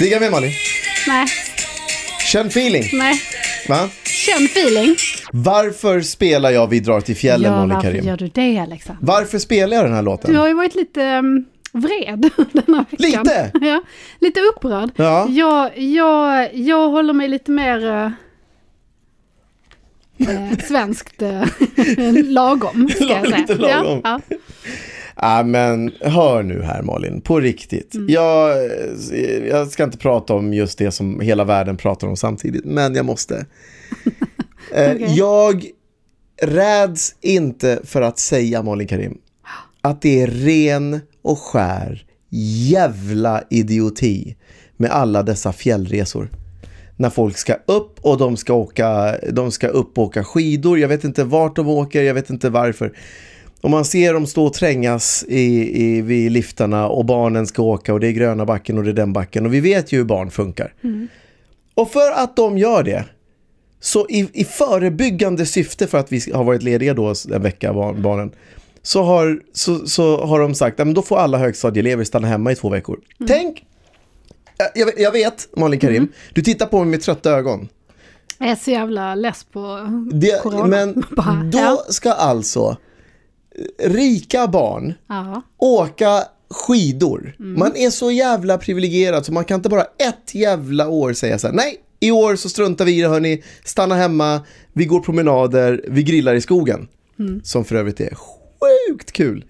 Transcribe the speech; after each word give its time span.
Digga 0.00 0.20
med 0.20 0.30
Malin. 0.30 0.50
Nej, 1.06 1.26
Känn 2.26 2.46
feeling. 2.46 2.84
nej. 2.92 3.20
Va? 3.68 3.88
Känn 4.04 4.44
feeling. 4.44 4.96
Varför 5.32 6.00
spelar 6.00 6.50
jag 6.50 6.66
Vi 6.66 6.80
drar 6.80 7.00
till 7.00 7.16
fjällen, 7.16 7.52
Ja, 7.52 7.58
Malin 7.58 7.74
varför 7.74 7.88
Karim? 7.90 8.06
gör 8.06 8.16
du 8.16 8.28
det 8.28 8.58
Alexander? 8.58 9.06
Varför 9.06 9.38
spelar 9.38 9.76
jag 9.76 9.86
den 9.86 9.94
här 9.94 10.02
låten? 10.02 10.32
Du 10.32 10.38
har 10.38 10.48
ju 10.48 10.54
varit 10.54 10.74
lite 10.74 11.00
um, 11.02 11.44
vred 11.72 12.30
den 12.52 12.74
här 12.74 12.84
veckan. 12.90 13.22
Lite? 13.24 13.50
Ja, 13.60 13.82
lite 14.20 14.40
upprörd. 14.40 14.90
Ja. 14.96 15.26
Jag, 15.30 15.78
jag, 15.78 16.54
jag 16.54 16.88
håller 16.88 17.12
mig 17.12 17.28
lite 17.28 17.50
mer 17.50 17.86
eh, 17.86 18.10
eh, 20.28 20.58
svenskt 20.68 21.22
eh, 21.22 21.44
lagom, 22.24 22.88
ska 22.94 23.04
jag 23.04 23.22
säga. 23.26 23.36
Lite 23.36 23.54
lagom. 23.54 24.00
Ja, 24.04 24.20
ja. 24.28 24.36
Ja, 25.22 25.42
men 25.42 25.92
hör 26.00 26.42
nu 26.42 26.62
här 26.62 26.82
Malin, 26.82 27.20
på 27.20 27.40
riktigt. 27.40 27.94
Mm. 27.94 28.06
Jag, 28.08 28.70
jag 29.48 29.68
ska 29.68 29.84
inte 29.84 29.98
prata 29.98 30.34
om 30.34 30.54
just 30.54 30.78
det 30.78 30.90
som 30.90 31.20
hela 31.20 31.44
världen 31.44 31.76
pratar 31.76 32.06
om 32.06 32.16
samtidigt, 32.16 32.64
men 32.64 32.94
jag 32.94 33.06
måste. 33.06 33.46
Eh, 34.74 34.92
Okej. 34.92 35.14
Jag 35.16 35.66
räds 36.42 37.14
inte 37.20 37.80
för 37.84 38.02
att 38.02 38.18
säga, 38.18 38.62
Malin 38.62 38.88
Karim, 38.88 39.18
att 39.80 40.02
det 40.02 40.22
är 40.22 40.26
ren 40.26 41.00
och 41.22 41.38
skär 41.38 42.06
jävla 42.70 43.42
idioti 43.50 44.36
med 44.76 44.90
alla 44.90 45.22
dessa 45.22 45.52
fjällresor. 45.52 46.30
När 46.96 47.10
folk 47.10 47.38
ska 47.38 47.54
upp 47.66 47.98
och 48.00 48.18
de 48.18 48.36
ska, 48.36 48.54
åka, 48.54 49.16
de 49.32 49.50
ska 49.50 49.68
upp 49.68 49.98
och 49.98 50.04
åka 50.04 50.24
skidor. 50.24 50.78
Jag 50.78 50.88
vet 50.88 51.04
inte 51.04 51.24
vart 51.24 51.56
de 51.56 51.68
åker, 51.68 52.02
jag 52.02 52.14
vet 52.14 52.30
inte 52.30 52.50
varför. 52.50 52.92
Och 53.62 53.70
man 53.70 53.84
ser 53.84 54.14
dem 54.14 54.26
stå 54.26 54.44
och 54.46 54.54
trängas 54.54 55.24
i, 55.28 55.82
i, 55.84 56.00
vid 56.02 56.32
liftarna 56.32 56.88
och 56.88 57.04
barnen 57.04 57.46
ska 57.46 57.62
åka 57.62 57.94
och 57.94 58.00
det 58.00 58.06
är 58.08 58.12
gröna 58.12 58.44
backen 58.44 58.78
och 58.78 58.84
det 58.84 58.90
är 58.90 58.94
den 58.94 59.12
backen. 59.12 59.46
Och 59.46 59.54
vi 59.54 59.60
vet 59.60 59.92
ju 59.92 59.96
hur 59.96 60.04
barn 60.04 60.30
funkar. 60.30 60.74
Och 61.74 61.90
för 61.90 62.10
att 62.12 62.36
de 62.36 62.58
gör 62.58 62.82
det, 62.82 63.04
så 63.80 64.06
i, 64.08 64.28
i 64.32 64.44
förebyggande 64.44 65.46
syfte 65.46 65.86
för 65.86 65.98
att 65.98 66.12
vi 66.12 66.32
har 66.34 66.44
varit 66.44 66.62
lediga 66.62 66.94
då 66.94 67.14
en 67.34 67.42
vecka, 67.42 67.72
barn, 67.72 68.02
barnen, 68.02 68.30
så 68.82 69.02
har, 69.02 69.40
så, 69.52 69.86
så 69.86 70.24
har 70.26 70.40
de 70.40 70.54
sagt 70.54 70.80
att 70.80 70.94
då 70.94 71.02
får 71.02 71.16
alla 71.18 71.38
högstadieelever 71.38 72.04
stanna 72.04 72.28
hemma 72.28 72.52
i 72.52 72.54
två 72.54 72.68
veckor. 72.68 73.00
Tänk, 73.28 73.64
jag, 74.58 74.68
jag- 74.74 75.00
jag 75.00 75.12
vet 75.12 75.48
Malin 75.56 75.80
Karim, 75.80 76.08
du 76.34 76.42
tittar 76.42 76.66
på 76.66 76.78
mig 76.78 76.86
med 76.86 77.00
trötta 77.02 77.30
ögon. 77.30 77.68
Jag 78.38 78.48
är 78.50 78.56
så 78.56 78.70
jävla 78.70 79.14
less 79.14 79.44
på 79.44 79.78
Det, 80.12 80.42
corona. 80.42 80.66
men 80.66 81.04
då 81.50 81.82
ska 81.88 82.12
alltså 82.12 82.76
rika 83.82 84.46
barn 84.46 84.94
Ja. 85.08 85.42
åka 85.58 86.24
skidor. 86.50 87.34
Mm. 87.38 87.58
Man 87.58 87.76
är 87.76 87.90
så 87.90 88.10
jävla 88.10 88.58
privilegierad 88.58 89.26
så 89.26 89.32
man 89.32 89.44
kan 89.44 89.54
inte 89.54 89.68
bara 89.68 89.82
ett 89.82 90.34
jävla 90.34 90.88
år 90.88 91.12
säga 91.12 91.38
så 91.38 91.46
här, 91.46 91.54
nej, 91.54 91.76
i 92.00 92.10
år 92.10 92.36
så 92.36 92.48
struntar 92.48 92.84
vi 92.84 92.98
i 92.98 93.02
det 93.02 93.08
hörni, 93.08 93.42
stanna 93.64 93.94
hemma, 93.94 94.40
vi 94.72 94.84
går 94.84 95.00
promenader, 95.00 95.84
vi 95.88 96.02
grillar 96.02 96.34
i 96.34 96.40
skogen. 96.40 96.88
Mm. 97.18 97.40
Som 97.44 97.64
för 97.64 97.76
övrigt 97.76 98.00
är 98.00 98.14
sjukt 98.14 99.12
kul. 99.12 99.44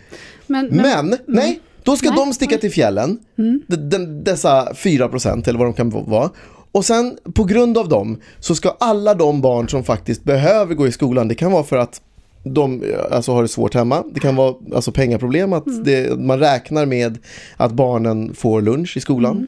Men, 0.47 0.67
Men, 0.67 1.17
nej, 1.27 1.61
då 1.83 1.97
ska 1.97 2.09
Nej, 2.09 2.17
de 2.17 2.33
sticka 2.33 2.59
till 2.59 2.73
fjällen, 2.73 3.19
den, 3.67 4.25
dessa 4.25 4.73
4% 4.73 5.49
eller 5.49 5.59
vad 5.59 5.67
de 5.67 5.75
kan 5.75 5.91
vara. 5.91 6.31
Och 6.73 6.85
sen 6.85 7.19
på 7.35 7.45
grund 7.45 7.79
av 7.79 7.89
dem 7.89 8.21
så 8.41 8.55
ska 8.55 8.77
alla 8.81 9.15
de 9.15 9.41
barn 9.41 9.69
som 9.69 9.85
faktiskt 9.85 10.25
behöver 10.25 10.75
gå 10.75 10.87
i 10.87 10.93
skolan, 10.93 11.29
det 11.29 11.35
kan 11.35 11.53
vara 11.53 11.65
för 11.65 11.77
att 11.77 12.01
de 12.43 12.83
alltså, 13.11 13.33
har 13.33 13.43
det 13.43 13.49
svårt 13.49 13.75
hemma. 13.75 14.05
Det 14.11 14.21
kan 14.21 14.37
vara 14.37 14.55
alltså, 14.75 14.93
pengaproblem, 14.93 15.53
att 15.53 15.67
Mm. 15.67 15.85
det, 15.85 16.19
man 16.19 16.39
räknar 16.39 16.87
med 16.87 17.19
att 17.57 17.73
barnen 17.73 18.35
får 18.35 18.63
lunch 18.63 18.97
i 18.97 19.01
skolan. 19.01 19.33
Mm. 19.37 19.47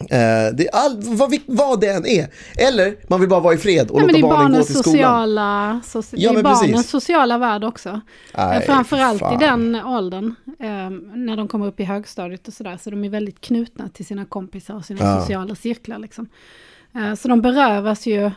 Eh, 0.00 0.54
det 0.54 0.66
är 0.68 0.74
all, 0.74 0.96
vad, 1.02 1.34
vad 1.46 1.80
det 1.80 1.86
än 1.88 2.06
är. 2.06 2.28
Eller 2.68 2.94
man 3.08 3.20
vill 3.20 3.28
bara 3.28 3.40
vara 3.40 3.54
i 3.54 3.56
fred 3.58 3.90
och 3.90 4.02
Nej, 4.02 4.20
låta 4.20 4.34
barnen 4.34 4.52
gå 4.58 4.64
till 4.64 4.74
skolan. 4.74 4.94
sociala, 4.94 5.80
so, 5.84 6.00
det 6.10 6.16
Ja, 6.16 6.30
är 6.30 6.34
men 6.34 6.42
barnens 6.42 6.60
precis. 6.72 6.90
sociala 6.90 7.38
värld 7.38 7.64
också. 7.64 8.00
Eh, 8.34 8.60
Framförallt 8.60 9.18
fan. 9.18 9.34
i 9.34 9.44
den 9.44 9.74
åldern, 9.76 10.34
eh, 10.60 10.90
när 11.14 11.36
de 11.36 11.48
kommer 11.48 11.66
upp 11.66 11.80
i 11.80 11.84
högstadiet 11.84 12.48
och 12.48 12.54
sådär, 12.54 12.78
så 12.82 12.90
de 12.90 13.04
är 13.04 13.08
väldigt 13.08 13.40
knutna 13.40 13.88
till 13.88 14.06
sina 14.06 14.24
kompisar 14.24 14.74
och 14.74 14.84
sina 14.84 15.00
Ja. 15.04 15.20
sociala 15.20 15.54
cirklar. 15.54 15.98
Liksom. 15.98 16.26
Eh, 16.94 17.14
så 17.14 17.28
de 17.28 17.40
berövas 17.40 18.06
ju 18.06 18.30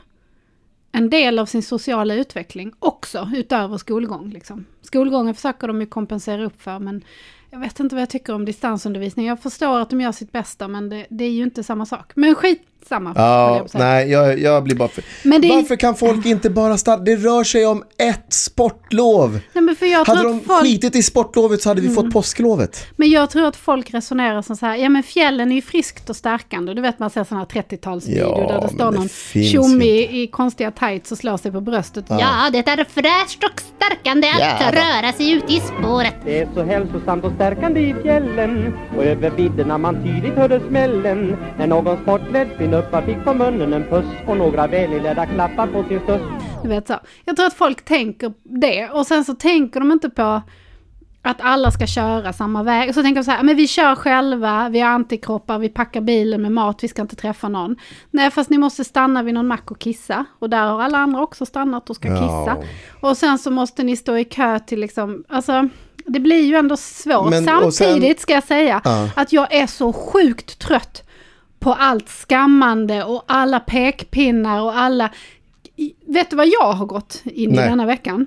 en 0.96 1.10
del 1.10 1.40
av 1.40 1.46
sin 1.46 1.64
sociala 1.64 2.16
utveckling 2.16 2.74
också, 2.80 3.30
utöver 3.36 3.78
skolgång. 3.78 4.30
Liksom. 4.30 4.66
Skolgången 4.82 5.36
försöker 5.36 5.68
de 5.68 5.82
ju 5.82 5.88
kompensera 5.88 6.46
upp 6.46 6.62
för, 6.62 6.80
men 6.80 7.04
jag 7.50 7.60
vet 7.60 7.80
inte 7.80 7.96
vad 7.96 8.02
jag 8.02 8.10
tycker 8.10 8.34
om 8.34 8.46
distansundervisning. 8.46 9.26
Jag 9.26 9.42
förstår 9.42 9.80
att 9.80 9.90
de 9.90 10.02
gör 10.02 10.12
sitt 10.12 10.32
bästa, 10.32 10.68
men 10.68 10.90
det, 10.90 11.06
det 11.10 11.24
är 11.24 11.32
ju 11.32 11.44
inte 11.44 11.64
samma 11.64 11.86
sak. 11.86 12.12
Men 12.16 12.36
skitsamma. 12.84 13.14
jag 13.16 13.26
Ja, 13.26 13.68
säga. 13.68 13.84
nej, 13.84 14.12
jag, 14.12 14.40
jag 14.40 14.64
blir 14.64 14.76
bara... 14.76 14.90
För... 14.90 15.04
Men 15.24 15.44
är- 15.44 15.56
Varför 15.56 15.76
kan 15.76 15.96
folk 15.96 16.26
inte 16.26 16.50
bara 16.50 16.78
stanna? 16.78 17.04
Det 17.04 17.16
rör 17.16 17.44
sig 17.44 17.66
om 17.66 17.84
ett 17.98 18.34
sportlov. 18.34 19.40
Nej, 19.54 19.64
men 19.64 19.76
för 19.76 19.86
jag 19.86 20.06
Hade 20.06 20.20
tror 20.20 20.30
de 20.30 20.38
att 20.38 20.44
folk... 20.46 20.60
Mm. 20.62 20.72
skitit 20.72 20.96
i 20.96 21.04
sportlovet 21.04 21.62
så 21.62 21.70
hade 21.70 21.82
vi 21.82 21.90
fått 21.90 22.14
påsklovet. 22.14 22.86
Men 22.96 23.10
jag 23.10 23.30
tror 23.30 23.46
att 23.48 23.56
folk 23.56 23.94
resonerar 23.94 24.42
som 24.42 24.56
så 24.56 24.66
här, 24.66 24.76
ja 24.76 24.90
men 24.90 25.04
fjällen 25.04 25.52
är 25.52 25.56
ju 25.56 25.62
friskt 25.62 26.10
och 26.10 26.16
stärkande. 26.16 26.74
Du 26.74 26.82
vet 26.82 27.00
man 27.00 27.10
ser 27.10 27.24
sådana 27.24 27.48
här 27.54 27.62
30-talsvideo 27.62 28.18
Ja, 28.18 28.48
där 28.48 28.62
det 28.62 28.74
står 28.74 28.92
det 28.92 28.98
någon 28.98 29.10
tjomme 29.44 29.86
i, 29.86 30.22
i 30.24 30.28
konstiga 30.28 30.72
tights 30.72 31.12
och 31.12 31.18
slår 31.18 31.38
sig 31.38 31.52
på 31.52 31.62
bröstet. 31.62 32.06
Ja, 32.10 32.50
det 32.52 32.58
är 32.68 32.84
fräscht 32.84 33.44
och 33.44 33.62
stärkande 33.78 34.28
att 34.30 34.74
röra 34.74 35.14
sig 35.14 35.32
ute 35.32 35.54
i 35.54 35.60
spåret. 35.60 36.14
Det 36.26 36.40
är 36.40 36.48
så 36.56 36.64
hälsosamt 36.64 37.24
och 37.24 37.32
stärkande 37.36 37.80
i 37.80 37.96
fjällen 38.04 38.74
och 38.98 39.04
över 39.04 39.30
vidderna 39.30 39.78
man 39.78 40.04
tydligt 40.04 40.36
hörde 40.36 40.62
smällen 40.70 41.38
när 41.58 41.68
någon 41.68 41.98
finuppa 42.74 43.02
fick 43.02 43.24
på 43.24 43.34
munnen 43.34 43.74
en 43.74 43.84
puss 43.84 44.06
och 44.28 44.38
några 44.38 44.68
välinledda 44.68 45.26
klappar 45.26 45.68
på 45.68 45.84
sin 45.84 46.00
stuss. 46.00 46.22
Du 46.64 46.70
vet 46.70 46.88
så. 46.88 47.00
Jag 47.26 47.36
tror 47.36 47.46
att 47.48 47.54
folk 47.54 47.86
tänker 47.86 48.34
det 48.44 48.90
och 48.90 49.08
sen 49.08 49.26
så 49.26 49.34
tänker 49.34 49.80
de 49.80 49.92
inte 49.92 50.10
på 50.10 50.42
att 51.22 51.38
alla 51.42 51.72
ska 51.72 51.88
köra 51.88 52.34
samma 52.34 52.64
väg. 52.64 52.90
Och 52.90 52.96
så 52.96 53.02
tänker 53.02 53.18
jag 53.18 53.26
så 53.26 53.32
här, 53.32 53.44
men 53.44 53.56
vi 53.56 53.68
kör 53.68 53.96
själva, 53.96 54.70
vi 54.70 54.80
har 54.80 54.90
antikroppar, 54.90 55.60
vi 55.60 55.70
packar 55.70 56.02
bilen 56.02 56.42
med 56.42 56.52
mat, 56.52 56.84
vi 56.84 56.88
ska 56.88 57.02
inte 57.02 57.16
träffa 57.16 57.50
någon. 57.50 57.76
Nej, 58.12 58.32
fast 58.32 58.50
ni 58.50 58.58
måste 58.58 58.84
stanna 58.84 59.24
vid 59.24 59.34
någon 59.34 59.48
mack 59.48 59.72
och 59.72 59.80
kissa. 59.80 60.26
Och 60.40 60.50
där 60.50 60.66
har 60.66 60.82
alla 60.82 60.98
andra 60.98 61.22
också 61.22 61.46
stannat 61.46 61.90
och 61.90 61.96
ska 61.96 62.08
Ja. 62.08 62.16
kissa. 62.16 62.58
Och 63.02 63.18
sen 63.18 63.38
så 63.40 63.52
måste 63.52 63.84
ni 63.84 63.98
stå 63.98 64.18
i 64.18 64.24
kö 64.26 64.60
till 64.60 64.80
liksom, 64.80 65.24
alltså 65.30 65.70
det 66.06 66.20
blir 66.20 66.42
ju 66.46 66.56
ändå 66.56 66.78
svårt. 66.78 67.30
Men- 67.30 67.50
och 67.64 67.74
sen- 67.74 67.88
Samtidigt 67.88 68.20
ska 68.20 68.34
jag 68.34 68.44
säga 68.44 68.82
Ja. 68.84 69.10
att 69.16 69.34
jag 69.34 69.54
är 69.54 69.68
så 69.68 69.94
sjukt 69.94 70.60
trött 70.60 71.03
på 71.64 71.74
allt 71.74 72.10
skammande 72.10 73.04
och 73.04 73.24
alla 73.28 73.60
pekpinnar 73.60 74.62
och 74.62 74.78
alla... 74.78 75.10
Vet 76.06 76.30
du 76.30 76.36
vad 76.36 76.48
jag 76.48 76.74
har 76.74 76.86
gått 76.86 77.22
in 77.26 77.52
i 77.52 77.56
denna 77.56 77.86
veckan? 77.86 78.26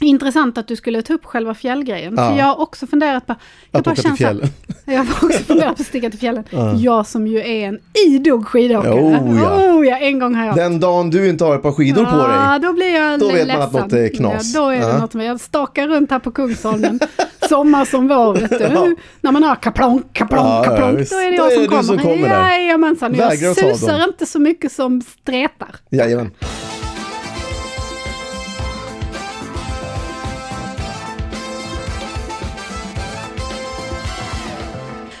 Intressant 0.00 0.58
att 0.58 0.68
du 0.68 0.76
skulle 0.76 1.02
ta 1.02 1.14
upp 1.14 1.24
själva 1.24 1.54
fjällgrejen. 1.54 2.14
Ja. 2.16 2.30
För 2.30 2.38
jag 2.38 2.44
har 2.44 2.60
också 2.60 2.86
funderat 2.86 3.26
på... 3.26 3.34
Jag 3.70 3.80
Att 3.80 3.86
åka 3.86 4.02
till 4.02 4.12
fjällen. 4.12 4.48
Jag 4.84 5.04
har 5.04 5.26
också 5.26 5.38
funderat 5.38 5.76
på 5.76 5.82
att 5.82 5.86
sticka 5.88 6.10
till 6.10 6.18
fjällen. 6.18 6.44
Jag 6.76 7.06
som 7.06 7.26
ju 7.26 7.38
är 7.38 7.68
en 7.68 7.78
idog 8.08 8.46
skidåkare. 8.46 8.92
Oh, 8.94 9.40
ja. 9.42 9.72
Oh, 9.74 9.86
ja, 9.86 9.96
en 9.98 10.18
gång 10.18 10.34
har 10.34 10.46
jag... 10.46 10.56
Den 10.56 10.80
dagen 10.80 11.10
du 11.10 11.28
inte 11.28 11.44
har 11.44 11.54
ett 11.56 11.62
par 11.62 11.72
skidor 11.72 12.04
på 12.04 12.10
Ja, 12.16 12.50
dig. 12.50 12.60
då 12.60 12.72
blir 12.72 12.94
jag 12.94 13.20
Då 13.20 13.26
vet 13.28 13.36
man 13.36 13.46
ledsen. 13.46 13.62
att 13.62 13.72
något 13.72 13.92
är 13.92 14.08
knas. 14.08 14.54
Ja, 14.54 14.60
då 14.60 14.68
är 14.68 14.76
det 14.80 14.86
Ja. 14.86 14.98
något 14.98 15.14
med. 15.14 15.26
Jag 15.26 15.40
stakar 15.40 15.88
runt 15.88 16.10
här 16.10 16.18
på 16.18 16.30
Kungsholmen, 16.30 17.00
sommar 17.48 17.84
som 17.84 18.08
vår, 18.08 18.34
vet 18.34 18.50
du. 18.50 18.56
Ja. 18.58 18.86
När 19.20 19.32
man 19.32 19.42
har 19.42 19.54
kaplonk, 19.56 20.12
kaplonk, 20.12 20.42
Ja, 20.46 20.64
ja, 20.64 20.70
kaplonk, 20.70 21.10
då 21.10 21.16
är 21.16 21.30
det 21.30 21.36
jag 21.36 21.52
som 21.52 21.66
kommer. 21.68 21.82
som 21.82 21.98
kommer. 21.98 22.28
Jajamensan, 22.28 23.14
jag 23.14 23.38
susar 23.56 24.04
inte 24.08 24.26
så 24.26 24.38
mycket 24.38 24.72
som 24.72 25.00
stretar. 25.02 25.68
Jajamän. 25.90 26.30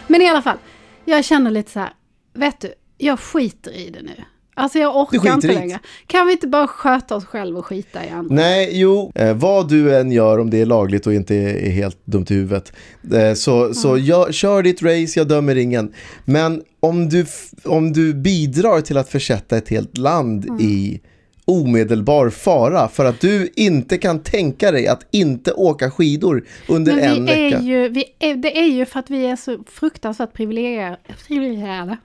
Men 0.08 0.22
i 0.22 0.28
alla 0.28 0.42
fall, 0.42 0.56
jag 1.04 1.24
känner 1.24 1.50
lite 1.50 1.70
så 1.70 1.78
här, 1.80 1.92
vet 2.34 2.60
du, 2.60 2.72
jag 2.98 3.20
skiter 3.20 3.70
i 3.76 3.90
det 3.90 4.02
nu. 4.02 4.24
Alltså 4.54 4.78
jag 4.78 4.96
orkar 4.96 5.34
inte 5.34 5.46
längre. 5.46 5.78
Kan 6.06 6.26
vi 6.26 6.32
inte 6.32 6.46
bara 6.46 6.66
sköta 6.66 7.16
oss 7.16 7.24
själva 7.24 7.58
och 7.58 7.66
skita 7.66 8.06
i 8.06 8.08
andra? 8.08 8.34
Nej, 8.34 8.70
jo, 8.72 9.12
eh, 9.14 9.34
vad 9.34 9.68
du 9.68 9.96
än 9.96 10.12
gör 10.12 10.38
om 10.38 10.50
det 10.50 10.60
är 10.60 10.66
lagligt 10.66 11.06
och 11.06 11.14
inte 11.14 11.34
är, 11.36 11.54
är 11.54 11.70
helt 11.70 11.98
dumt 12.06 12.26
i 12.28 12.34
huvudet. 12.34 12.72
Eh, 13.14 13.34
så 13.34 13.74
så 13.74 13.98
jag, 13.98 14.34
kör 14.34 14.62
ditt 14.62 14.82
race, 14.82 15.20
jag 15.20 15.28
dömer 15.28 15.56
ingen. 15.56 15.92
Men 16.24 16.62
om 16.80 17.08
du, 17.08 17.26
om 17.64 17.92
du 17.92 18.14
bidrar 18.14 18.80
till 18.80 18.96
att 18.96 19.08
försätta 19.08 19.56
ett 19.56 19.68
helt 19.68 19.98
land 19.98 20.44
Mm. 20.44 20.60
i 20.60 21.00
omedelbar 21.48 22.30
fara 22.30 22.88
för 22.88 23.04
att 23.04 23.20
du 23.20 23.52
inte 23.56 23.98
kan 23.98 24.18
tänka 24.22 24.72
dig 24.72 24.86
att 24.88 25.06
inte 25.10 25.52
åka 25.52 25.90
skidor 25.90 26.44
under 26.68 26.94
Men 26.94 27.04
en 27.04 27.24
vi 27.24 27.32
är 27.32 27.50
vecka. 27.50 27.62
ju, 27.62 27.88
vi 27.88 28.04
är, 28.18 28.34
det 28.34 28.58
är 28.58 28.66
ju 28.66 28.86
för 28.86 28.98
att 28.98 29.10
vi 29.10 29.26
är 29.26 29.36
så 29.36 29.58
fruktansvärt 29.66 30.32
privilegierade. 30.32 31.96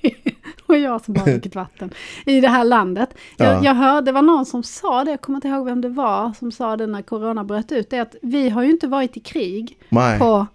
och 0.66 0.76
jag 0.78 1.04
som 1.04 1.14
bara 1.14 1.24
druckit 1.24 1.54
vatten. 1.54 1.90
I 2.26 2.40
det 2.40 2.48
här 2.48 2.64
landet. 2.64 3.08
Ja. 3.36 3.44
Jag, 3.44 3.64
jag 3.64 3.74
hörde, 3.74 4.04
det 4.04 4.12
var 4.12 4.22
någon 4.22 4.46
som 4.46 4.62
sa 4.62 5.04
det, 5.04 5.10
jag 5.10 5.20
kommer 5.20 5.36
inte 5.36 5.48
ihåg 5.48 5.64
vem 5.64 5.80
det 5.80 5.88
var, 5.88 6.32
som 6.38 6.52
sa 6.52 6.76
det 6.76 6.86
när 6.86 7.02
corona 7.02 7.44
bröt 7.44 7.72
ut. 7.72 7.90
Det 7.90 7.96
är 7.96 8.02
att 8.02 8.16
vi 8.22 8.48
har 8.48 8.62
ju 8.62 8.70
inte 8.70 8.86
varit 8.86 9.16
i 9.16 9.20
krig 9.20 9.78
Nej. 9.88 10.18
på, 10.18 10.46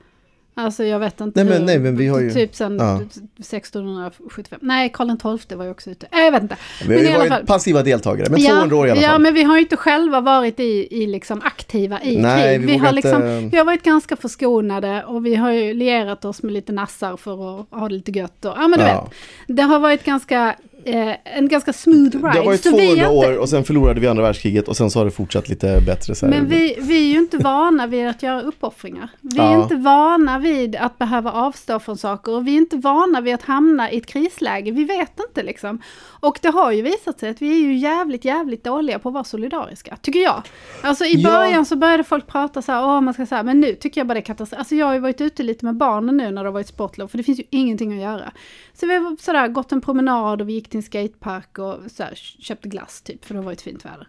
alltså 0.60 0.84
jag 0.84 1.00
vet 1.00 1.22
inte 1.22 1.44
Nej, 1.44 1.50
men- 1.52 1.60
hur, 1.60 1.66
nej, 1.66 1.80
men 1.80 1.98
vi 1.98 2.08
har 2.08 2.20
ju- 2.20 2.32
Typ 2.34 2.56
sen 2.56 2.78
ja. 2.80 3.02
1675. 3.40 4.60
Nej, 4.62 4.90
Karl 4.94 5.38
XII 5.40 5.58
var 5.58 5.66
ju 5.66 5.72
också 5.72 5.90
ute. 5.90 6.08
Nej, 6.12 6.26
Jag 6.26 6.32
vet 6.32 6.42
inte. 6.42 6.56
Vi 6.88 7.12
har 7.12 7.24
ju 7.24 7.30
varit 7.30 7.48
passiva 7.48 7.84
deltagare, 7.84 8.30
men 8.30 8.40
200 8.46 8.76
år 8.76 8.88
i 8.88 8.92
alla 8.92 9.02
Ja, 9.02 9.10
fall. 9.10 9.22
men 9.22 9.34
vi 9.34 9.44
har 9.44 9.56
ju 9.56 9.62
inte 9.62 9.78
själva 9.78 10.22
varit 10.22 10.60
i, 10.60 10.88
i 11.04 11.08
liksom 11.08 11.42
aktiva 11.44 12.02
i 12.04 12.18
Nej, 12.18 12.58
krig. 12.58 12.66
vi 12.68 12.72
Vi, 12.74 12.78
har 12.78 12.92
liksom, 12.92 13.16
inte- 13.16 13.50
vi 13.52 13.58
har 13.58 13.66
varit 13.66 13.84
ganska 13.84 14.16
förskonade 14.16 15.04
och 15.04 15.26
vi 15.26 15.36
har 15.36 15.52
ju 15.52 15.74
lierat 15.74 16.26
oss 16.26 16.44
med 16.44 16.54
lite 16.54 16.72
nassar 16.72 17.18
för 17.18 17.60
att 17.62 17.66
ha 17.72 17.88
det 17.90 17.96
lite 17.96 18.12
gött. 18.12 18.46
Och, 18.46 18.54
ja, 18.58 18.68
men 18.68 18.80
du 18.80 18.86
Ja. 18.86 19.02
vet. 19.48 19.58
Det 19.58 19.64
har 19.64 19.80
varit 19.80 20.04
ganska, 20.04 20.56
eh, 20.86 21.16
en 21.38 21.48
ganska 21.48 21.74
smooth 21.74 22.16
ride. 22.16 22.20
Det 22.34 22.38
har 22.38 22.46
varit 22.46 22.64
så 22.64 22.70
vi 22.78 22.88
200 22.96 23.06
är 23.06 23.14
inte, 23.16 23.30
år 23.34 23.38
och 23.38 23.50
sen 23.50 23.64
förlorade 23.64 24.00
vi 24.00 24.08
andra 24.08 24.24
världskriget 24.24 24.68
och 24.68 24.78
sen 24.78 24.92
så 24.92 25.00
har 25.00 25.06
det 25.06 25.12
fortsatt 25.12 25.50
lite 25.50 25.82
bättre. 25.86 26.16
Så 26.16 26.26
här. 26.26 26.34
Men 26.34 26.50
vi, 26.50 26.78
vi 26.80 26.96
är 27.10 27.14
ju 27.14 27.18
inte 27.20 27.38
vana 27.38 27.88
vid 27.88 28.08
att 28.08 28.24
göra 28.24 28.42
uppoffringar. 28.42 29.10
Vi 29.22 29.40
är 29.40 29.44
Ja. 29.44 29.64
inte 29.64 29.76
vana 29.76 30.40
vid 30.40 30.76
att 30.76 30.98
behöva 30.98 31.32
avstå 31.32 31.80
från 31.80 31.98
saker 31.98 32.32
och 32.32 32.48
vi 32.48 32.54
är 32.54 32.58
inte 32.58 32.78
vana 32.78 33.22
vid 33.22 33.34
att 33.36 33.42
hamna 33.44 33.92
i 33.92 33.98
ett 33.98 34.06
krisläge. 34.06 34.72
Vi 34.72 34.84
vet 34.84 35.20
inte 35.30 35.44
liksom. 35.44 35.82
Och 36.20 36.40
det 36.42 36.50
har 36.50 36.72
ju 36.72 36.82
visat 36.82 37.20
sig 37.20 37.30
att 37.30 37.42
vi 37.42 37.52
är 37.52 37.68
ju 37.68 37.76
jävligt, 37.76 38.26
jävligt 38.26 38.64
dåliga 38.64 39.00
på 39.00 39.10
att 39.10 39.14
vara 39.14 39.24
solidariska, 39.24 39.98
tycker 40.02 40.20
jag. 40.20 40.44
Alltså 40.84 41.06
i 41.06 41.14
Ja. 41.22 41.30
början 41.30 41.66
så 41.66 41.76
började 41.76 42.04
folk 42.04 42.28
prata 42.28 42.62
så 42.62 42.72
här, 42.72 42.84
åh 42.84 43.02
man 43.02 43.14
ska 43.14 43.26
säga, 43.26 43.44
men 43.44 43.60
nu 43.60 43.76
tycker 43.76 44.02
jag 44.02 44.08
bara 44.08 44.14
det 44.14 44.20
är 44.20 44.22
katastrof. 44.22 44.60
Alltså 44.60 44.76
jag 44.76 44.86
har 44.86 44.94
ju 44.94 45.00
varit 45.00 45.22
ute 45.22 45.44
lite 45.44 45.66
med 45.66 45.76
barnen 45.76 46.18
nu 46.18 46.32
när 46.32 46.44
det 46.44 46.48
har 46.50 46.54
varit 46.54 46.68
sportlov, 46.68 47.08
för 47.08 47.18
det 47.18 47.24
finns 47.24 47.40
ju 47.40 47.44
ingenting 47.50 47.94
att 47.94 48.00
göra. 48.00 48.32
Så 48.74 48.88
vi 48.88 48.96
har 48.96 49.18
sådär 49.22 49.48
gått 49.48 49.72
en 49.72 49.82
promenad 49.82 50.42
och 50.42 50.50
vi 50.50 50.54
gick 50.54 50.70
till 50.70 50.78
en 50.78 50.84
skatepark 50.84 51.58
och 51.60 51.76
så 51.92 52.04
här, 52.04 52.16
köpte 52.16 52.70
glass 52.70 53.02
typ, 53.02 53.26
för 53.26 53.34
det 53.34 53.40
har 53.40 53.46
varit 53.46 53.62
fint 53.62 53.86
väder. 53.86 54.08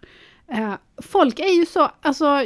Eh, 0.53 0.73
folk 1.01 1.39
är 1.39 1.59
ju 1.59 1.65
så, 1.65 1.91
alltså 2.01 2.37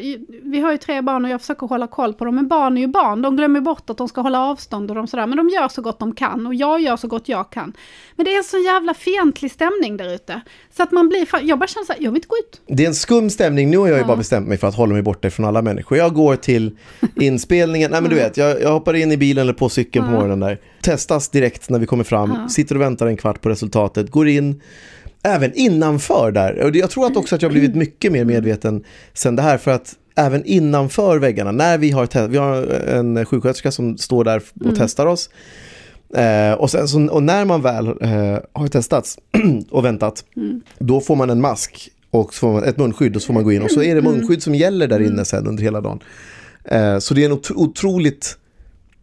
vi 0.44 0.60
har 0.60 0.72
ju 0.72 0.78
tre 0.78 1.02
barn 1.02 1.26
och 1.26 1.32
jag 1.32 1.42
försöker 1.42 1.68
hålla 1.68 1.88
koll 1.88 2.14
på 2.14 2.26
dem, 2.26 2.36
men 2.36 2.48
barn 2.48 2.78
är 2.78 2.82
ju 2.82 2.88
barn, 2.88 3.22
de 3.22 3.36
glömmer 3.36 3.62
bort 3.62 3.90
att 3.90 3.98
de 3.98 4.08
ska 4.08 4.22
hålla 4.22 4.40
avstånd 4.40 4.90
och 4.92 4.96
de 4.96 5.08
sådär, 5.08 5.28
men 5.28 5.38
de 5.38 5.50
gör 5.50 5.68
så 5.68 5.82
gott 5.82 6.00
de 6.00 6.16
kan 6.16 6.48
och 6.48 6.56
jag 6.56 6.82
gör 6.82 6.98
så 6.98 7.08
gott 7.08 7.30
jag 7.30 7.50
kan. 7.50 7.74
Men 8.16 8.26
det 8.26 8.36
är 8.36 8.44
så 8.44 8.58
jävla 8.58 8.94
fientlig 8.94 9.52
stämning 9.52 9.98
där 9.98 10.14
ute, 10.16 10.42
så 10.78 10.84
att 10.84 10.92
man 10.92 11.10
blir, 11.10 11.28
jag 11.42 11.60
bara 11.60 11.68
känner 11.68 11.86
såhär, 11.86 12.02
jag 12.02 12.12
vill 12.12 12.18
inte 12.18 12.28
gå 12.28 12.36
ut. 12.38 12.62
Det 12.78 12.84
är 12.84 12.88
en 12.88 12.96
skum 12.96 13.30
stämning. 13.30 13.70
Nu 13.70 13.78
har 13.78 13.88
jag 13.88 13.98
ju 13.98 14.04
bara 14.04 14.18
bestämt 14.18 14.48
mig 14.48 14.58
för 14.58 14.68
att 14.68 14.76
hålla 14.76 14.94
mig 14.94 15.02
borta 15.02 15.30
från 15.30 15.46
alla 15.46 15.62
människor. 15.62 15.98
Jag 15.98 16.14
går 16.14 16.36
till 16.36 16.78
inspelningen. 17.16 17.92
Nej 17.92 18.02
men 18.02 18.10
du 18.10 18.16
vet, 18.16 18.38
jag, 18.38 18.62
jag 18.62 18.72
hoppar 18.72 18.94
in 18.94 19.12
i 19.12 19.18
bilen 19.18 19.42
eller 19.42 19.54
på 19.54 19.70
cykeln 19.70 20.06
på 20.06 20.12
morgonen 20.12 20.40
där. 20.40 20.60
Testas 20.82 21.30
direkt 21.30 21.70
när 21.70 21.80
vi 21.80 21.86
kommer 21.86 22.04
fram. 22.04 22.50
Sitter 22.50 22.76
och 22.76 22.82
väntar 22.82 23.08
en 23.08 23.18
kvart 23.18 23.42
på 23.42 23.50
resultatet. 23.50 24.12
Går 24.12 24.28
in. 24.28 24.62
Även 25.26 25.54
innanför 25.54 26.32
där. 26.32 26.64
Och 26.64 26.76
jag 26.76 26.90
tror 26.90 27.06
att 27.06 27.18
också 27.18 27.36
att 27.36 27.42
jag 27.42 27.52
blivit 27.52 27.76
mycket 27.76 28.12
mer 28.12 28.26
medveten 28.26 28.84
sen 29.14 29.36
det 29.36 29.42
här. 29.42 29.58
För 29.58 29.72
att 29.72 29.94
även 30.16 30.46
innanför 30.46 31.20
väggarna, 31.20 31.52
när 31.52 31.78
vi 31.78 31.92
har, 31.92 32.28
vi 32.28 32.38
har 32.38 32.64
en 32.88 33.26
sjuksköterska 33.26 33.72
som 33.72 33.98
står 33.98 34.24
där 34.24 34.42
och 34.66 34.74
testar 34.78 35.06
oss. 35.06 35.30
Eh, 36.16 36.54
och, 36.54 36.72
sen, 36.72 36.88
så, 36.88 37.08
och 37.08 37.24
när 37.24 37.46
man 37.46 37.62
väl 37.62 37.88
eh, 37.88 38.40
har 38.54 38.68
testats 38.68 39.18
och 39.72 39.86
väntat, 39.86 40.26
då 40.80 41.02
får 41.02 41.16
man 41.16 41.30
en 41.30 41.42
mask 41.42 41.90
och 42.12 42.34
så 42.34 42.40
får 42.40 42.54
man 42.54 42.64
ett 42.64 42.78
munskydd 42.78 43.16
och 43.16 43.22
så 43.22 43.26
får 43.26 43.34
man 43.34 43.44
gå 43.44 43.52
in. 43.52 43.62
Och 43.62 43.72
så 43.72 43.84
är 43.84 43.96
det 43.96 44.02
munskydd 44.02 44.44
som 44.44 44.56
gäller 44.56 44.88
där 44.88 45.00
inne 45.00 45.26
sen 45.26 45.48
under 45.48 45.64
hela 45.64 45.82
dagen. 45.82 46.00
Eh, 46.66 47.00
så 47.00 47.14
det 47.14 47.22
är 47.22 47.26
en 47.26 47.38
otro- 47.38 47.56
otroligt, 47.56 48.38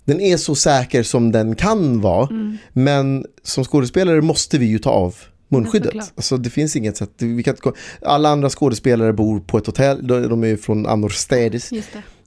den 0.04 0.20
är 0.20 0.36
så 0.36 0.54
säker 0.54 1.02
som 1.02 1.32
den 1.32 1.54
kan 1.56 2.00
vara. 2.00 2.29
Men 2.72 3.26
som 3.43 3.64
skådespelare 3.64 4.20
måste 4.20 4.58
vi 4.58 4.67
ju 4.67 4.79
ta 4.79 4.91
av 4.91 5.14
munskyddet. 5.52 5.86
såklart. 5.86 6.12
Alltså 6.14 6.36
det 6.36 6.50
finns 6.50 6.76
inget 6.76 6.96
sätt. 6.96 7.10
Vi 7.18 7.42
kan 7.42 7.54
inte, 7.54 7.72
alla 8.02 8.28
andra 8.28 8.50
skådespelare 8.50 9.12
bor 9.12 9.40
på 9.40 9.58
ett 9.58 9.66
hotell, 9.66 10.06
de 10.06 10.28
de 10.28 10.44
är 10.44 10.56
från 10.56 10.86
annorstädes. 10.86 11.70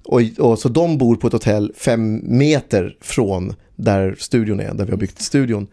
Och, 0.04 0.22
och 0.40 0.60
så 0.60 0.70
de 0.70 0.98
bor 0.98 1.16
på 1.16 1.28
ett 1.28 1.34
hotell 1.34 1.72
fem 1.78 2.22
meter 2.24 2.98
från 3.02 3.54
där 3.76 4.16
studion 4.20 4.60
är, 4.60 4.74
där 4.74 4.86
vi 4.86 4.92
har 4.92 4.98
byggt 4.98 5.22
studion. 5.22 5.68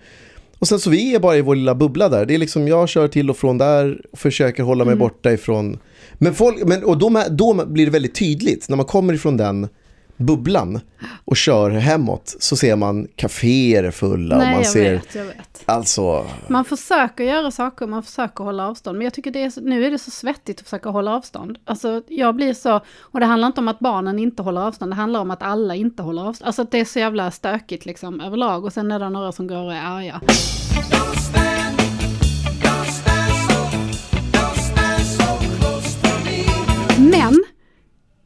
Och 0.59 0.69
sen 0.69 0.81
så 0.81 0.91
vi 0.91 1.15
är 1.15 1.21
bara 1.21 1.37
i 1.37 1.41
vår 1.41 1.57
lilla 1.57 1.75
bubbla 1.75 2.09
där. 2.09 2.27
Det 2.27 2.35
är 2.35 2.39
liksom 2.39 2.69
jag 2.69 2.89
kör 2.89 3.09
till 3.09 3.31
och 3.31 3.37
från 3.37 3.59
där 3.59 4.01
och 4.13 4.19
försöker 4.19 4.63
hålla 4.63 4.85
mig 4.85 4.97
borta 4.97 5.33
ifrån. 5.33 5.79
Men 6.15 6.35
folk, 6.35 6.67
men, 6.67 6.85
och 6.85 6.99
då, 6.99 7.25
då 7.31 7.67
blir 7.67 7.85
det 7.85 7.93
väldigt 7.93 8.15
tydligt 8.15 8.69
när 8.69 8.77
man 8.77 8.87
kommer 8.87 9.15
ifrån 9.15 9.37
den 9.37 9.69
bubblan 10.23 10.81
och 11.25 11.37
kör 11.37 11.71
hemåt 11.71 12.37
så 12.39 12.57
ser 12.57 12.77
man 12.77 13.09
kaféer 13.17 13.91
fulla 13.91 14.35
och 14.37 14.43
Nej, 14.43 14.51
man 14.53 14.63
jag 14.63 14.73
ser 14.73 14.93
vet, 14.93 15.15
jag 15.15 15.25
vet. 15.25 15.63
alltså 15.65 16.27
Man 16.49 16.65
försöker 16.65 17.25
göra 17.25 17.51
saker, 17.51 17.87
man 17.87 18.03
försöker 18.03 18.45
hålla 18.45 18.69
avstånd. 18.69 18.99
Men 18.99 19.05
jag 19.05 19.15
tycker 19.15 19.31
det 19.31 19.43
är, 19.43 19.61
nu 19.61 19.85
är 19.87 19.91
det 19.91 19.99
så 19.99 20.11
svettigt 20.11 20.61
att 20.61 20.65
försöka 20.65 20.89
hålla 20.89 21.15
avstånd. 21.17 21.59
Alltså 21.65 22.03
jag 22.09 22.35
blir 22.35 22.55
så, 22.55 22.81
och 23.01 23.21
det 23.21 23.27
handlar 23.27 23.47
inte 23.47 23.61
om 23.61 23.69
att 23.69 23.79
barnen 23.79 24.19
inte 24.19 24.43
håller 24.43 24.61
avstånd, 24.61 24.93
det 24.93 24.97
handlar 24.97 25.21
om 25.21 25.31
att 25.31 25.43
alla 25.43 25.75
inte 25.75 26.03
håller 26.03 26.23
avstånd. 26.23 26.47
Alltså 26.47 26.65
det 26.65 26.81
är 26.81 26.85
så 26.85 26.99
jävla 26.99 27.31
stökigt 27.31 27.87
liksom 27.87 28.21
överlag. 28.21 28.65
Och 28.65 28.73
sen 28.73 28.93
är 28.93 28.99
det 28.99 29.09
några 29.11 29.33
som 29.33 29.47
går 29.47 29.65
och 29.65 29.75
är 29.75 29.83
arga. 29.87 30.21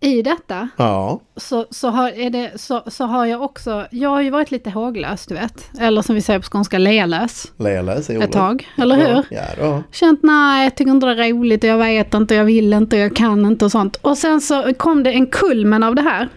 I 0.00 0.23
detta 0.23 0.69
ja, 0.76 1.21
så, 1.37 1.67
så, 1.71 1.88
har, 1.88 2.09
är 2.11 2.31
det, 2.31 2.53
så, 2.57 2.83
så 2.87 3.05
har 3.05 3.26
jag 3.26 3.43
också, 3.43 3.87
jag 3.91 4.11
har 4.11 4.23
ju 4.23 4.31
varit 4.31 4.50
lite 4.50 4.71
håglös 4.71 5.26
du 5.26 5.35
vet. 5.35 5.71
Eller 5.81 6.03
som 6.03 6.15
vi 6.15 6.23
säger 6.23 6.41
på 6.41 6.47
skånska, 6.50 6.79
lealös. 6.79 7.53
Leila 7.57 8.03
säger 8.03 8.21
Ett 8.21 8.26
Olof. 8.26 8.35
tag, 8.35 8.69
eller 8.79 8.97
hur? 8.97 9.23
Ja, 9.31 9.43
ja. 9.59 9.83
Känt 9.93 10.23
nej, 10.23 10.65
jag 10.65 10.75
tycker 10.76 10.91
inte 10.91 11.07
det 11.07 11.26
är 11.26 11.33
roligt 11.33 11.65
och 11.65 11.71
jag 11.71 11.79
vet 11.79 12.15
inte, 12.15 12.35
jag 12.35 12.45
vill 12.45 12.73
inte, 12.73 12.97
jag 12.97 13.17
kan 13.17 13.47
inte 13.47 13.65
och 13.65 13.73
sånt. 13.73 13.97
Och 13.97 14.19
sen 14.19 14.41
så 14.41 14.75
kom 14.75 15.03
det 15.03 15.12
en 15.12 15.26
kulmen 15.26 15.83
av 15.83 15.95
det 15.95 16.03
här 16.03 16.29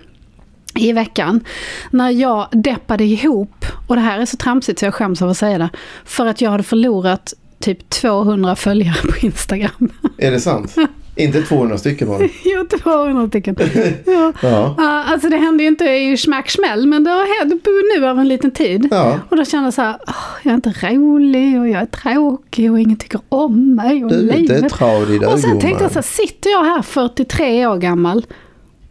i 0.75 0.94
veckan. 0.94 1.44
När 1.92 2.10
jag 2.10 2.48
deppade 2.51 3.04
ihop, 3.04 3.66
och 3.88 3.96
det 3.96 4.01
här 4.01 4.20
är 4.20 4.25
så 4.25 4.38
tramsigt 4.38 4.80
så 4.80 4.86
jag 4.86 4.94
skäms 4.94 5.22
av 5.22 5.30
att 5.30 5.38
säga 5.38 5.58
det. 5.58 5.70
För 6.06 6.25
att 6.25 6.42
jag 6.42 6.51
hade 6.51 6.63
förlorat 6.63 7.34
typ 7.60 7.89
200 7.89 8.56
följare 8.56 9.12
på 9.12 9.25
Instagram. 9.25 9.92
Är 10.18 10.32
det 10.32 10.39
sant? 10.39 10.75
Inte 11.20 11.42
200 11.42 11.78
stycken 11.78 12.08
var 12.08 12.30
Jo, 12.44 12.66
200 12.84 13.28
stycken. 13.28 13.56
Ja. 14.06 14.34
Ja. 14.42 14.76
Ja, 14.78 15.04
alltså 15.04 15.30
det 15.30 15.38
hände 15.38 15.64
ju 15.64 15.70
inte 15.70 15.86
i 15.86 16.18
smack 16.18 16.50
smäll, 16.50 16.88
men 16.88 17.04
det 17.04 17.10
har 17.12 17.40
hänt 17.40 17.66
nu 17.98 18.06
över 18.08 18.22
en 18.22 18.28
liten 18.28 18.52
tid. 18.52 18.88
Ja. 18.92 19.20
Och 19.30 19.38
då 19.38 19.46
kände 19.46 19.66
jag 19.68 19.74
så 19.74 19.82
här, 19.82 19.98
"Åh, 20.08 20.14
jag 20.44 20.52
är 20.52 20.56
inte 20.56 20.74
rolig 20.82 21.60
och 21.60 21.68
jag 21.70 21.82
är 21.82 21.86
tråkig 21.86 22.72
och 22.72 22.80
ingen 22.80 22.98
tycker 22.98 23.22
om 23.30 23.76
mig. 23.76 24.04
Och 24.04 24.10
Du 24.12 24.22
livet. 24.32 24.72
tråkig, 24.74 25.22
du, 25.22 25.26
Och 25.28 25.40
sen 25.40 25.60
tänkte 25.60 25.84
jag 25.84 25.92
så 25.92 25.96
här, 25.98 26.02
sitter 26.02 26.50
jag 26.50 26.64
här 26.64 26.82
43 26.82 27.68
år 27.68 27.78
gammal 27.78 28.26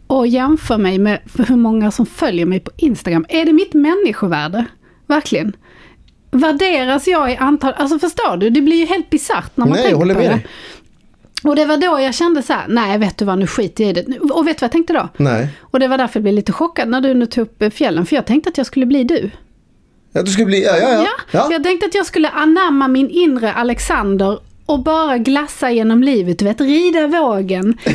och 0.07 0.27
jämför 0.27 0.77
mig 0.77 0.99
med 0.99 1.19
hur 1.47 1.55
många 1.55 1.91
som 1.91 2.05
följer 2.05 2.45
mig 2.45 2.59
på 2.59 2.71
Instagram. 2.77 3.25
Är 3.29 3.45
det 3.45 3.53
mitt 3.53 3.73
människovärde? 3.73 4.65
Verkligen. 5.07 5.53
Värderas 6.31 7.07
jag 7.07 7.31
i 7.31 7.35
antal, 7.37 7.73
alltså 7.77 7.99
förstår 7.99 8.37
du? 8.37 8.49
Det 8.49 8.61
blir 8.61 8.75
ju 8.77 8.85
helt 8.85 9.09
bisarrt 9.09 9.57
när 9.57 9.65
man 9.65 9.69
Nej, 9.69 9.77
jag 9.77 9.83
tänker 9.85 9.97
håller 9.97 10.13
på 10.13 10.19
med 10.19 10.29
det. 10.29 10.35
dig. 10.35 10.45
Och 11.43 11.55
det 11.55 11.65
var 11.65 11.77
då 11.77 11.99
jag 11.99 12.15
kände 12.15 12.43
så 12.43 12.53
här, 12.53 12.65
nej 12.67 12.97
vet 12.97 13.17
du 13.17 13.25
vad, 13.25 13.37
nu 13.39 13.47
skiter 13.47 13.83
jag 13.83 13.97
i 13.97 14.01
det. 14.01 14.19
Och 14.19 14.47
vet 14.47 14.57
du 14.57 14.61
vad 14.61 14.67
jag 14.67 14.71
tänkte 14.71 14.93
då? 14.93 15.09
Nej. 15.17 15.47
Och 15.61 15.79
det 15.79 15.87
var 15.87 15.97
därför 15.97 16.19
jag 16.19 16.23
blev 16.23 16.33
lite 16.35 16.51
chockad 16.51 16.89
när 16.89 17.01
du 17.01 17.13
nu 17.13 17.25
tog 17.25 17.41
upp 17.47 17.73
fjällen, 17.73 18.05
för 18.05 18.15
jag 18.15 18.25
tänkte 18.25 18.49
att 18.49 18.57
jag 18.57 18.67
skulle 18.67 18.85
bli 18.85 19.03
du. 19.03 19.31
Ja, 20.11 20.21
du 20.21 20.31
skulle 20.31 20.45
bli, 20.45 20.63
ja, 20.65 20.77
ja, 20.77 20.89
ja. 20.91 21.07
Ja, 21.31 21.47
jag 21.51 21.63
tänkte 21.63 21.85
att 21.85 21.95
jag 21.95 22.05
skulle 22.05 22.29
anamma 22.29 22.87
min 22.87 23.09
inre 23.09 23.53
Alexander 23.53 24.39
och 24.65 24.83
bara 24.83 25.17
glassa 25.17 25.71
genom 25.71 26.03
livet, 26.03 26.39
du 26.39 26.45
vet, 26.45 26.61
rida 26.61 27.07
vågen. 27.07 27.77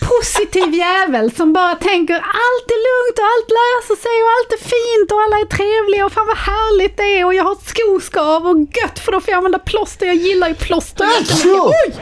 Positiv 0.00 0.74
jävel 0.74 1.32
som 1.32 1.52
bara 1.52 1.74
tänker 1.74 2.14
allt 2.14 2.66
är 2.76 2.80
lugnt 2.88 3.18
och 3.18 3.28
allt 3.32 3.50
löser 3.60 4.02
sig 4.02 4.16
och 4.24 4.30
allt 4.36 4.52
är 4.58 4.62
fint 4.74 5.12
och 5.12 5.20
alla 5.24 5.36
är 5.36 5.48
trevliga 5.56 6.06
och 6.06 6.12
fan 6.12 6.26
vad 6.26 6.36
härligt 6.36 6.96
det 6.96 7.18
är 7.18 7.24
och 7.26 7.34
jag 7.34 7.44
har 7.44 7.52
ett 7.52 7.68
skoskav 7.68 8.46
och 8.46 8.58
gött 8.60 8.98
för 8.98 9.12
då 9.12 9.20
får 9.20 9.30
jag 9.30 9.36
använda 9.36 9.58
plåster, 9.58 10.06
jag 10.06 10.16
gillar 10.16 10.48
ju 10.48 10.54
plåster 10.54 11.04
jättemycket. 11.04 11.60
Oj! 11.88 11.94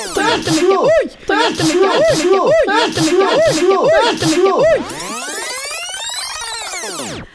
Jättemycket, 0.00 0.78
oj! 0.78 1.10
Jättemycket, 1.28 1.92
jättemycket, 2.00 2.40
oj! 2.40 2.52
Jättemycket, 2.86 3.30
jättemycket, 3.48 3.78
oj! 3.78 3.90
Jättemycket, 4.12 4.54
oj! 4.54 4.82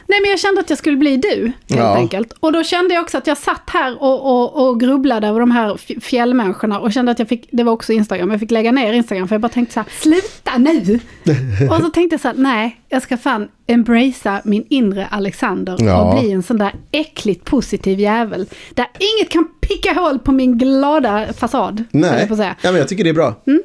Nej 0.08 0.22
men 0.22 0.30
jag 0.30 0.40
kände 0.40 0.62
att 0.62 0.70
jag 0.70 0.80
skulle 0.80 0.98
bli 0.98 1.18
du, 1.18 1.30
helt 1.46 1.54
Ja. 1.68 1.96
enkelt. 1.96 2.34
Och 2.40 2.52
då 2.54 2.64
kände 2.64 2.94
jag 2.94 3.02
också 3.02 3.18
att 3.18 3.28
jag 3.28 3.38
satt 3.38 3.70
här 3.70 4.04
och, 4.04 4.26
och, 4.32 4.68
och 4.70 4.80
grubblade 4.80 5.28
över 5.28 5.40
de 5.40 5.52
här 5.52 6.00
fjällmänniskorna 6.02 6.80
och 6.80 6.94
kände 6.94 7.12
att 7.12 7.20
jag 7.20 7.28
fick, 7.28 7.50
det 7.52 7.64
var 7.64 7.74
också 7.74 7.94
Instagram, 7.94 8.32
jag 8.32 8.40
fick 8.40 8.52
lägga 8.52 8.72
ner 8.72 8.94
Instagram 8.94 9.28
för 9.28 9.36
jag 9.36 9.42
bara 9.42 9.50
tänkte 9.50 9.74
så 9.74 9.80
här, 9.80 9.90
sluta 10.00 10.58
nu! 10.58 11.00
och 11.72 11.82
så 11.82 11.90
tänkte 11.90 12.14
jag 12.14 12.22
så 12.22 12.28
här, 12.28 12.36
nej, 12.38 12.82
jag 12.90 13.02
ska 13.02 13.18
fan 13.18 13.48
embracea 13.68 14.42
min 14.46 14.66
inre 14.70 15.08
Alexander 15.12 15.76
Ja. 15.80 16.02
och 16.02 16.20
bli 16.22 16.32
en 16.32 16.44
sån 16.44 16.58
där 16.58 16.74
äckligt 16.92 17.46
positiv 17.46 18.00
jävel. 18.00 18.48
Där 18.74 18.88
inget 19.00 19.30
kan 19.32 19.48
picka 19.74 19.94
hål 19.94 20.20
på 20.20 20.32
min 20.32 20.58
glada 20.58 21.26
fasad, 21.38 21.84
Nej, 21.92 22.26
jag 22.30 22.38
säga. 22.38 22.56
ja, 22.62 22.72
men 22.72 22.80
jag 22.80 22.88
tycker 22.90 23.04
det 23.04 23.10
är 23.10 23.14
bra. 23.14 23.36
Mm. 23.48 23.62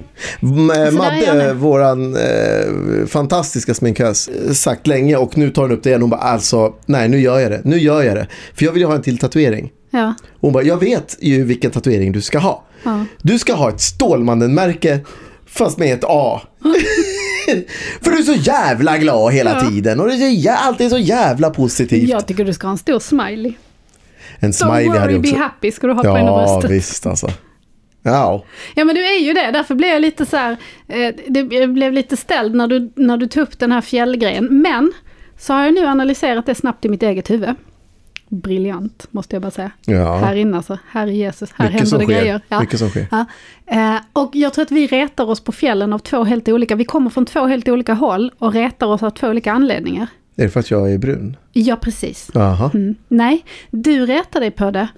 jag 0.75 0.95
Madde, 0.95 1.53
våran 1.53 2.17
eh, 2.17 3.07
fantastiska 3.07 3.75
sminkös, 3.75 4.29
eh, 4.29 4.53
sagt 4.53 4.87
länge 4.87 5.17
och 5.17 5.39
nu 5.39 5.51
tar 5.51 5.63
hon 5.63 5.73
upp 5.73 5.83
det 5.83 5.89
igen. 5.89 6.01
Hon 6.01 6.11
bara 6.11 6.21
alltså, 6.21 6.75
nej 6.87 7.09
nu 7.09 7.21
gör 7.21 7.41
jag 7.41 7.51
det, 7.51 7.61
nu 7.65 7.79
gör 7.79 8.03
jag 8.03 8.17
det. 8.17 8.27
För 8.55 8.65
jag 8.65 8.73
vill 8.73 8.81
ju 8.83 8.87
ha 8.87 8.95
en 8.95 9.03
till 9.03 9.19
tatuering. 9.19 9.73
Ja. 9.91 10.15
Hon 10.41 10.53
bara, 10.53 10.63
jag 10.65 10.81
vet 10.81 11.17
ju 11.21 11.45
vilken 11.45 11.71
tatuering 11.71 12.13
du 12.13 12.21
ska 12.23 12.39
ha. 12.39 12.63
Du 13.23 13.39
ska 13.39 13.55
ha 13.55 13.69
ett 13.69 13.81
Stålmannen-märke 13.81 14.99
fast 15.47 15.79
med 15.79 15.95
ett 15.95 16.05
A. 16.07 16.41
För 18.03 18.11
du 18.11 18.19
är 18.19 18.23
så 18.23 18.33
jävla 18.35 18.99
glad 18.99 19.33
hela 19.33 19.61
tiden 19.61 20.01
och 20.01 20.07
det 20.09 20.15
är 20.15 20.19
så 20.19 20.49
jä- 20.49 20.57
allt 20.57 20.81
är 20.81 20.89
så 20.89 20.99
jävla 20.99 21.51
positivt. 21.51 22.09
Jag 22.09 22.27
tycker 22.27 22.45
du 22.45 22.53
ska 22.55 22.67
ha 22.67 22.73
en 22.73 22.79
stor 22.79 22.99
smiley. 23.01 23.53
En 24.39 24.53
smiley 24.53 24.89
hade 24.89 24.99
worry, 25.01 25.13
jag 25.13 25.23
be 25.23 25.29
också. 25.29 25.41
happy 25.43 25.71
ska 25.71 25.87
du 25.87 25.93
ha 25.93 26.03
på 26.03 26.09
ena 26.09 26.19
Ja, 26.21 26.37
bröstet. 26.37 26.71
visst 26.71 27.07
alltså. 27.07 27.29
Ja. 28.03 28.45
Ja 28.75 28.85
men 28.85 28.95
du 28.95 29.07
är 29.07 29.21
ju 29.21 29.33
det, 29.33 29.51
därför 29.51 29.75
blev 29.75 29.91
jag 29.91 30.01
lite 30.03 30.27
så 30.27 30.37
här, 30.37 30.57
eh, 30.89 31.15
det 31.29 31.41
jag 31.55 31.73
blev 31.73 31.93
lite 31.93 32.17
ställd 32.17 32.55
när 32.55 32.69
du, 32.69 32.93
när 32.97 33.17
du 33.17 33.27
tog 33.27 33.43
upp 33.43 33.59
den 33.59 33.73
här 33.73 33.81
fjällgrejen. 33.81 34.49
Men 34.63 34.93
så 35.39 35.53
har 35.53 35.65
jag 35.65 35.75
nu 35.75 35.87
analyserat 35.87 36.47
det 36.47 36.55
snabbt 36.55 36.85
i 36.85 36.89
mitt 36.89 37.03
eget 37.03 37.31
huvud. 37.31 37.55
Briljant, 38.29 39.07
måste 39.11 39.35
jag 39.37 39.43
bara 39.43 39.51
säga. 39.51 39.71
Ja. 39.87 40.17
Här 40.17 40.35
inne 40.35 40.57
alltså, 40.57 40.79
här 40.91 41.07
är 41.07 41.11
Jesus, 41.11 41.51
här 41.55 41.67
Mycket 41.71 41.81
händer 41.93 41.99
det 41.99 42.05
sker. 42.05 42.21
grejer. 42.21 42.41
Mycket 42.61 42.79
som 42.79 42.89
sker. 42.89 43.07
Ja. 43.11 43.25
Eh, 43.67 43.97
och 44.13 44.31
jag 44.33 44.53
tror 44.55 44.63
att 44.63 44.71
vi 44.71 44.87
retar 44.87 45.25
oss 45.31 45.41
på 45.41 45.53
fjällen 45.53 45.93
av 45.93 45.99
två 45.99 46.25
helt 46.25 46.49
olika, 46.49 46.75
vi 46.75 46.85
kommer 46.85 47.11
från 47.11 47.27
två 47.27 47.45
helt 47.47 47.69
olika 47.69 47.95
håll 47.95 48.33
och 48.39 48.53
retar 48.53 48.87
oss 48.87 49.03
av 49.03 49.11
två 49.11 49.29
olika 49.29 49.53
anledningar. 49.53 50.07
Är 50.37 50.43
det 50.43 50.49
för 50.49 50.61
att 50.61 50.71
jag 50.71 50.93
är 50.93 50.99
brun? 50.99 51.37
Ja, 51.53 51.77
precis. 51.77 52.31
Mm. 52.75 52.95
Nej, 53.09 53.45
du 53.71 54.07
retar 54.07 54.41
dig 54.41 54.51
på 54.51 54.71
det 54.71 54.89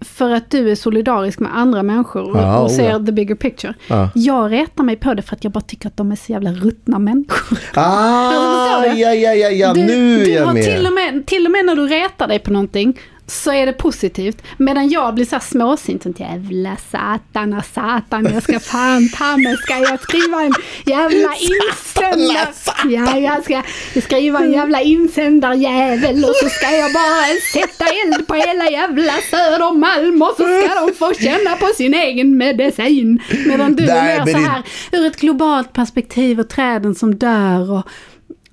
för 0.00 0.30
att 0.30 0.50
du 0.50 0.70
är 0.70 0.74
solidarisk 0.74 1.40
med 1.40 1.56
andra 1.56 1.82
människor 1.82 2.22
och, 2.30 2.36
Ja, 2.36 2.58
och 2.58 2.70
oh 2.70 2.76
ser 2.76 2.90
ja. 2.90 2.98
the 3.06 3.12
bigger 3.12 3.34
picture. 3.34 3.74
Ja. 3.88 4.10
Jag 4.14 4.52
retar 4.52 4.84
mig 4.84 4.96
på 4.96 5.14
det 5.14 5.22
för 5.22 5.36
att 5.36 5.44
jag 5.44 5.52
bara 5.52 5.60
tycker 5.60 5.88
att 5.88 5.96
de 5.96 6.12
är 6.12 6.16
så 6.16 6.32
jävla 6.32 6.52
ruttna 6.52 6.98
människor. 6.98 7.58
Ah, 7.74 8.84
ja, 8.84 9.14
ja, 9.14 9.34
ja, 9.34 9.48
ja, 9.50 9.74
du, 9.74 9.84
nu 9.84 10.20
är 10.20 10.24
du 10.24 10.30
jag 10.32 10.46
har 10.46 10.52
med. 10.54 10.64
Till 10.64 10.86
och, 10.86 10.92
med, 10.92 11.26
till 11.26 11.46
och 11.46 11.52
med 11.52 11.66
när 11.66 11.76
du 11.76 11.86
retar 11.86 12.28
dig 12.28 12.38
på 12.38 12.52
någonting 12.52 12.98
så 13.28 13.52
är 13.52 13.66
det 13.66 13.72
positivt. 13.72 14.42
Medan 14.56 14.88
jag 14.88 15.14
blir 15.14 15.24
så 15.24 15.34
här 15.34 15.40
småsint. 15.40 16.02
Sånt 16.02 16.20
jävla 16.20 16.76
satan 16.92 17.62
satan. 17.62 18.28
Jag 18.34 18.42
ska 18.42 18.60
fan 18.60 19.08
ta 19.08 19.36
mig 19.36 19.56
ska 19.56 19.78
jag 19.78 20.00
skriva 20.00 20.42
en 20.42 20.52
jävla 20.86 21.34
insändare. 21.34 22.48
Ja, 22.84 23.18
jag 23.18 23.44
ska 23.44 23.62
skriva 24.00 24.38
en 24.38 24.52
jävla 24.52 24.80
insändarjävel 24.80 26.24
och 26.24 26.34
så 26.42 26.48
ska 26.48 26.70
jag 26.70 26.92
bara 26.92 27.26
sätta 27.52 27.84
eld 27.84 28.26
på 28.26 28.34
hela 28.34 28.70
jävla 28.70 29.12
Södermalm 29.30 30.22
och 30.22 30.34
så 30.36 30.42
ska 30.42 30.86
de 30.86 30.94
få 30.94 31.14
känna 31.14 31.56
på 31.56 31.66
sin 31.76 31.94
egen 31.94 32.36
medicin. 32.36 33.22
Medan 33.46 33.76
du 33.76 33.84
är 33.88 34.24
mer 34.24 34.32
så 34.32 34.38
här 34.38 34.62
ur 34.92 35.06
ett 35.06 35.20
globalt 35.20 35.72
perspektiv 35.72 36.40
och 36.40 36.48
träden 36.48 36.94
som 36.94 37.14
dör 37.14 37.70
och, 37.70 37.86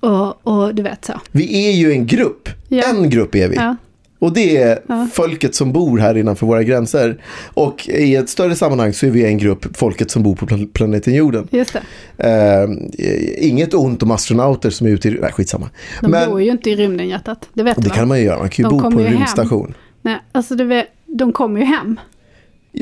och, 0.00 0.46
och 0.46 0.74
du 0.74 0.82
vet 0.82 1.04
så. 1.04 1.20
Vi 1.32 1.68
är 1.68 1.72
ju 1.72 1.92
en 1.92 2.06
grupp. 2.06 2.48
Ja. 2.68 2.82
En 2.82 3.10
grupp 3.10 3.34
är 3.34 3.48
vi. 3.48 3.56
Ja. 3.56 3.76
Och 4.18 4.32
det 4.32 4.56
är 4.56 4.78
folket 5.12 5.54
som 5.54 5.72
bor 5.72 5.98
här 5.98 6.16
innanför 6.16 6.46
våra 6.46 6.62
gränser. 6.62 7.22
Och 7.54 7.88
i 7.88 8.14
ett 8.16 8.28
större 8.28 8.54
sammanhang 8.54 8.92
så 8.92 9.06
är 9.06 9.10
vi 9.10 9.24
en 9.26 9.38
grupp, 9.38 9.76
folket 9.76 10.10
som 10.10 10.22
bor 10.22 10.34
på 10.34 10.46
plan- 10.46 10.68
planeten 10.72 11.14
jorden. 11.14 11.48
Just. 11.50 11.74
Eh, 12.18 12.30
inget 13.38 13.74
ont 13.74 14.02
om 14.02 14.10
astronauter 14.10 14.70
som 14.70 14.86
är 14.86 14.90
ute 14.90 15.08
i... 15.08 15.18
Nej, 15.20 15.32
skitsamma. 15.32 15.70
De 16.02 16.10
Men 16.10 16.30
bor 16.30 16.42
ju 16.42 16.50
inte 16.50 16.70
i 16.70 16.76
rymden 16.76 17.08
hjärtat. 17.08 17.48
Det 17.54 17.62
vet 17.62 17.76
det 17.82 17.88
va? 17.88 17.94
kan 17.94 18.08
man 18.08 18.18
ju 18.18 18.24
göra, 18.24 18.38
man 18.38 18.48
kan 18.48 18.64
ju 18.64 18.70
De 18.70 18.76
bo 18.76 18.82
på 18.82 18.86
en 18.90 18.98
ju 18.98 19.04
hem. 19.04 19.12
rymdstation. 19.16 19.74
Nej, 20.02 20.16
alltså 20.32 20.64
vet, 20.64 20.86
de 21.06 21.32
kommer 21.32 21.60
ju 21.60 21.66
hem. 21.66 22.00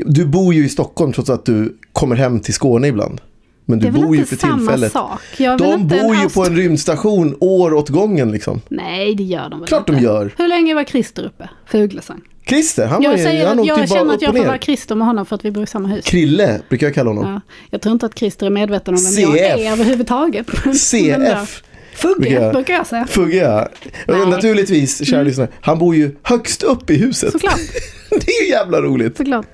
Du 0.05 0.25
bor 0.25 0.53
ju 0.53 0.65
i 0.65 0.69
Stockholm 0.69 1.13
trots 1.13 1.29
att 1.29 1.45
du 1.45 1.77
kommer 1.93 2.15
hem 2.15 2.39
till 2.39 2.53
Skåne 2.53 2.87
ibland. 2.87 3.21
Men 3.65 3.79
du 3.79 3.91
bor 3.91 4.15
ju 4.15 4.25
för 4.25 4.35
tillfället. 4.35 4.93
Jag 5.37 5.57
De 5.57 5.87
bor 5.87 6.15
ju 6.15 6.29
på 6.29 6.45
en 6.45 6.55
rymdstation 6.55 7.37
år 7.39 7.73
åt 7.73 7.89
gången 7.89 8.31
liksom. 8.31 8.61
Nej, 8.67 9.15
det 9.15 9.23
gör 9.23 9.49
de 9.49 9.59
väl 9.59 9.67
Klart 9.67 9.89
inte. 9.89 10.01
de 10.01 10.05
gör. 10.05 10.31
Hur 10.37 10.47
länge 10.47 10.73
var 10.75 10.83
Christer 10.83 11.25
uppe? 11.25 11.49
Fuglesang. 11.65 12.21
Christer, 12.47 12.85
han 12.87 13.03
var 13.03 13.09
Jag 13.09 13.17
ju, 13.17 13.23
säger 13.23 13.47
han 13.47 13.63
jag 13.65 13.89
känner 13.89 14.13
att 14.13 14.21
jag 14.21 14.35
får 14.37 14.45
vara 14.45 14.57
Christer 14.57 14.95
med 14.95 15.07
honom 15.07 15.25
för 15.25 15.35
att 15.35 15.45
vi 15.45 15.51
bor 15.51 15.63
i 15.63 15.67
samma 15.67 15.87
hus. 15.87 16.05
Krille 16.05 16.61
brukar 16.69 16.87
jag 16.87 16.93
kalla 16.95 17.09
honom. 17.09 17.33
Ja, 17.33 17.41
jag 17.69 17.81
tror 17.81 17.93
inte 17.93 18.05
att 18.05 18.19
Christer 18.19 18.45
är 18.45 18.49
medveten 18.49 18.93
om 18.93 18.99
vem 19.03 19.23
jag 19.23 19.33
CF. 19.33 19.59
är 19.59 19.71
överhuvudtaget. 19.71 20.47
CF. 20.77 21.63
Fugge, 21.95 22.49
brukar 22.53 22.73
jag 22.73 22.87
säga. 22.87 23.07
Fugge 23.07 23.37
ja. 23.37 23.67
Nej. 24.05 24.17
Mm. 24.17 24.29
Naturligtvis, 24.29 25.07
kära 25.07 25.23
lyssnare, 25.23 25.47
han 25.61 25.79
bor 25.79 25.95
ju 25.95 26.15
högst 26.23 26.63
upp 26.63 26.89
i 26.89 26.97
huset. 26.97 27.31
Såklart. 27.31 27.59
det 28.09 28.31
är 28.31 28.43
ju 28.43 28.49
jävla 28.49 28.81
roligt. 28.81 29.17
Såklart. 29.17 29.45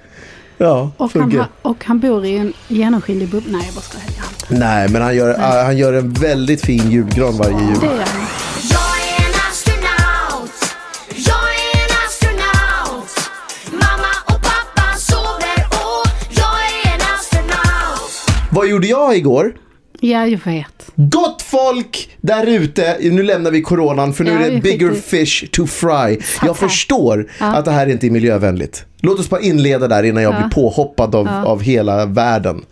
Ja, 0.61 0.91
Och 0.97 1.11
han, 1.13 1.23
Fugge. 1.31 1.37
ha, 1.37 1.47
och 1.61 1.85
han 1.85 1.99
bor 1.99 2.25
i 2.25 2.37
en 2.37 2.53
genomskinlig 2.67 3.29
bubbla. 3.29 3.57
Nej, 3.57 3.65
jag 3.65 3.75
bara 3.75 3.81
skojar. 3.81 4.59
Nej, 4.59 4.89
men 4.89 5.01
han 5.01 5.15
gör, 5.15 5.35
ah, 5.39 5.63
han 5.63 5.77
gör 5.77 5.93
en 5.93 6.13
väldigt 6.13 6.61
fin 6.65 6.91
julgran 6.91 7.37
varje 7.37 7.59
jul. 7.67 7.77
Det 7.79 7.85
gör 7.85 7.93
han. 7.93 8.25
Jag 8.69 8.97
är 9.07 9.25
en 9.25 9.35
astronaut. 9.49 10.75
Jag 11.15 11.47
är 11.65 11.75
en 11.83 11.93
astronaut. 12.07 13.29
Mamma 13.71 14.13
och 14.25 14.41
pappa 14.41 14.97
sover 14.97 15.65
och 15.69 16.07
jag 16.29 16.55
är 16.85 16.93
en 16.95 17.01
astronaut. 17.15 18.11
Vad 18.51 18.67
gjorde 18.67 18.87
jag 18.87 19.17
igår? 19.17 19.53
Ja, 19.99 20.27
jag 20.27 20.39
vet. 20.45 20.80
Gott 21.09 21.41
folk 21.41 22.09
där 22.21 22.47
ute, 22.47 22.97
nu 23.01 23.23
lämnar 23.23 23.51
vi 23.51 23.61
coronan 23.61 24.13
för 24.13 24.23
nu 24.23 24.31
Ja, 24.31 24.39
är 24.39 24.51
det 24.51 24.61
bigger 24.61 24.93
fish 24.93 25.49
to 25.51 25.67
fry. 25.67 26.17
Jag 26.45 26.57
förstår 26.57 27.31
att 27.39 27.65
det 27.65 27.71
här 27.71 27.87
inte 27.87 28.07
är 28.07 28.11
miljövänligt. 28.11 28.85
Låt 28.99 29.19
oss 29.19 29.29
bara 29.29 29.41
inleda 29.41 29.87
där 29.87 30.03
innan 30.03 30.23
jag 30.23 30.35
blir 30.35 30.49
påhoppad 30.49 31.15
av, 31.15 31.27
av 31.27 31.61
hela 31.61 32.05
världen. 32.05 32.65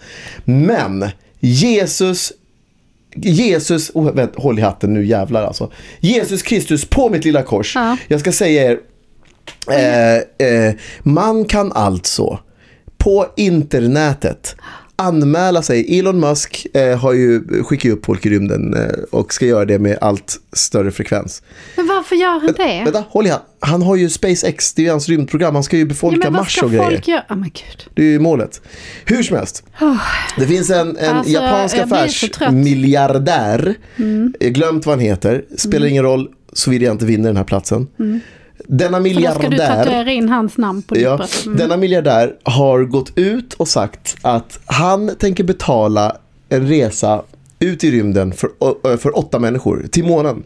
Men 0.46 1.10
Jesus 1.40 2.34
Jesus, 3.16 3.92
oh, 3.94 4.12
vänta, 4.12 4.42
håll 4.42 4.60
i 4.60 4.62
hatten 4.62 4.94
nu 4.94 5.06
jävlar 5.06 5.44
alltså. 5.44 5.72
Jesus 6.00 6.42
Kristus 6.42 6.86
på 6.86 7.10
mitt 7.10 7.26
lilla 7.26 7.44
kors. 7.44 7.76
Ja. 7.76 7.98
Jag 8.08 8.20
ska 8.20 8.32
säga 8.32 8.72
er, 8.72 8.80
eh, 9.72 10.48
eh, 10.48 10.74
man 11.04 11.46
kan 11.46 11.72
alltså 11.72 12.40
på 12.98 13.26
internetet 13.36 14.56
anmäla 15.00 15.62
sig. 15.62 16.00
Elon 16.00 16.20
Musk 16.20 16.68
eh, 16.74 16.98
har 17.00 17.14
ju 17.14 17.64
skickat 17.64 17.92
upp 17.92 18.06
folk 18.06 18.26
i 18.26 18.30
rymden 18.30 18.74
eh, 18.74 18.82
och 19.12 19.34
ska 19.34 19.46
göra 19.46 19.66
det 19.66 19.80
med 19.80 19.98
allt 20.02 20.38
större 20.54 20.92
frekvens. 20.92 21.42
Men 21.76 21.88
varför 21.88 22.16
gör 22.16 22.40
han 22.40 22.54
det? 22.58 22.82
Vänta, 22.84 23.04
håll 23.10 23.26
i 23.28 23.30
hand. 23.30 23.44
Han 23.60 23.82
har 23.82 23.96
ju 23.96 24.10
SpaceX, 24.10 24.74
det 24.74 24.82
är 24.82 24.84
ju 24.84 24.90
hans 24.92 25.10
rymdprogram. 25.10 25.54
Han 25.56 25.64
ska 25.64 25.76
ju 25.78 25.82
Ja, 25.84 25.88
befolka 25.88 26.18
men 26.24 26.34
vad 26.34 26.42
Mars 26.42 26.56
ska 26.56 26.66
och 26.66 26.72
grejer. 26.72 26.90
folk 26.92 27.08
göra? 27.08 27.24
Ja, 27.30 27.36
men 27.36 27.44
gud. 27.50 27.86
Det 27.94 28.02
är 28.02 28.06
ju 28.06 28.20
målet. 28.20 28.62
Hur 29.06 29.24
som 29.24 29.38
helst. 29.38 29.64
Det 30.38 30.48
finns 30.48 30.70
en, 30.70 30.98
en 30.98 31.16
Alltså, 31.16 31.34
japansk 31.34 31.76
affärsmiljardär. 31.78 33.76
Mm. 33.98 34.34
Har 34.42 34.50
Glömt 34.50 34.86
vad 34.86 34.96
han 34.96 35.06
heter. 35.06 35.46
Spelar 35.58 35.88
ingen 35.88 36.04
roll 36.04 36.28
såvida 36.54 36.86
jag 36.86 36.94
inte 36.94 37.06
vinner 37.06 37.30
den 37.30 37.38
här 37.38 37.44
platsen. 37.44 37.88
Denna. 38.68 38.98
För 38.98 39.04
då 39.04 39.32
ska 39.32 39.42
du 39.42 39.50
miljardär. 39.50 39.84
tatuera 39.84 40.12
in 40.12 40.30
hans 40.30 40.58
namn 40.58 40.82
på 40.82 40.96
ditt 40.96 41.04
Ja, 41.04 41.18
bröst. 41.18 41.46
Mm. 41.46 41.58
Denna 41.58 41.78
miljardär 41.78 42.36
har 42.44 42.84
gått 42.84 43.12
ut 43.16 43.54
och 43.54 43.68
sagt 43.68 44.18
att 44.22 44.60
han 44.66 45.16
tänker 45.16 45.44
betala 45.44 46.18
en 46.50 46.68
resa 46.68 47.22
ut 47.60 47.84
i 47.84 47.92
rymden 47.92 48.34
för, 48.34 48.98
för 48.98 49.18
åtta 49.18 49.40
människor 49.40 49.88
till 49.92 50.04
månen 50.04 50.44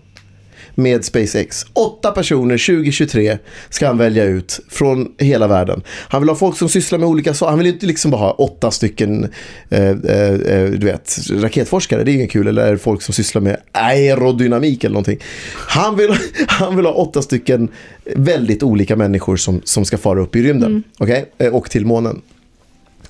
med 0.75 1.06
SpaceX. 1.06 1.65
Åtta 1.74 2.12
personer 2.12 2.58
2023 2.58 3.38
ska 3.70 3.88
han 3.88 3.98
välja 3.98 4.24
ut 4.24 4.60
från 4.70 5.12
hela 5.18 5.48
världen. 5.48 5.82
Han 5.88 6.22
vill 6.22 6.30
ha 6.30 6.36
folk 6.36 6.58
som 6.58 6.70
sysslar 6.70 7.00
med 7.00 7.08
olika 7.08 7.34
saker. 7.34 7.50
Han 7.50 7.60
vill 7.60 7.68
inte 7.68 7.86
liksom 7.86 8.12
bara 8.12 8.22
ha 8.22 8.32
åtta 8.32 8.72
stycken 8.72 9.24
eh, 9.70 9.89
eh, 9.89 10.34
eh, 10.34 10.70
du 10.70 10.86
vet, 10.86 11.18
raketforskare. 11.32 12.03
Det 12.03 12.12
är 12.12 12.13
inget 12.13 12.32
kul. 12.32 12.48
Eller 12.48 12.77
folk 12.77 13.01
som 13.01 13.13
sysslar 13.13 13.42
med 13.42 13.58
aerodynamik 13.72 14.84
eller 14.84 14.94
någonting. 14.94 15.20
Han 15.56 15.96
vill, 15.96 16.10
han 16.48 16.75
vill 16.75 16.86
ha 16.86 16.94
åtta 16.94 17.22
stycken 17.22 17.70
väldigt 18.15 18.63
olika 18.63 18.96
människor 18.96 19.38
som, 19.38 19.62
som 19.63 19.86
ska 19.86 19.98
fara 19.98 20.22
upp 20.22 20.36
i 20.36 20.44
rymden. 20.44 20.84
Okej? 20.98 21.32
Eh, 21.38 21.53
Och 21.56 21.70
till 21.70 21.86
månen. 21.86 22.22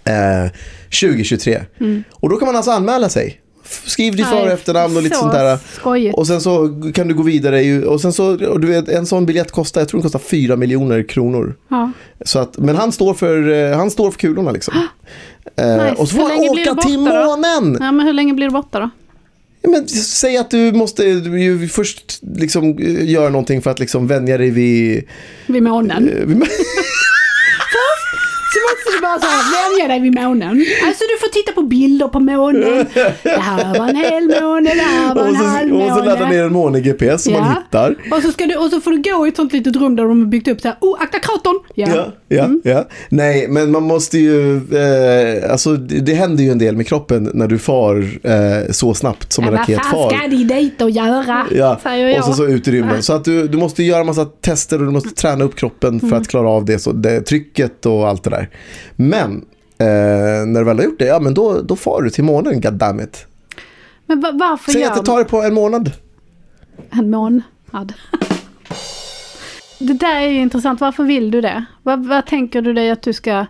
Eh, 0.06 0.52
2023. 1.02 1.62
Och 2.12 2.30
då 2.30 2.36
kan 2.38 2.46
man 2.46 2.56
alltså 2.56 2.72
anmäla 2.72 3.10
sig. 3.10 3.40
Skriv 3.86 4.16
ditt 4.16 4.28
för 4.28 4.42
och 4.42 4.52
efternamn 4.52 4.98
och 4.98 5.04
lite 5.04 5.16
så 5.16 5.22
sånt 5.22 5.34
där. 5.34 5.58
skojigt. 5.80 6.18
Och 6.18 6.28
sen 6.28 6.42
så 6.42 6.82
kan 6.94 7.08
du 7.08 7.14
gå 7.14 7.24
vidare. 7.24 7.86
Och 7.86 8.02
sen 8.02 8.14
så, 8.14 8.48
och 8.48 8.60
du 8.60 8.68
vet, 8.68 8.90
en 8.90 9.06
sån 9.06 9.26
biljett 9.26 9.52
kostar, 9.52 9.82
jag 9.82 9.88
tror 9.88 9.98
den 9.98 10.04
kostar 10.04 10.20
4 10.20 10.56
miljoner 10.56 11.04
kronor. 11.04 11.56
Ja. 11.70 11.92
Så 12.26 12.40
att, 12.40 12.58
men 12.58 12.76
han 12.76 12.92
står 12.92 13.14
för, 13.14 13.52
eh, 13.52 13.78
han 13.78 13.92
står 13.92 14.12
för 14.12 14.20
kulorna 14.20 14.52
liksom. 14.52 14.74
Eh, 15.56 15.68
Nice. 15.68 15.96
Och 15.98 16.10
så 16.10 16.16
får 16.16 16.30
han 16.30 16.40
åka 16.50 16.82
till 16.88 17.06
då? 17.06 17.26
månen. 17.26 17.78
ja, 17.80 17.92
men 17.92 18.06
hur 18.06 18.14
länge 18.14 18.34
blir 18.34 18.48
du 18.48 18.52
borta 18.54 18.80
då? 18.80 18.90
Ja, 19.62 19.70
Men, 19.70 19.88
säg 19.88 20.38
att 20.38 20.52
du 20.52 20.72
måste 20.72 21.04
ju 21.04 21.68
först 21.68 22.20
liksom, 22.22 22.78
eh, 22.78 23.10
göra 23.10 23.30
någonting 23.30 23.62
för 23.62 23.72
att 23.72 23.80
liksom 23.80 24.08
vänja 24.08 24.38
dig 24.38 24.50
vid... 24.52 25.04
Vid 25.48 25.64
månen? 25.64 26.10
eh, 26.18 26.26
vid 26.26 26.38
Så 28.54 28.60
måste 28.70 28.92
du 28.92 28.93
bara 29.04 29.20
så 29.20 29.26
här, 29.28 29.44
vänja 29.58 29.88
dig 29.94 30.00
vid 30.02 30.16
månen. 30.22 30.66
Alltså 30.88 31.04
du 31.12 31.18
får 31.22 31.30
titta 31.34 31.52
på 31.52 31.62
bilder 31.62 32.08
på 32.08 32.20
månen. 32.20 32.86
Det 33.24 33.30
här 33.30 33.80
var 33.80 33.88
en 33.90 33.96
hel 33.96 34.24
måne, 34.44 34.70
det 34.74 34.82
här 34.82 35.16
var 35.16 35.26
en 35.28 35.36
så, 35.36 35.44
halv 35.44 35.74
och 35.76 35.88
så 35.90 36.04
ladda 36.04 36.20
måne. 36.20 36.30
ner 36.36 36.44
en 36.44 36.54
måne-GPS 36.54 37.24
som 37.24 37.34
man 37.34 37.50
hittar. 37.56 37.96
Och 38.12 38.22
så, 38.24 38.32
ska 38.32 38.46
du, 38.46 38.56
och 38.56 38.70
så 38.70 38.82
får 38.82 38.92
du 38.92 39.02
gå 39.12 39.26
i 39.26 39.30
ett 39.30 39.36
sånt 39.36 39.54
litet 39.54 39.76
rum 39.76 39.96
där 39.96 40.04
de 40.04 40.20
har 40.20 40.28
byggt 40.28 40.48
upp 40.48 40.62
så 40.62 40.68
här, 40.68 40.78
oh, 40.82 41.02
akta 41.02 41.20
kraton! 41.20 41.60
Ja. 41.76 41.88
Ja, 41.96 42.06
ja, 42.28 42.44
Mm. 42.44 42.62
ja. 42.64 42.88
Nej, 43.10 43.48
men 43.50 43.72
man 43.72 43.84
måste 43.84 44.18
ju, 44.18 44.56
eh, 44.56 45.52
alltså 45.52 45.74
det, 45.74 46.00
det 46.00 46.14
händer 46.14 46.44
ju 46.44 46.50
en 46.52 46.58
del 46.58 46.76
med 46.76 46.88
kroppen 46.88 47.32
när 47.34 47.48
du 47.48 47.58
far 47.60 47.98
eh, 48.24 48.72
så 48.72 48.94
snabbt 48.94 49.34
som 49.34 49.44
Ja, 49.44 49.48
en 49.48 49.54
vad 49.54 49.62
raket 49.62 49.82
fan 49.82 49.92
far. 49.92 50.10
ska 50.10 50.28
de 50.28 50.44
dit 50.44 50.82
och 50.82 50.90
göra? 50.90 51.46
Ja, 51.52 51.80
Säger 51.84 52.08
jag. 52.08 52.18
och 52.20 52.26
så, 52.26 52.34
så 52.34 52.46
ut 52.46 52.68
i 52.68 52.72
rymden. 52.72 53.04
Så 53.04 53.14
att 53.14 53.26
du, 53.26 53.48
du 53.48 53.58
måste 53.58 53.84
göra 53.84 54.04
massa 54.04 54.26
tester 54.26 54.80
och 54.80 54.86
du 54.86 54.92
måste 54.92 55.10
träna 55.10 55.44
upp 55.44 55.56
kroppen 55.56 56.00
för 56.00 56.08
Mm. 56.08 56.22
att 56.22 56.28
klara 56.28 56.50
av 56.50 56.66
det, 56.66 56.80
så 56.80 56.92
det 56.92 57.22
trycket 57.22 57.86
och 57.86 58.08
allt 58.08 58.24
det 58.24 58.30
där. 58.30 58.50
Men 58.96 59.46
eh, 59.78 59.86
när 60.48 60.60
du 60.60 60.64
väl 60.64 60.78
har 60.78 60.86
gjort 60.86 61.00
det, 61.00 61.06
ja 61.06 61.20
men 61.20 61.34
då, 61.34 61.62
då 61.62 61.76
far 61.76 62.02
du 62.02 62.10
till 62.10 62.24
månen, 62.24 62.62
goddammit. 62.62 63.26
Men 64.06 64.22
va- 64.22 64.32
varför 64.34 64.72
Säg 64.72 64.82
gör 64.82 64.90
att 64.92 64.96
det 64.98 65.04
tar 65.06 65.18
det 65.20 65.26
på 65.26 65.42
en 65.42 65.54
månad. 65.54 65.92
En 66.90 67.10
månad. 67.10 67.94
Det 69.80 69.94
där 69.94 70.16
är 70.16 70.28
ju 70.30 70.40
intressant. 70.42 70.82
Varför 70.82 71.04
vill 71.04 71.32
du 71.32 71.42
det? 71.42 71.66
Vad, 71.84 72.06
vad 72.06 72.26
tänker 72.26 72.62
du 72.62 72.74
dig 72.74 72.90
att 72.92 73.02
du 73.02 73.14
ska... 73.14 73.46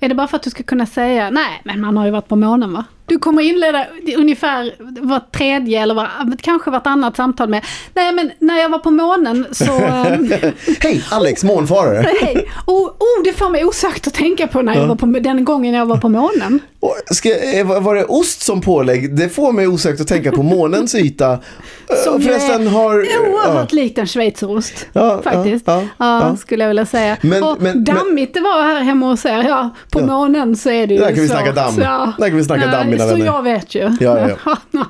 Är 0.00 0.08
det 0.08 0.14
bara 0.14 0.26
för 0.28 0.36
att 0.36 0.42
du 0.42 0.50
ska 0.50 0.62
kunna 0.62 0.86
säga 0.86 1.30
nej, 1.30 1.60
men 1.64 1.80
man 1.80 1.96
har 1.96 2.04
ju 2.04 2.10
varit 2.10 2.28
på 2.28 2.36
månen 2.36 2.72
va? 2.72 2.84
Du 3.10 3.18
kommer 3.18 3.42
inleda 3.42 3.86
ungefär 4.16 4.74
var 5.00 5.20
tredje 5.32 5.82
eller 5.82 5.94
var, 5.94 6.08
kanske 6.42 6.70
vartannat 6.70 7.16
samtal 7.16 7.48
med 7.48 7.64
nej 7.94 8.12
men 8.12 8.30
när 8.38 8.60
jag 8.60 8.68
var 8.68 8.78
på 8.78 8.90
månen 8.90 9.46
så... 9.52 9.64
ehm, 9.84 10.32
Hej, 10.80 11.04
Alex, 11.10 11.44
månfarare. 11.44 12.06
Hej! 12.20 12.48
Oh, 12.66 12.88
oh, 12.88 13.24
det 13.24 13.32
får 13.32 13.50
mig 13.50 13.64
osökt 13.64 14.06
att 14.06 14.14
tänka 14.14 14.46
på 14.46 14.62
när 14.62 14.74
jag 14.74 14.86
var 14.86 14.96
på, 14.96 15.06
den 15.06 15.44
gången 15.44 15.74
jag 15.74 15.86
var 15.86 15.96
på 15.96 16.08
månen. 16.08 16.60
Och 16.80 16.96
Ska, 17.06 17.38
eh, 17.38 17.82
var 17.82 17.94
det 17.94 18.04
ost 18.04 18.42
som 18.42 18.60
pålägg? 18.60 19.16
Det 19.16 19.28
får 19.28 19.52
mig 19.52 19.66
osökt 19.66 20.00
att 20.00 20.08
tänka 20.08 20.32
på 20.32 20.42
månens 20.42 20.94
yta. 20.94 21.38
Som 22.04 22.20
förresten 22.22 22.66
har... 22.66 22.94
Oerhört 22.98 23.72
likt 23.72 23.98
en 23.98 24.06
schweizerost. 24.06 24.86
Ja, 24.92 25.20
faktiskt. 25.24 25.64
ja, 25.66 25.74
Ja, 25.80 25.88
ja, 25.98 26.28
ja. 26.28 26.36
skulle 26.36 26.64
jag 26.64 26.68
vilja 26.68 26.86
säga. 26.86 27.16
Men- 27.20 27.42
och 27.42 27.56
men- 27.60 27.84
dammigt 27.84 28.34
det 28.34 28.40
var 28.40 28.62
här 28.62 28.80
hemma 28.80 29.06
hos 29.06 29.24
er. 29.26 29.42
Ja, 29.48 29.70
på 29.92 30.00
Ja. 30.00 30.06
månen 30.06 30.56
så 30.56 30.70
är 30.70 30.86
det 30.86 30.94
ju 30.94 31.00
Där 31.00 31.10
kan 31.12 31.22
vi 31.22 31.28
snacka 31.28 31.52
damm. 31.52 31.74
Ja. 31.80 32.12
Där 32.18 32.28
kan 32.28 32.36
vi 32.36 32.44
snacka 32.44 32.66
damm, 32.66 32.90
mina 32.90 33.04
Så 33.04 33.10
vänner. 33.10 33.26
jag 33.26 33.42
vet 33.42 33.74
ju. 33.74 33.96
Ja, 34.00 34.28
ja, 34.44 34.56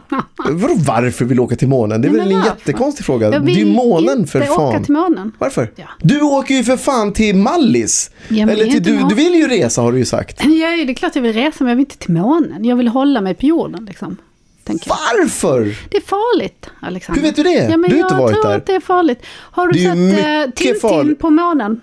Vadå 0.50 0.74
varför 0.86 1.24
vill 1.24 1.36
du 1.36 1.42
åka 1.42 1.56
till 1.56 1.68
månen? 1.68 2.00
Det 2.02 2.08
är 2.08 2.10
väl 2.12 2.18
men 2.20 2.28
en 2.28 2.34
varför? 2.38 2.50
jättekonstig 2.50 3.06
fråga. 3.06 3.26
Jag 3.26 3.32
Det 3.46 3.52
är 3.52 3.56
vill 3.56 3.66
månen 3.72 4.26
för 4.26 4.40
inte 4.40 4.52
åka 4.52 4.72
fan. 4.72 4.84
till 4.84 4.92
månen. 4.92 5.32
Varför? 5.38 5.70
Ja. 5.76 5.84
Du 5.98 6.20
åker 6.20 6.54
ju 6.54 6.64
för 6.64 6.76
fan 6.76 7.12
till 7.12 7.36
Mallis. 7.36 8.10
Ja, 8.28 8.46
men 8.46 8.48
Eller 8.48 8.64
till, 8.64 8.82
du, 8.82 8.98
du 9.08 9.14
vill 9.14 9.34
ju 9.34 9.48
resa 9.48 9.82
har 9.82 9.92
du 9.92 9.98
ju 9.98 10.04
sagt. 10.04 10.44
Ja, 10.44 10.48
det 10.70 10.92
är 10.92 10.94
klart 10.94 11.14
jag 11.16 11.22
vill 11.22 11.32
resa 11.32 11.56
men 11.60 11.68
jag 11.68 11.76
vill 11.76 11.84
inte 11.84 11.98
till 11.98 12.12
månen. 12.14 12.64
Jag 12.64 12.76
vill 12.76 12.88
hålla 12.88 13.20
mig 13.20 13.34
på 13.34 13.46
jorden 13.46 13.84
liksom. 13.84 14.16
Jag. 14.66 14.78
Varför? 14.86 15.78
Det 15.90 15.96
är 15.96 16.00
farligt, 16.00 16.66
Alexander. 16.80 17.22
Hur 17.22 17.28
vet 17.28 17.36
du 17.36 17.42
det? 17.42 17.50
Ja, 17.70 17.76
men 17.76 17.90
Du 17.90 17.96
har 17.96 18.00
jag 18.00 18.06
inte 18.06 18.14
varit 18.22 18.34
tror 18.34 18.50
där. 18.50 18.56
att 18.56 18.66
det 18.66 18.74
är 18.74 18.80
farligt. 18.80 19.22
Har 19.30 19.68
du 19.68 19.78
sett 19.78 19.88
eh, 20.48 20.54
Tintin 20.54 20.80
farligt. 20.80 21.18
på 21.18 21.30
månen? 21.30 21.80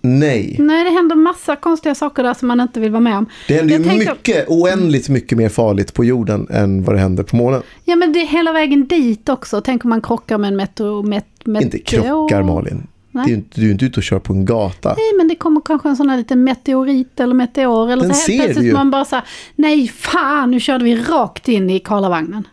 Nej. 0.00 0.56
Nej, 0.58 0.84
det 0.84 0.90
händer 0.90 1.16
massa 1.16 1.56
konstiga 1.56 1.94
saker 1.94 2.22
där 2.22 2.34
som 2.34 2.48
man 2.48 2.60
inte 2.60 2.80
vill 2.80 2.90
vara 2.90 3.00
med 3.00 3.16
om. 3.18 3.26
Det 3.48 3.54
händer 3.54 3.74
ju 3.78 3.80
Jag 3.82 3.90
tänker- 3.90 4.12
mycket, 4.14 4.44
oändligt 4.48 5.08
mycket 5.08 5.38
mer 5.38 5.48
farligt 5.48 5.94
på 5.94 6.04
jorden 6.04 6.46
än 6.50 6.84
vad 6.84 6.94
det 6.96 7.00
händer 7.00 7.22
på 7.22 7.36
månen. 7.36 7.62
Ja, 7.84 7.96
men 7.96 8.12
det 8.12 8.18
är 8.22 8.26
hela 8.26 8.52
vägen 8.52 8.86
dit 8.86 9.28
också. 9.28 9.60
Tänk 9.60 9.84
om 9.84 9.88
man 9.90 10.00
krockar 10.02 10.38
med 10.38 10.48
en 10.48 10.56
metro... 10.56 11.02
Met, 11.02 11.26
met, 11.44 11.62
Inte 11.62 11.78
krockar 11.78 12.42
Malin. 12.42 12.86
Nej. 13.16 13.24
Det 13.24 13.30
är 13.30 13.32
ju 13.32 13.36
inte, 13.36 13.60
du 13.60 13.66
är 13.68 13.72
inte 13.72 13.84
ute 13.84 14.00
och 14.00 14.04
kör 14.04 14.18
på 14.18 14.32
en 14.32 14.44
gata. 14.44 14.88
Nej, 14.88 15.12
men 15.16 15.28
det 15.28 15.34
kommer 15.36 15.60
kanske 15.64 15.88
en 15.88 15.96
sån 15.96 16.08
här 16.10 16.16
liten 16.18 16.44
meteorit 16.44 17.20
eller 17.20 17.34
meteor. 17.34 17.90
Eller 17.92 18.02
Den 18.02 18.14
så 18.14 18.20
ser 18.20 18.32
helt 18.32 18.44
plötsligt 18.44 18.66
ju. 18.66 18.72
man 18.72 18.90
bara 18.90 19.04
så 19.04 19.16
här, 19.16 19.24
nej 19.56 19.88
fan, 19.88 20.50
nu 20.50 20.60
körde 20.60 20.84
vi 20.84 20.96
rakt 20.96 21.48
in 21.48 21.70
i 21.70 21.80
Karlavagnen. 21.80 22.48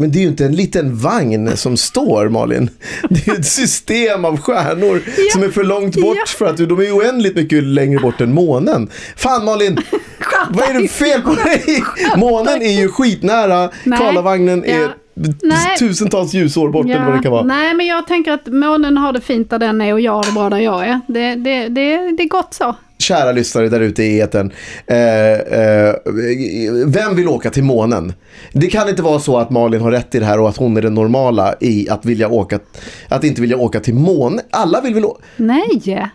Men 0.00 0.12
det 0.12 0.18
är 0.18 0.20
ju 0.20 0.28
inte 0.28 0.44
en 0.44 0.56
liten 0.56 0.96
vagn 0.96 1.56
som 1.56 1.76
står 1.76 2.28
Malin. 2.28 2.70
Det 3.10 3.28
är 3.28 3.32
ju 3.34 3.38
ett 3.40 3.46
system 3.46 4.24
av 4.24 4.36
stjärnor 4.40 5.02
som 5.32 5.42
är 5.42 5.48
för 5.48 5.64
långt 5.64 5.96
bort 5.96 6.16
Ja. 6.16 6.24
för 6.26 6.46
att 6.46 6.56
de 6.56 6.78
är 6.80 6.96
oändligt 6.98 7.36
mycket 7.36 7.64
längre 7.64 7.98
bort 8.00 8.20
än 8.20 8.34
månen. 8.34 8.88
Fan 9.16 9.44
Malin, 9.44 9.78
vad 10.50 10.68
är 10.70 10.82
det 10.82 10.88
fel 10.88 11.22
på 11.22 11.34
dig? 11.34 11.82
Månen 12.16 12.62
är 12.62 12.80
ju 12.80 12.88
skitnära, 12.88 13.70
Nej. 13.84 13.98
Karlavagnen 13.98 14.64
är 14.64 14.80
Ja. 14.80 14.88
Nej. 15.42 15.76
tusentals 15.78 16.34
ljusår 16.34 16.68
bort 16.70 16.86
eller 16.86 17.04
vad 17.04 17.14
det 17.14 17.22
kan 17.22 17.32
vara. 17.32 17.42
Nej, 17.42 17.74
men 17.74 17.86
jag 17.86 18.06
tänker 18.06 18.32
att 18.32 18.46
månen 18.46 18.96
har 18.96 19.12
det 19.12 19.20
fint 19.20 19.50
där 19.50 19.58
den 19.58 19.80
är 19.80 19.92
och 19.92 20.00
jag 20.00 20.12
har 20.12 20.24
det 20.24 20.32
bra 20.32 20.50
där 20.50 20.58
jag 20.58 20.88
är. 20.88 21.00
Det, 21.06 21.34
det, 21.34 21.68
det, 21.68 22.16
det 22.16 22.22
är 22.22 22.28
gott 22.28 22.54
så. 22.54 22.76
Kära 22.98 23.32
lyssnare 23.32 23.68
där 23.68 23.80
ute 23.80 24.02
i 24.02 24.20
etern. 24.20 24.52
Eh, 24.86 25.32
eh, 25.32 25.94
vem 26.86 27.16
vill 27.16 27.28
åka 27.28 27.50
till 27.50 27.64
månen? 27.64 28.12
Det 28.52 28.66
kan 28.66 28.88
inte 28.88 29.02
vara 29.02 29.20
så 29.20 29.38
att 29.38 29.50
Malin 29.50 29.80
har 29.80 29.90
rätt 29.90 30.14
i 30.14 30.18
det 30.18 30.26
här 30.26 30.40
och 30.40 30.48
att 30.48 30.56
hon 30.56 30.76
är 30.76 30.82
den 30.82 30.94
normala 30.94 31.54
i 31.60 31.88
att, 31.88 32.04
vilja 32.04 32.28
åka, 32.28 32.58
att 33.08 33.24
inte 33.24 33.40
vilja 33.40 33.56
åka 33.56 33.80
till 33.80 33.94
månen. 33.94 34.40
Alla 34.50 34.80
vill 34.80 34.94
väl 34.94 35.04
åka? 35.04 35.22
Nej. 35.36 36.06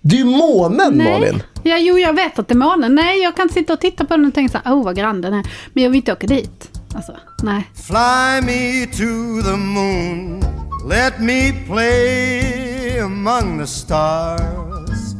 Det 0.00 0.16
är 0.16 0.18
ju 0.18 0.24
månen 0.24 0.92
Nej. 0.94 1.12
Malin. 1.12 1.42
Ja, 1.62 1.78
jo, 1.78 1.98
jag 1.98 2.12
vet 2.12 2.38
att 2.38 2.48
det 2.48 2.54
är 2.54 2.56
månen. 2.56 2.94
Nej, 2.94 3.22
jag 3.22 3.36
kan 3.36 3.48
sitta 3.48 3.72
och 3.72 3.80
titta 3.80 4.04
på 4.04 4.16
den 4.16 4.26
och 4.26 4.34
tänka 4.34 4.52
så 4.52 4.58
här, 4.64 4.76
oh 4.76 4.84
vad 4.84 4.96
grann 4.96 5.20
den 5.20 5.34
är. 5.34 5.46
Men 5.72 5.82
jag 5.82 5.90
vill 5.90 5.96
inte 5.96 6.12
åka 6.12 6.26
dit. 6.26 6.70
Fly 7.74 8.40
me 8.40 8.86
to 8.86 9.42
the 9.42 9.56
moon, 9.56 10.40
let 10.84 11.20
me 11.20 11.52
play 11.66 12.98
among 12.98 13.58
the 13.58 13.66
stars, 13.66 15.14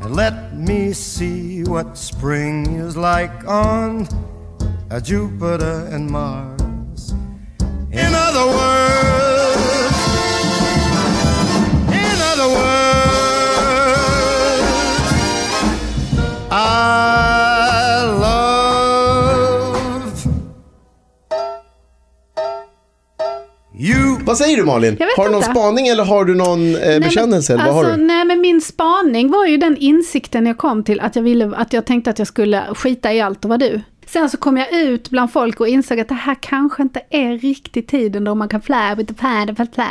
and 0.00 0.16
let 0.16 0.56
me 0.56 0.92
see 0.92 1.62
what 1.64 1.98
spring 1.98 2.66
is 2.74 2.96
like 2.96 3.44
on 3.46 4.06
Jupiter 5.02 5.86
and 5.92 6.10
Mars. 6.10 7.12
In 7.92 8.14
other 8.14 8.46
words, 8.46 9.96
in 11.92 12.20
other 12.32 12.48
words, 12.48 12.70
I 16.50 17.39
Vad 24.30 24.38
säger 24.38 24.56
du 24.56 24.64
Malin? 24.64 24.98
Har 25.16 25.24
du 25.24 25.30
någon 25.30 25.40
inte. 25.40 25.50
spaning 25.50 25.88
eller 25.88 26.04
har 26.04 26.24
du 26.24 26.34
någon 26.34 26.76
eh, 26.76 27.00
bekännelse? 27.00 27.56
men, 27.56 27.68
alltså? 27.68 27.96
Nej, 27.96 28.24
men 28.24 28.40
min 28.40 28.60
spaning 28.60 29.30
var 29.30 29.46
ju 29.46 29.56
den 29.56 29.76
insikten 29.76 30.46
jag 30.46 30.58
kom 30.58 30.84
till 30.84 31.00
att 31.00 31.16
jag, 31.16 31.22
ville, 31.22 31.52
att 31.56 31.72
jag 31.72 31.86
tänkte 31.86 32.10
att 32.10 32.18
jag 32.18 32.28
skulle 32.28 32.62
skita 32.74 33.12
i 33.12 33.20
allt 33.20 33.44
och 33.44 33.48
vara 33.48 33.58
du. 33.58 33.80
Sen 34.06 34.30
så 34.30 34.36
kom 34.36 34.56
jag 34.56 34.72
ut 34.72 35.10
bland 35.10 35.32
folk 35.32 35.60
och 35.60 35.68
insåg 35.68 36.00
att 36.00 36.08
det 36.08 36.14
här 36.14 36.36
kanske 36.40 36.82
inte 36.82 37.00
är 37.10 37.38
riktigt 37.38 37.88
tiden 37.88 38.24
då 38.24 38.34
man 38.34 38.48
kan 38.48 38.62
flä 38.62 38.94
with 38.94 39.14
the 39.14 39.20
pad 39.20 39.68
flä. 39.74 39.86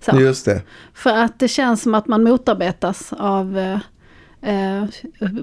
Så. 0.00 0.20
Just 0.20 0.44
det. 0.44 0.62
För 0.94 1.10
att 1.10 1.38
det 1.38 1.48
känns 1.48 1.82
som 1.82 1.94
att 1.94 2.06
man 2.06 2.22
motarbetas 2.22 3.12
av 3.12 3.78
eh, 4.44 4.84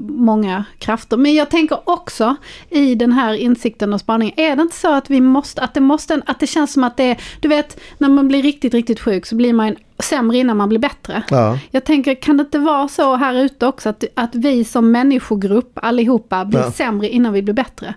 många 0.09 0.65
krafter. 0.77 1.17
Men 1.17 1.33
jag 1.33 1.49
tänker 1.49 1.79
också 1.89 2.35
i 2.69 2.95
den 2.95 3.11
här 3.11 3.33
insikten 3.33 3.93
och 3.93 3.99
spaningen, 3.99 4.39
är 4.39 4.55
det 4.55 4.61
inte 4.61 4.75
så 4.75 4.93
att 4.93 5.09
vi 5.09 5.21
måste, 5.21 5.61
att 5.61 5.73
det 5.73 5.81
måste, 5.81 6.21
att 6.25 6.39
det 6.39 6.47
känns 6.47 6.73
som 6.73 6.83
att 6.83 6.97
det 6.97 7.03
är, 7.03 7.21
du 7.39 7.47
vet, 7.47 7.79
när 7.97 8.09
man 8.09 8.27
blir 8.27 8.43
riktigt, 8.43 8.73
riktigt 8.73 8.99
sjuk 8.99 9.25
så 9.25 9.35
blir 9.35 9.53
man 9.53 9.75
sämre 9.99 10.37
innan 10.37 10.57
man 10.57 10.69
blir 10.69 10.79
bättre. 10.79 11.23
Ja. 11.29 11.59
Jag 11.71 11.83
tänker, 11.83 12.15
kan 12.15 12.37
det 12.37 12.41
inte 12.41 12.59
vara 12.59 12.87
så 12.87 13.15
här 13.15 13.33
ute 13.33 13.67
också 13.67 13.89
att, 13.89 14.03
att 14.13 14.35
vi 14.35 14.63
som 14.63 14.91
människogrupp 14.91 15.71
allihopa 15.81 16.45
blir 16.45 16.59
Ja. 16.59 16.71
sämre 16.71 17.09
innan 17.09 17.33
vi 17.33 17.41
blir 17.41 17.53
bättre? 17.53 17.93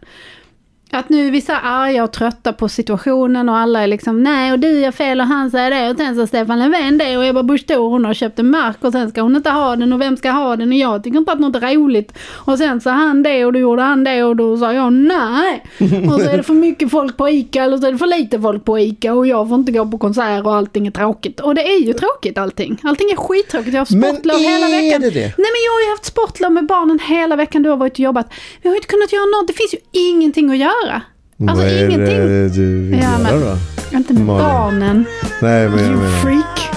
Att 0.94 1.08
nu 1.08 1.26
är 1.26 1.30
vi 1.30 1.40
så 1.40 1.52
här 1.52 1.60
arga 1.64 2.04
och 2.04 2.12
trötta 2.12 2.52
på 2.52 2.68
situationen 2.68 3.48
och 3.48 3.56
alla 3.56 3.82
är 3.82 3.86
liksom 3.86 4.22
nej 4.22 4.52
och 4.52 4.58
du 4.58 4.80
gör 4.80 4.90
fel 4.90 5.20
och 5.20 5.26
han 5.26 5.50
säger 5.50 5.70
det 5.70 5.90
och 5.90 5.96
sen 5.96 6.16
så 6.16 6.26
Stefan 6.26 6.58
Löfven 6.58 6.98
det 6.98 7.16
och 7.16 7.24
Ebba 7.24 7.42
Busch 7.42 7.64
hon 7.68 8.04
har 8.04 8.14
köpt 8.14 8.38
en 8.38 8.50
mark 8.50 8.76
och 8.80 8.92
sen 8.92 9.10
ska 9.10 9.22
hon 9.22 9.36
inte 9.36 9.50
ha 9.50 9.76
den 9.76 9.92
och 9.92 10.00
vem 10.00 10.16
ska 10.16 10.30
ha 10.30 10.56
den 10.56 10.68
och 10.68 10.74
jag 10.74 11.04
tycker 11.04 11.18
inte 11.18 11.32
att 11.32 11.40
något 11.40 11.56
är 11.56 11.74
roligt. 11.74 12.12
Och 12.32 12.58
sen 12.58 12.80
sa 12.80 12.90
han 12.90 13.22
det 13.22 13.44
och 13.44 13.52
då 13.52 13.58
gjorde 13.58 13.82
han 13.82 14.04
det 14.04 14.24
och 14.24 14.36
då 14.36 14.56
sa 14.58 14.72
jag 14.72 14.92
nej. 14.92 15.64
Och 16.08 16.20
så 16.20 16.28
är 16.30 16.36
det 16.36 16.42
för 16.42 16.54
mycket 16.54 16.90
folk 16.90 17.16
på 17.16 17.28
ICA 17.28 17.64
eller 17.64 17.78
så 17.78 17.86
är 17.86 17.92
det 17.92 17.98
för 17.98 18.06
lite 18.06 18.40
folk 18.40 18.64
på 18.64 18.78
ICA 18.78 19.14
och 19.14 19.26
jag 19.26 19.48
får 19.48 19.58
inte 19.58 19.72
gå 19.72 19.86
på 19.86 19.98
konsert 19.98 20.44
och 20.44 20.54
allting 20.54 20.86
är 20.86 20.90
tråkigt. 20.90 21.40
Och 21.40 21.54
det 21.54 21.62
är 21.62 21.80
ju 21.80 21.92
tråkigt 21.92 22.38
allting. 22.38 22.78
Allting 22.82 23.10
är 23.10 23.16
skittråkigt. 23.16 23.74
Jag 23.74 23.80
har 23.80 23.96
Men 23.96 24.12
sportlov 24.14 24.38
hela 24.38 24.66
veckan. 24.66 25.00
det 25.00 25.10
det? 25.10 25.20
Nej 25.20 25.50
men 25.54 25.60
jag 25.66 25.72
har 25.72 25.82
ju 25.84 25.90
haft 25.90 26.04
sportlov 26.04 26.52
med 26.52 26.66
barnen 26.66 26.98
hela 26.98 27.36
veckan 27.36 27.62
du 27.62 27.68
har 27.70 27.76
varit 27.76 27.92
och 27.92 28.00
jobbat. 28.00 28.26
Vi 28.62 28.68
har 28.68 28.74
ju 28.74 28.78
inte 28.78 28.88
kunnat 28.88 29.12
göra 29.12 29.24
något. 29.24 29.46
Det 29.46 29.52
finns 29.52 29.74
ju 29.74 29.78
ingenting 29.92 30.50
att 30.50 30.58
göra. 30.58 30.83
Alltså 30.92 31.04
Vad 31.36 31.58
är 31.66 31.88
ingenting. 31.88 32.16
det 32.16 32.48
du 32.48 32.80
vill 32.90 33.00
Ja, 33.02 33.18
men- 33.18 33.40
göra 33.40 33.54
då? 33.90 33.96
Inte 33.96 34.12
med 34.12 34.22
Malin. 34.26 34.44
barnen. 34.48 35.04
Nej, 35.42 35.68
men 35.68 35.78
You 35.78 36.10
freak. 36.22 36.70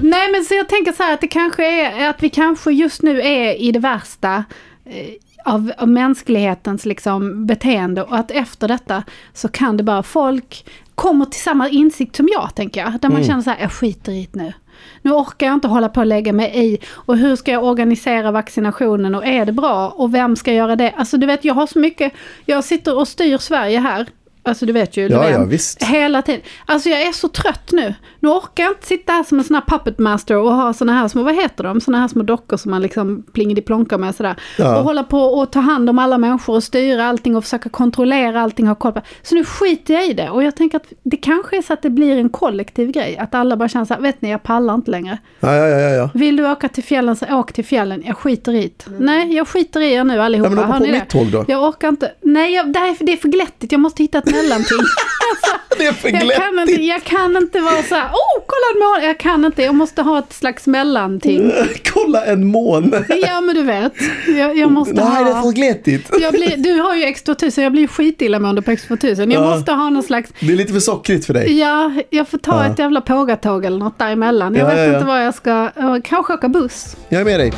Nej 0.00 0.32
men 0.32 0.44
så 0.44 0.54
jag 0.54 0.68
tänker 0.68 0.92
så 0.92 1.02
här 1.02 1.14
att 1.14 1.20
det 1.20 1.28
kanske 1.28 1.64
är 1.82 2.10
att 2.10 2.22
vi 2.22 2.28
kanske 2.30 2.72
just 2.72 3.02
nu 3.02 3.22
är 3.22 3.54
i 3.60 3.72
det 3.72 3.78
värsta 3.78 4.44
eh, 4.84 5.06
av, 5.44 5.72
av 5.78 5.88
mänsklighetens 5.88 6.84
liksom 6.86 7.46
beteende 7.46 8.02
och 8.02 8.16
att 8.18 8.30
efter 8.30 8.68
detta 8.68 9.02
så 9.34 9.48
kan 9.48 9.76
det 9.76 9.82
bara 9.82 10.02
folk 10.02 10.66
kommer 10.94 11.24
till 11.24 11.40
samma 11.40 11.68
insikt 11.68 12.16
som 12.16 12.28
jag 12.32 12.54
tänker 12.54 12.80
jag. 12.80 13.00
Där 13.00 13.08
man 13.08 13.24
känner 13.24 13.42
så 13.42 13.50
här, 13.50 13.58
jag 13.60 13.72
skiter 13.72 14.12
i 14.12 14.28
det 14.32 14.42
nu. 14.42 14.52
Nu 15.02 15.10
orkar 15.12 15.46
jag 15.46 15.54
inte 15.54 15.68
hålla 15.68 15.88
på 15.88 16.00
och 16.00 16.06
lägga 16.06 16.32
mig 16.32 16.52
i 16.54 16.78
och 16.88 17.16
hur 17.16 17.36
ska 17.36 17.52
jag 17.52 17.64
organisera 17.64 18.30
vaccinationen 18.30 19.14
och 19.14 19.26
är 19.26 19.44
det 19.44 19.52
bra 19.52 19.88
och 19.88 20.14
vem 20.14 20.36
ska 20.36 20.52
göra 20.52 20.76
det? 20.76 20.92
Alltså 20.96 21.16
du 21.16 21.26
vet 21.26 21.44
jag 21.44 21.54
har 21.54 21.66
så 21.66 21.78
mycket, 21.78 22.12
jag 22.44 22.64
sitter 22.64 22.98
och 22.98 23.08
styr 23.08 23.38
Sverige 23.38 23.78
här. 23.78 24.06
Alltså 24.46 24.66
du 24.66 24.72
vet 24.72 24.96
ju, 24.96 25.02
Ja, 25.02 25.08
Löfven. 25.08 25.32
ja, 25.40 25.44
visst. 25.46 25.82
Hela 25.82 26.22
tiden. 26.22 26.40
Alltså 26.66 26.88
jag 26.88 27.02
är 27.02 27.12
så 27.12 27.28
trött 27.28 27.72
nu. 27.72 27.94
Nu 28.20 28.28
orkar 28.28 28.64
jag 28.64 28.72
inte 28.72 28.86
sitta 28.86 29.12
här 29.12 29.22
som 29.24 29.38
en 29.38 29.44
sån 29.44 29.54
här 29.54 29.62
puppet 29.78 29.98
master 29.98 30.36
och 30.36 30.52
ha 30.54 30.72
såna 30.72 30.92
här 30.92 31.08
små, 31.08 31.22
vad 31.22 31.34
heter 31.34 31.64
de? 31.64 31.80
Såna 31.80 31.98
här 32.00 32.08
små 32.08 32.22
dockor 32.22 32.56
som 32.56 32.70
man 32.70 32.82
liksom 32.82 33.22
plingidi-plonkar 33.32 33.98
med 33.98 34.14
sådär. 34.14 34.36
Ja. 34.58 34.78
Och 34.78 34.84
hålla 34.84 35.02
på 35.04 35.18
och 35.20 35.52
ta 35.52 35.60
hand 35.60 35.90
om 35.90 35.98
alla 35.98 36.18
människor 36.18 36.54
och 36.54 36.62
styra 36.62 37.06
allting 37.08 37.36
och 37.36 37.44
försöka 37.44 37.68
kontrollera 37.68 38.40
allting 38.42 38.64
och 38.64 38.68
ha 38.68 38.74
koll 38.74 38.92
på. 38.92 39.00
Så 39.22 39.34
nu 39.34 39.44
skiter 39.44 39.94
jag 39.94 40.06
i 40.06 40.12
det. 40.12 40.30
Och 40.30 40.42
jag 40.42 40.56
tänker 40.56 40.76
att 40.76 40.92
det 41.02 41.16
kanske 41.16 41.56
är 41.58 41.62
så 41.62 41.72
att 41.72 41.82
det 41.82 41.90
blir 41.90 42.18
en 42.18 42.28
kollektiv 42.28 42.90
grej. 42.90 43.18
Att 43.18 43.34
alla 43.34 43.56
bara 43.56 43.68
känner 43.68 43.84
så 43.86 43.94
här, 43.94 44.00
vet 44.00 44.22
ni 44.22 44.30
jag 44.30 44.42
pallar 44.42 44.74
inte 44.74 44.90
längre. 44.90 45.18
Ja, 45.40 45.54
ja, 45.54 45.66
ja, 45.66 45.88
ja. 45.90 46.10
Vill 46.14 46.36
du 46.36 46.50
åka 46.50 46.68
till 46.68 46.84
fjällen 46.84 47.16
så 47.16 47.26
åk 47.36 47.52
till 47.52 47.64
fjällen. 47.64 48.02
Jag 48.06 48.16
skiter 48.16 48.52
i 48.52 48.72
det. 48.76 48.90
Nej, 48.98 49.34
jag 49.36 49.48
skiter 49.48 49.80
i 49.80 49.92
er 49.92 50.04
nu 50.04 50.20
allihopa. 50.20 50.50
Ja, 50.50 50.66
men 50.68 50.80
på 50.82 50.86
mitt 50.92 51.08
tåg 51.08 51.26
då. 51.32 51.44
Jag 51.48 51.62
orkar 51.68 51.88
inte. 51.88 52.12
Nej, 52.22 52.54
jag, 52.54 52.72
det, 52.72 52.78
här, 52.78 52.88
är- 52.88 53.04
det 53.06 53.12
är 53.12 53.16
för 53.16 53.28
glättigt. 53.28 53.72
Jag 53.72 53.80
måste 53.80 54.02
hitta 54.02 54.18
ett 54.18 54.32
mellanting. 54.36 54.78
Alltså, 54.78 55.56
Det 55.78 55.86
är 55.86 55.92
för 55.92 56.08
jag 56.08 56.20
kan, 56.20 56.58
inte, 56.58 56.64
glättigt. 56.72 56.88
jag 56.88 57.04
kan 57.04 57.36
inte 57.36 57.60
vara 57.60 57.82
så 57.82 57.94
här, 57.94 58.04
oh 58.08 58.42
kolla 58.46 58.66
en 58.74 58.78
måne. 58.88 59.06
Jag 59.06 59.18
kan 59.20 59.44
inte, 59.44 59.62
jag 59.62 59.74
måste 59.74 60.02
ha 60.02 60.18
ett 60.18 60.32
slags 60.32 60.66
mellanting. 60.66 61.52
Kolla 61.92 62.24
en 62.24 62.46
måne. 62.46 63.04
Ja 63.22 63.40
men 63.40 63.54
du 63.54 63.62
vet, 63.62 63.92
jag, 64.38 64.58
jag 64.58 64.72
måste 64.72 64.94
Nej, 64.94 65.24
det 65.24 65.30
är 65.30 65.34
ha... 65.34 65.42
för 65.42 65.50
glättigt. 65.52 66.10
Jag 66.20 66.32
blir, 66.32 66.56
du 66.56 66.80
har 66.80 66.94
ju 66.94 67.04
X2000, 67.04 67.62
jag 67.62 67.72
blir 67.72 67.86
skitillamående 67.86 68.62
på 68.62 68.70
X2000. 68.70 69.32
Jag 69.32 69.44
Ja. 69.44 69.50
måste 69.56 69.72
ha 69.72 69.90
någon 69.90 70.02
slags, 70.02 70.30
Det 70.40 70.52
är 70.52 70.56
lite 70.56 70.72
för 70.72 70.80
sockrigt 70.80 71.26
för 71.26 71.34
dig. 71.34 71.58
ja, 71.58 71.92
jag 72.10 72.28
får 72.28 72.38
ta 72.38 72.64
Ja. 72.64 72.72
ett 72.72 72.78
jävla 72.78 73.00
pågatåg 73.00 73.64
eller 73.64 73.78
något 73.78 73.98
däremellan. 73.98 74.54
Jag 74.54 74.62
Ja, 74.64 74.68
vet 74.68 74.78
ja, 74.78 74.84
ja. 74.84 74.94
inte 74.94 75.06
vad 75.06 75.26
jag 75.26 75.34
ska, 75.34 75.70
jag 75.76 76.04
kanske 76.04 76.32
åka 76.34 76.48
buss. 76.48 76.96
Jag 77.08 77.20
är 77.20 77.24
med 77.24 77.40
dig. 77.40 77.52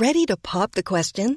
Ready 0.00 0.26
to 0.26 0.36
pop 0.42 0.72
the 0.72 0.82
question? 0.82 1.36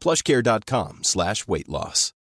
plushcare.com 0.00 0.98
slash 1.02 1.46
weight 1.48 1.68
loss. 1.68 2.12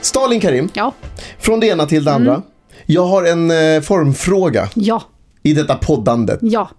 Stalin 0.00 0.40
Karim, 0.40 0.70
Ja, 0.74 0.94
från 1.38 1.60
det 1.60 1.66
ena 1.66 1.86
till 1.86 2.04
det 2.04 2.12
andra. 2.12 2.42
Jag 2.86 3.06
har 3.06 3.24
en 3.24 3.50
eh, 3.50 3.80
formfråga 3.80 4.68
ja, 4.74 5.02
i 5.42 5.52
detta 5.52 5.74
poddandet. 5.74 6.38
ja. 6.42 6.70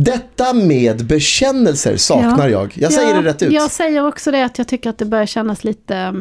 Detta 0.00 0.52
med 0.52 1.06
bekännelser 1.06 1.96
saknar 1.96 2.48
Ja. 2.48 2.60
jag. 2.60 2.72
Jag 2.76 2.92
säger 2.92 3.14
ja, 3.14 3.20
det 3.20 3.28
rätt 3.28 3.42
ut. 3.42 3.52
Jag 3.52 3.70
säger 3.70 4.06
också 4.06 4.30
det 4.30 4.44
att 4.44 4.58
jag 4.58 4.68
tycker 4.68 4.90
att 4.90 4.98
det 4.98 5.04
börjar 5.04 5.26
kännas 5.26 5.64
lite... 5.64 6.14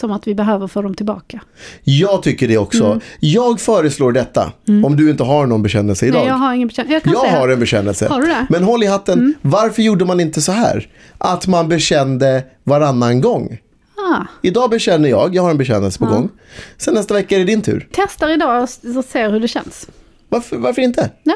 Som 0.00 0.10
att 0.12 0.26
vi 0.28 0.34
behöver 0.34 0.66
få 0.66 0.82
dem 0.82 0.94
tillbaka. 0.94 1.40
Jag 1.84 2.22
tycker 2.22 2.48
det 2.48 2.58
också. 2.58 2.84
Mm. 2.86 3.00
Jag 3.20 3.60
föreslår 3.60 4.12
detta. 4.12 4.52
Om 4.84 4.96
du 4.96 5.10
inte 5.10 5.22
har 5.24 5.46
någon 5.46 5.62
bekännelse 5.62 6.06
idag. 6.06 6.18
Nej, 6.20 6.28
jag 6.28 6.34
har 6.34 6.54
ingen 6.54 6.68
bekännelse. 6.68 7.08
Jag, 7.12 7.14
Jag 7.14 7.30
har 7.30 7.48
en 7.48 7.60
bekännelse. 7.60 8.08
Har 8.08 8.20
du 8.20 8.26
det? 8.26 8.32
Mm. 8.32 8.46
Men 8.48 8.64
håll 8.64 8.82
i 8.82 8.86
hatten, 8.86 9.34
varför 9.42 9.82
gjorde 9.82 10.04
man 10.04 10.20
inte 10.20 10.40
så 10.42 10.52
här? 10.52 10.88
Att 11.18 11.46
man 11.46 11.68
bekände 11.68 12.44
varannan 12.64 13.20
gång. 13.20 13.58
Ah, 13.96 14.22
Idag 14.42 14.70
bekänner 14.70 15.08
jag, 15.08 15.34
jag 15.34 15.42
har 15.42 15.50
en 15.50 15.58
bekännelse 15.58 15.98
på 15.98 16.06
gång. 16.06 16.28
Sen 16.76 16.94
nästa 16.94 17.14
vecka 17.14 17.34
är 17.34 17.38
det 17.38 17.44
din 17.44 17.62
tur. 17.62 17.88
testar 17.92 18.28
idag 18.34 18.62
och 18.62 19.04
ser 19.04 19.30
hur 19.30 19.40
det 19.40 19.48
känns. 19.48 19.88
Varför, 20.28 20.56
varför 20.56 20.82
inte? 20.82 21.10
Ja. 21.22 21.34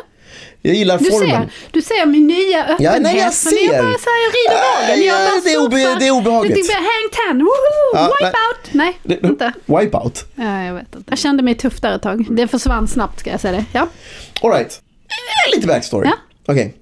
Jag 0.62 0.74
gillar 0.74 0.98
Du 0.98 1.04
formen. 1.10 1.28
ser, 1.30 1.50
du 1.70 1.82
ser 1.82 2.06
min 2.06 2.26
nya 2.26 2.60
öppenhet. 2.64 2.80
Ja, 2.80 2.90
nej, 2.90 3.02
jag 3.02 3.02
Men 3.12 3.16
jag 3.22 3.34
ser. 3.34 3.82
bara 3.82 3.98
så 3.98 4.08
här, 4.10 4.18
jag 4.24 4.32
rider 4.38 4.56
Äh, 4.56 4.88
vågen. 4.90 5.06
Jag 5.06 5.30
bara 5.30 5.40
det 5.44 5.52
är 5.52 5.58
obe- 5.58 5.98
det 5.98 6.06
är 6.06 6.10
obehagligt. 6.10 6.54
Det 6.68 6.72
är 6.72 6.76
hang 6.76 7.28
ten, 7.28 7.38
woho! 7.44 7.94
Ja, 7.94 8.12
Wipe 8.20 8.24
nej. 8.24 8.32
out! 8.50 8.74
Nej, 8.74 8.98
Det- 9.02 9.26
inte. 9.28 9.52
Wipeout. 9.66 10.24
Ja, 10.34 10.62
jag 10.64 10.74
vet 10.74 10.94
inte. 10.94 11.10
Jag 11.10 11.18
kände 11.18 11.42
mig 11.42 11.54
tuff 11.54 11.80
där 11.80 11.92
ett 11.96 12.02
tag. 12.02 12.26
Det 12.36 12.48
försvann 12.48 12.88
snabbt 12.88 13.20
ska 13.20 13.30
jag 13.30 13.40
säga 13.40 13.52
det. 13.52 13.64
Ja. 13.72 13.88
Alright. 14.42 14.80
Lite 15.54 15.66
backstory. 15.66 16.08
Ja. 16.08 16.14
Okej. 16.52 16.74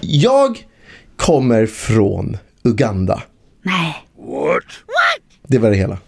Jag 0.00 0.64
kommer 1.16 1.66
från 1.66 2.36
Uganda. 2.64 3.22
Nej. 3.62 4.06
Det 5.48 5.58
var 5.58 5.70
det 5.70 5.76
hela. 5.76 5.98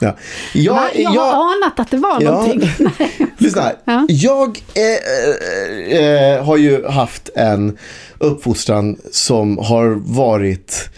Ja. 0.00 0.16
Jag, 0.54 0.74
Va? 0.74 0.88
jag, 0.94 1.10
har 1.10 1.56
anat 1.56 1.80
att 1.80 1.90
det 1.90 1.96
var 1.96 2.16
Ja. 2.22 2.30
någonting. 2.30 2.60
Nej. 2.98 3.26
Lyssna. 3.38 3.72
Ja. 3.84 4.06
Jag 4.08 4.62
eh, 4.74 5.98
eh, 5.98 6.44
har 6.44 6.56
ju 6.56 6.86
haft 6.86 7.30
en 7.34 7.78
uppfostran 8.18 8.96
som 9.12 9.58
har 9.58 9.86
varit 10.14 10.88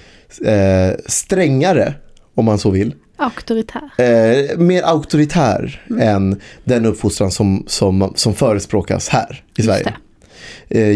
eh, 0.45 0.99
strängare, 1.07 1.95
om 2.35 2.45
man 2.45 2.59
så 2.59 2.71
vill. 2.71 2.95
Auktoritär. 3.17 3.91
Eh, 3.99 4.59
mer 4.59 4.83
auktoritär 4.83 5.85
än 6.01 6.41
den 6.65 6.87
uppfostran 6.87 7.31
som, 7.31 7.65
som, 7.67 8.13
som 8.17 8.35
förespråkas 8.35 9.09
här 9.09 9.43
i 9.57 9.63
Sverige. 9.63 9.87
Eh, 9.87 9.93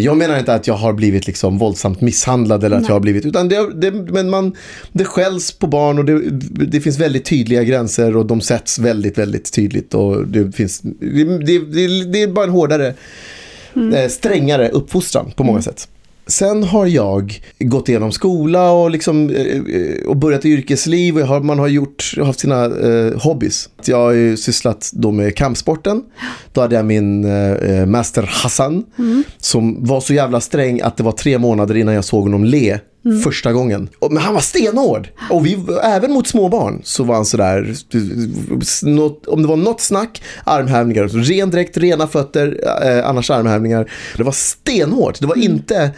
Jag 0.02 0.16
menar 0.16 0.38
inte 0.38 0.54
att 0.54 0.66
jag 0.66 0.74
har 0.74 0.92
blivit 0.92 1.26
liksom 1.26 1.58
våldsamt 1.58 2.00
misshandlad 2.00 2.64
eller 2.64 2.76
att 2.76 2.82
Nej. 2.82 2.88
jag 2.88 2.94
har 2.94 3.00
blivit, 3.00 3.26
utan 3.26 3.48
det, 3.48 3.74
det, 3.74 3.90
men 3.90 4.30
man, 4.30 4.56
det 4.92 5.04
skälls 5.04 5.52
på 5.52 5.66
barn 5.66 5.98
och 5.98 6.04
det, 6.04 6.20
det 6.66 6.80
finns 6.80 6.98
väldigt 6.98 7.24
tydliga 7.24 7.62
gränser 7.62 8.16
och 8.16 8.26
de 8.26 8.40
sätts 8.40 8.78
väldigt, 8.78 9.18
väldigt 9.18 9.52
tydligt 9.52 9.94
och 9.94 10.26
det 10.26 10.52
finns, 10.52 10.80
det, 10.80 11.24
det, 11.24 11.58
det, 12.04 12.22
är 12.22 12.28
bara 12.28 12.44
en 12.44 12.50
hårdare, 12.50 12.94
eh, 13.94 14.08
strängare 14.08 14.68
uppfostran 14.68 15.32
på 15.36 15.44
många 15.44 15.62
sätt. 15.62 15.88
Sen 16.26 16.62
har 16.62 16.86
jag 16.86 17.40
gått 17.58 17.88
igenom 17.88 18.12
skola 18.12 18.70
och, 18.70 18.90
liksom, 18.90 19.30
eh, 19.30 19.46
eh, 19.46 20.06
och 20.06 20.16
börjat 20.16 20.44
yrkesliv 20.44 21.18
och 21.18 21.26
har, 21.26 21.40
man 21.40 21.58
har 21.58 21.68
gjort, 21.68 22.14
haft 22.16 22.40
sina 22.40 22.64
eh, 22.64 23.20
hobbys. 23.20 23.68
Jag 23.84 23.96
har 23.96 24.12
ju 24.12 24.36
sysslat 24.36 24.90
då 24.92 25.10
med 25.10 25.36
kampsporten. 25.36 26.02
Då 26.52 26.60
hade 26.60 26.76
jag 26.76 26.84
min 26.84 27.24
eh, 27.24 27.86
master 27.86 28.22
Hassan 28.22 28.84
som 29.38 29.84
var 29.84 30.00
så 30.00 30.14
jävla 30.14 30.40
sträng 30.40 30.80
att 30.80 30.96
det 30.96 31.02
var 31.02 31.12
tre 31.12 31.38
månader 31.38 31.76
innan 31.76 31.94
jag 31.94 32.04
såg 32.04 32.22
honom 32.22 32.44
le 32.44 32.78
första 33.24 33.52
gången. 33.52 33.88
Men 34.10 34.16
han 34.18 34.34
var 34.34 34.40
stenhård. 34.40 35.08
Och 35.30 35.46
vi, 35.46 35.58
även 35.82 36.12
mot 36.12 36.26
små 36.26 36.48
barn 36.48 36.80
så 36.84 37.04
var 37.04 37.14
han 37.14 37.24
sådär, 37.24 37.74
om 39.26 39.42
det 39.42 39.48
var 39.48 39.56
något 39.56 39.80
snack, 39.80 40.22
armhävningar, 40.44 41.08
ren 41.08 41.50
dräkt, 41.50 41.76
rena 41.76 42.06
fötter, 42.06 42.60
eh, 42.82 43.08
annars 43.08 43.30
armhävningar. 43.30 43.90
Det 44.16 44.22
var 44.22 44.32
stenhårt, 44.32 45.20
det 45.20 45.26
var 45.26 45.38
inte 45.38 45.90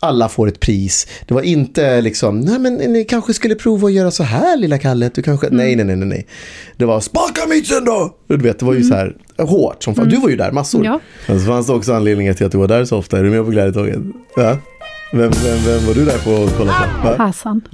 alla 0.00 0.28
får 0.28 0.48
ett 0.48 0.60
pris. 0.60 1.06
Det 1.26 1.34
var 1.34 1.42
inte 1.42 2.00
liksom, 2.00 2.40
nej 2.40 2.58
men 2.58 2.74
ni 2.74 3.04
kanske 3.04 3.34
skulle 3.34 3.54
prova 3.54 3.86
att 3.86 3.92
göra 3.92 4.10
så 4.10 4.22
här 4.22 4.56
lilla 4.56 4.78
Kalle. 4.78 5.10
Du 5.14 5.22
kanske, 5.22 5.48
nej, 5.50 5.76
nej, 5.76 5.84
nej, 5.84 5.96
nej, 5.96 6.08
nej. 6.08 6.26
Det 6.76 6.84
var, 6.84 7.00
spaka 7.00 7.46
mitsen 7.48 7.84
då! 7.84 8.16
Du 8.26 8.36
vet, 8.36 8.58
det 8.58 8.66
var 8.66 8.74
ju 8.74 8.82
så 8.82 8.94
här 8.94 9.16
hårt 9.38 9.82
som 9.82 9.94
fan. 9.94 10.08
Du 10.08 10.16
var 10.16 10.28
ju 10.28 10.36
där 10.36 10.52
massor. 10.52 10.84
Ja. 10.84 11.00
Men 11.26 11.40
så 11.40 11.46
fanns 11.46 11.66
det 11.66 11.72
också 11.72 11.92
anledningar 11.92 12.34
till 12.34 12.46
att 12.46 12.52
du 12.52 12.58
var 12.58 12.68
där 12.68 12.84
så 12.84 12.96
ofta. 12.96 13.18
Är 13.18 13.24
du 13.24 13.30
med 13.30 13.44
på 13.44 13.50
glädjetåget? 13.50 13.98
Ja. 14.36 14.56
Vem, 15.12 15.30
vem, 15.30 15.58
vem 15.64 15.86
var 15.86 15.94
du 15.94 16.04
där 16.04 16.18
på 16.18 16.44
att 16.44 16.56
kolla 16.56 16.72
på? 17.02 17.08
Va? 17.08 17.14
Hassan. 17.18 17.60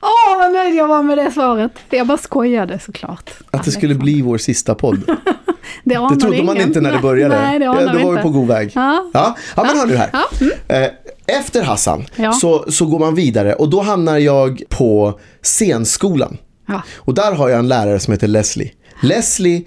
Åh, 0.00 0.38
vad 0.38 0.52
nöjd 0.52 0.74
jag 0.74 0.88
var 0.88 1.02
med 1.02 1.18
det 1.18 1.30
svaret. 1.30 1.72
Jag 1.90 2.06
bara 2.06 2.18
skojade 2.18 2.78
såklart. 2.78 3.30
Att 3.50 3.64
det 3.64 3.70
skulle 3.70 3.94
bli 3.94 4.22
vår 4.22 4.38
sista 4.38 4.74
podd. 4.74 5.02
Det, 5.84 5.94
Det 6.10 6.16
trodde 6.20 6.42
man 6.42 6.56
ingen. 6.56 6.68
inte 6.68 6.80
när 6.80 6.92
det 6.92 6.98
började. 6.98 7.40
Nej, 7.40 7.58
det 7.58 7.68
vi 7.98 8.02
var 8.04 8.16
vi 8.16 8.22
på 8.22 8.28
god 8.30 8.48
väg. 8.48 8.72
Ja. 8.74 9.10
Ja, 9.14 9.36
ja 9.56 9.62
men 9.64 9.78
hör 9.78 9.86
nu 9.86 9.96
här. 9.96 10.10
Ja, 10.12 10.24
mm. 10.40 10.52
Eh, 10.68 11.36
Efter 11.38 11.62
Hassan 11.62 12.04
Ja. 12.16 12.32
så, 12.32 12.64
så 12.72 12.86
går 12.86 12.98
man 12.98 13.14
vidare 13.14 13.54
och 13.54 13.70
då 13.70 13.80
hamnar 13.80 14.18
jag 14.18 14.62
på 14.68 15.20
scenskolan. 15.42 16.36
Ja. 16.68 16.82
Och 16.96 17.14
där 17.14 17.32
har 17.32 17.48
jag 17.48 17.58
en 17.58 17.68
lärare 17.68 17.98
som 18.00 18.12
heter 18.12 18.28
Leslie. 18.28 18.72
Leslie 19.02 19.64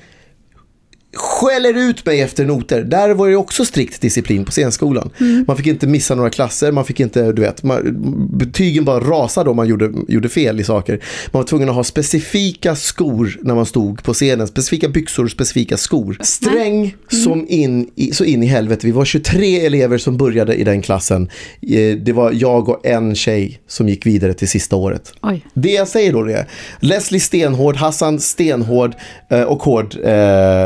skäller 1.15 1.73
ut 1.89 2.05
mig 2.05 2.21
efter 2.21 2.45
noter. 2.45 2.81
Där 2.83 3.09
var 3.13 3.29
det 3.29 3.35
också 3.35 3.65
strikt 3.65 4.01
disciplin 4.01 4.45
på 4.45 4.51
scenskolan. 4.51 5.09
Mm. 5.19 5.45
Man 5.47 5.57
fick 5.57 5.67
inte 5.67 5.87
missa 5.87 6.15
några 6.15 6.29
klasser, 6.29 6.71
man 6.71 6.85
fick 6.85 6.99
inte, 6.99 7.31
du 7.31 7.41
vet, 7.41 7.63
man, 7.63 8.27
betygen 8.37 8.85
bara 8.85 8.99
rasade 8.99 9.49
om 9.49 9.55
man 9.55 9.67
gjorde, 9.67 9.91
gjorde 10.07 10.29
fel 10.29 10.59
i 10.59 10.63
saker. 10.63 10.99
Man 11.31 11.39
var 11.41 11.47
tvungen 11.47 11.69
att 11.69 11.75
ha 11.75 11.83
specifika 11.83 12.75
skor 12.75 13.37
när 13.41 13.55
man 13.55 13.65
stod 13.65 14.03
på 14.03 14.13
scenen, 14.13 14.47
specifika 14.47 14.89
byxor, 14.89 15.27
specifika 15.27 15.77
skor. 15.77 16.17
Sträng 16.21 16.75
Mm. 16.75 17.23
som 17.23 17.45
in 17.49 17.89
i, 17.95 18.11
så 18.11 18.23
in 18.23 18.43
i 18.43 18.45
helvete. 18.45 18.85
Vi 18.87 18.91
var 18.91 19.05
23 19.05 19.65
elever 19.65 19.97
som 19.97 20.17
började 20.17 20.55
i 20.55 20.63
den 20.63 20.81
klassen. 20.81 21.29
Eh, 21.61 21.97
Det 21.97 22.13
var 22.13 22.31
jag 22.33 22.69
och 22.69 22.85
en 22.85 23.15
tjej 23.15 23.59
som 23.67 23.89
gick 23.89 24.05
vidare 24.05 24.33
till 24.33 24.47
sista 24.49 24.75
året. 24.75 25.13
Oj. 25.21 25.45
Det 25.53 25.71
jag 25.71 25.87
säger 25.87 26.13
då 26.13 26.29
är 26.29 26.47
Leslie 26.79 27.19
stenhård, 27.19 27.75
Hassan 27.75 28.19
stenhård 28.19 28.93
eh, 29.29 29.41
och 29.41 29.63
hård 29.63 29.95
eh, 30.03 30.11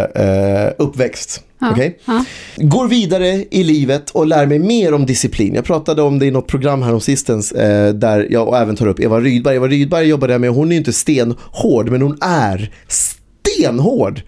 eh, 0.03 0.38
uppväxt. 0.77 1.43
Ja, 1.61 1.71
Okej? 1.71 1.99
ja. 2.05 2.25
Går 2.57 2.87
vidare 2.87 3.45
i 3.51 3.63
livet 3.63 4.09
och 4.09 4.27
lär 4.27 4.45
mig 4.45 4.59
mer 4.59 4.93
om 4.93 5.05
disciplin. 5.05 5.55
Jag 5.55 5.65
pratade 5.65 6.01
om 6.01 6.19
det 6.19 6.25
i 6.25 6.31
något 6.31 6.47
program 6.47 6.81
här 6.81 6.93
om 6.93 7.01
sistens 7.01 7.51
eh, 7.51 7.93
där 7.93 8.27
jag 8.29 8.61
även 8.61 8.75
tar 8.75 8.87
upp 8.87 8.99
Eva 8.99 9.19
Rydberg. 9.19 9.55
Eva 9.55 9.67
Rydberg 9.67 10.07
jobbade 10.07 10.33
jag 10.33 10.41
med 10.41 10.49
hon 10.49 10.71
är 10.71 10.77
inte 10.77 10.93
stenhård 10.93 11.89
men 11.89 12.01
hon 12.01 12.17
är 12.21 12.71
stenhård. 12.87 14.21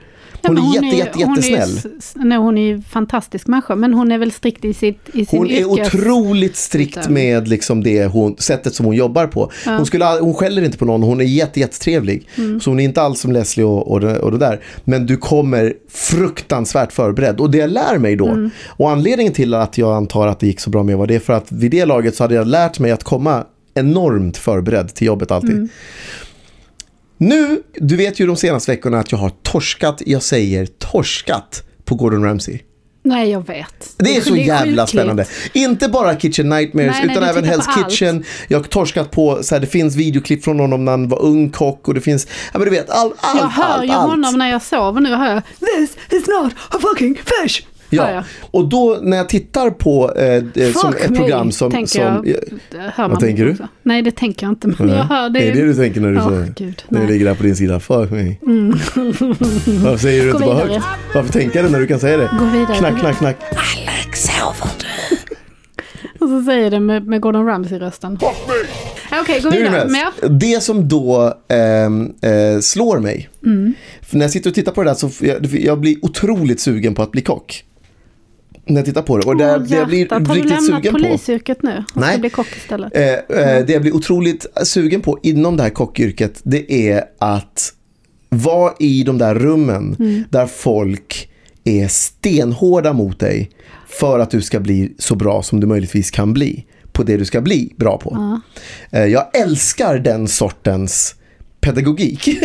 Hon 0.43 0.57
Ja, 0.57 0.79
är 0.79 0.83
jätte, 0.83 0.97
jätte, 0.97 1.25
hon 1.25 1.37
är 1.37 1.41
jättesnäll. 1.49 1.93
Nej, 2.15 2.37
hon 2.37 2.57
är 2.57 2.73
en 2.73 2.81
fantastisk 2.83 3.47
människa, 3.47 3.75
men 3.75 3.93
hon 3.93 4.11
är 4.11 4.17
väl 4.17 4.31
strikt 4.31 4.65
i, 4.65 4.73
sitt, 4.73 4.99
i 5.13 5.25
sin 5.25 5.39
Hon 5.39 5.49
är 5.49 5.59
yrkes... 5.59 5.95
otroligt 5.95 6.55
strikt 6.55 7.09
med 7.09 7.47
liksom 7.47 7.83
det 7.83 8.05
hon, 8.05 8.35
sättet 8.37 8.75
som 8.75 8.85
hon 8.85 8.95
jobbar 8.95 9.27
på. 9.27 9.51
Ja. 9.65 9.75
Hon, 9.75 9.85
skulle, 9.85 10.05
hon 10.05 10.33
skäller 10.33 10.61
inte 10.61 10.77
på 10.77 10.85
någon, 10.85 11.03
hon 11.03 11.21
är 11.21 11.25
jätte, 11.25 11.59
jättetrevlig. 11.59 12.27
Mm. 12.37 12.59
Så 12.61 12.69
hon 12.69 12.79
är 12.79 12.83
inte 12.83 13.01
alls 13.01 13.19
som 13.19 13.31
Leslie 13.31 13.63
och, 13.65 13.91
och, 13.91 13.99
det, 14.01 14.19
och 14.19 14.31
det 14.31 14.37
där. 14.37 14.59
Men 14.83 15.05
du 15.05 15.17
kommer 15.17 15.73
fruktansvärt 15.89 16.91
förberedd. 16.93 17.39
Och 17.39 17.51
det 17.51 17.57
jag 17.57 17.69
lär 17.71 17.97
mig 17.97 18.15
då, 18.15 18.27
Mm. 18.27 18.49
och 18.67 18.91
anledningen 18.91 19.33
till 19.33 19.53
att 19.53 19.77
jag 19.77 19.93
antar 19.95 20.27
att 20.27 20.39
det 20.39 20.47
gick 20.47 20.59
så 20.59 20.69
bra 20.69 20.83
med 20.83 20.97
var 20.97 21.07
det 21.07 21.15
är 21.15 21.19
för 21.19 21.33
att 21.33 21.51
vid 21.51 21.71
det 21.71 21.85
laget 21.85 22.15
så 22.15 22.23
hade 22.23 22.35
jag 22.35 22.47
lärt 22.47 22.79
mig 22.79 22.91
att 22.91 23.03
komma 23.03 23.43
enormt 23.73 24.37
förberedd 24.37 24.93
till 24.95 25.07
jobbet 25.07 25.31
alltid. 25.31 25.51
Mm. 25.51 25.69
Nu, 27.21 27.61
du 27.73 27.95
vet 27.95 28.19
ju 28.19 28.27
de 28.27 28.35
senaste 28.35 28.71
veckorna 28.71 28.99
att 28.99 29.11
jag 29.11 29.19
har 29.19 29.29
torskat, 29.43 30.01
jag 30.05 30.23
säger 30.23 30.65
torskat 30.65 31.63
på 31.85 31.95
Gordon 31.95 32.23
Ramsay. 32.23 32.59
Nej, 33.03 33.29
jag 33.29 33.47
vet. 33.47 33.93
Det 33.97 34.15
är 34.17 34.21
så 34.21 34.35
jävla 34.35 34.81
sjukligt. 34.83 34.89
spännande. 34.89 35.25
Inte 35.53 35.89
bara 35.89 36.15
Kitchen 36.15 36.49
Nightmares 36.49 36.95
Nej, 37.03 37.11
utan 37.11 37.23
även 37.23 37.45
Hell's 37.45 37.65
på 37.65 37.71
allt. 37.81 37.91
Kitchen. 37.91 38.23
Jag 38.47 38.59
har 38.59 38.63
torskat 38.63 39.11
på, 39.11 39.43
så 39.43 39.55
här, 39.55 39.59
det 39.59 39.67
finns 39.67 39.95
videoklipp 39.95 40.43
från 40.43 40.59
honom 40.59 40.85
när 40.85 40.91
han 40.91 41.07
var 41.07 41.21
ung 41.21 41.49
kock 41.49 41.87
och 41.87 41.93
det 41.93 42.01
finns, 42.01 42.27
ja 42.53 42.59
men 42.59 42.65
du 42.65 42.69
vet, 42.71 42.89
all, 42.89 43.13
allt, 43.17 43.39
Jag 43.39 43.47
hör 43.47 43.63
allt, 43.63 43.85
ju 43.85 43.91
allt. 43.91 44.09
honom 44.09 44.37
när 44.37 44.51
jag 44.51 44.61
sover 44.61 45.01
nu, 45.01 45.15
hör 45.15 45.33
jag 45.33 45.43
This 45.59 45.97
is 46.21 46.27
not 46.27 46.53
a 46.69 46.77
fucking 46.81 47.15
fish! 47.15 47.63
Ja, 47.97 48.11
jag. 48.11 48.23
och 48.51 48.69
då 48.69 48.99
när 49.01 49.17
jag 49.17 49.29
tittar 49.29 49.69
på 49.69 50.13
eh, 50.15 50.25
eh, 50.25 50.43
som 50.73 50.91
Fuck 50.91 51.01
ett 51.01 51.09
me, 51.09 51.17
program 51.17 51.51
som... 51.51 51.71
tänker 51.71 51.91
som 51.91 52.25
jag. 52.25 52.91
Hör 52.95 53.07
man 53.09 53.17
tänker 53.19 53.45
du? 53.45 53.51
också. 53.51 53.67
Nej, 53.83 54.01
det 54.01 54.11
tänker 54.11 54.45
jag 54.45 54.51
inte, 54.51 54.67
men 54.67 54.87
Nej. 54.87 54.95
jag 54.95 55.03
hör 55.03 55.29
det. 55.29 55.39
Det 55.39 55.49
är 55.49 55.55
det 55.55 55.61
du 55.61 55.73
tänker 55.73 56.01
när 56.01 56.09
du, 56.09 56.15
Ja, 56.15 56.23
så, 56.23 56.53
gud, 56.55 56.83
när 56.89 57.01
du 57.01 57.07
ligger 57.07 57.25
där 57.25 57.35
på 57.35 57.43
din 57.43 57.55
sida. 57.55 57.79
Fuck 57.79 58.11
me. 58.11 58.35
Mm. 58.47 58.69
Varför 59.83 59.97
säger 59.97 60.25
du 60.25 60.31
Gå 60.31 60.37
inte 60.37 60.45
bara 60.47 60.57
högt? 60.57 60.85
Varför 61.15 61.33
tänker 61.33 61.63
du 61.63 61.69
när 61.69 61.79
du 61.79 61.87
kan 61.87 61.99
säga 61.99 62.17
det? 62.17 62.29
Gå 62.39 62.45
vidare. 62.45 62.75
Knack, 62.77 62.99
knack, 62.99 63.17
knack. 63.17 63.37
Och 66.19 66.29
så 66.29 66.43
säger 66.43 66.71
det 66.71 66.79
med, 66.79 67.07
med 67.07 67.21
Gordon 67.21 67.45
Ramsay-rösten. 67.45 68.19
Okej, 69.21 69.41
gå 69.41 69.49
Hur 69.49 69.57
vidare. 69.63 70.29
Det 70.29 70.63
som 70.63 70.87
då 70.87 71.33
ehm, 71.47 72.13
eh, 72.21 72.59
slår 72.61 72.99
mig, 72.99 73.29
Mm. 73.45 73.73
för 74.01 74.17
när 74.17 74.23
jag 74.25 74.31
sitter 74.31 74.49
och 74.49 74.53
tittar 74.55 74.71
på 74.71 74.83
det 74.83 74.89
där 74.89 74.95
så 74.95 75.09
jag, 75.19 75.45
jag 75.45 75.79
blir 75.79 75.95
otroligt 76.05 76.59
sugen 76.59 76.95
på 76.95 77.01
att 77.01 77.11
bli 77.11 77.21
kock. 77.21 77.63
När 78.73 78.79
jag 78.79 78.85
tittar 78.85 79.01
på 79.01 79.17
det. 79.17 79.25
Och 79.27 79.37
det, 79.37 79.51
Åh, 79.55 79.59
det 79.59 79.75
jag 79.75 79.87
blir. 79.87 80.07
Har 80.09 80.19
du 80.19 80.25
riktigt 80.33 80.45
lämnat 80.49 80.65
sugen 80.65 80.93
på. 80.93 80.99
polisyrket 80.99 81.63
nu? 81.63 81.83
Och 81.95 82.01
Nej. 82.01 82.09
ska 82.11 82.19
bli 82.19 82.29
kock 82.29 82.47
istället? 82.57 82.95
Eh, 82.97 83.03
eh, 83.13 83.65
det 83.65 83.69
jag 83.73 83.81
blir 83.81 83.95
otroligt 83.95 84.45
sugen 84.63 85.01
på 85.01 85.19
inom 85.23 85.57
det 85.57 85.63
här 85.63 85.69
kockyrket, 85.69 86.39
det 86.43 86.89
är 86.89 87.03
att 87.19 87.73
vara 88.29 88.73
i 88.79 89.03
de 89.03 89.17
där 89.17 89.35
rummen 89.35 89.95
Mm. 89.99 90.23
där 90.29 90.45
folk 90.47 91.29
är 91.63 91.87
stenhårda 91.87 92.93
mot 92.93 93.19
dig 93.19 93.49
för 93.87 94.19
att 94.19 94.31
du 94.31 94.41
ska 94.41 94.59
bli 94.59 94.93
så 94.97 95.15
bra 95.15 95.43
som 95.43 95.59
du 95.59 95.67
möjligtvis 95.67 96.11
kan 96.11 96.33
bli 96.33 96.65
på 96.91 97.03
det 97.03 97.17
du 97.17 97.25
ska 97.25 97.41
bli 97.41 97.73
bra 97.77 97.97
på. 97.97 98.39
Eh, 98.91 99.05
Jag 99.05 99.35
älskar 99.41 99.97
den 99.99 100.27
sortens 100.27 101.15
pedagogik. 101.61 102.27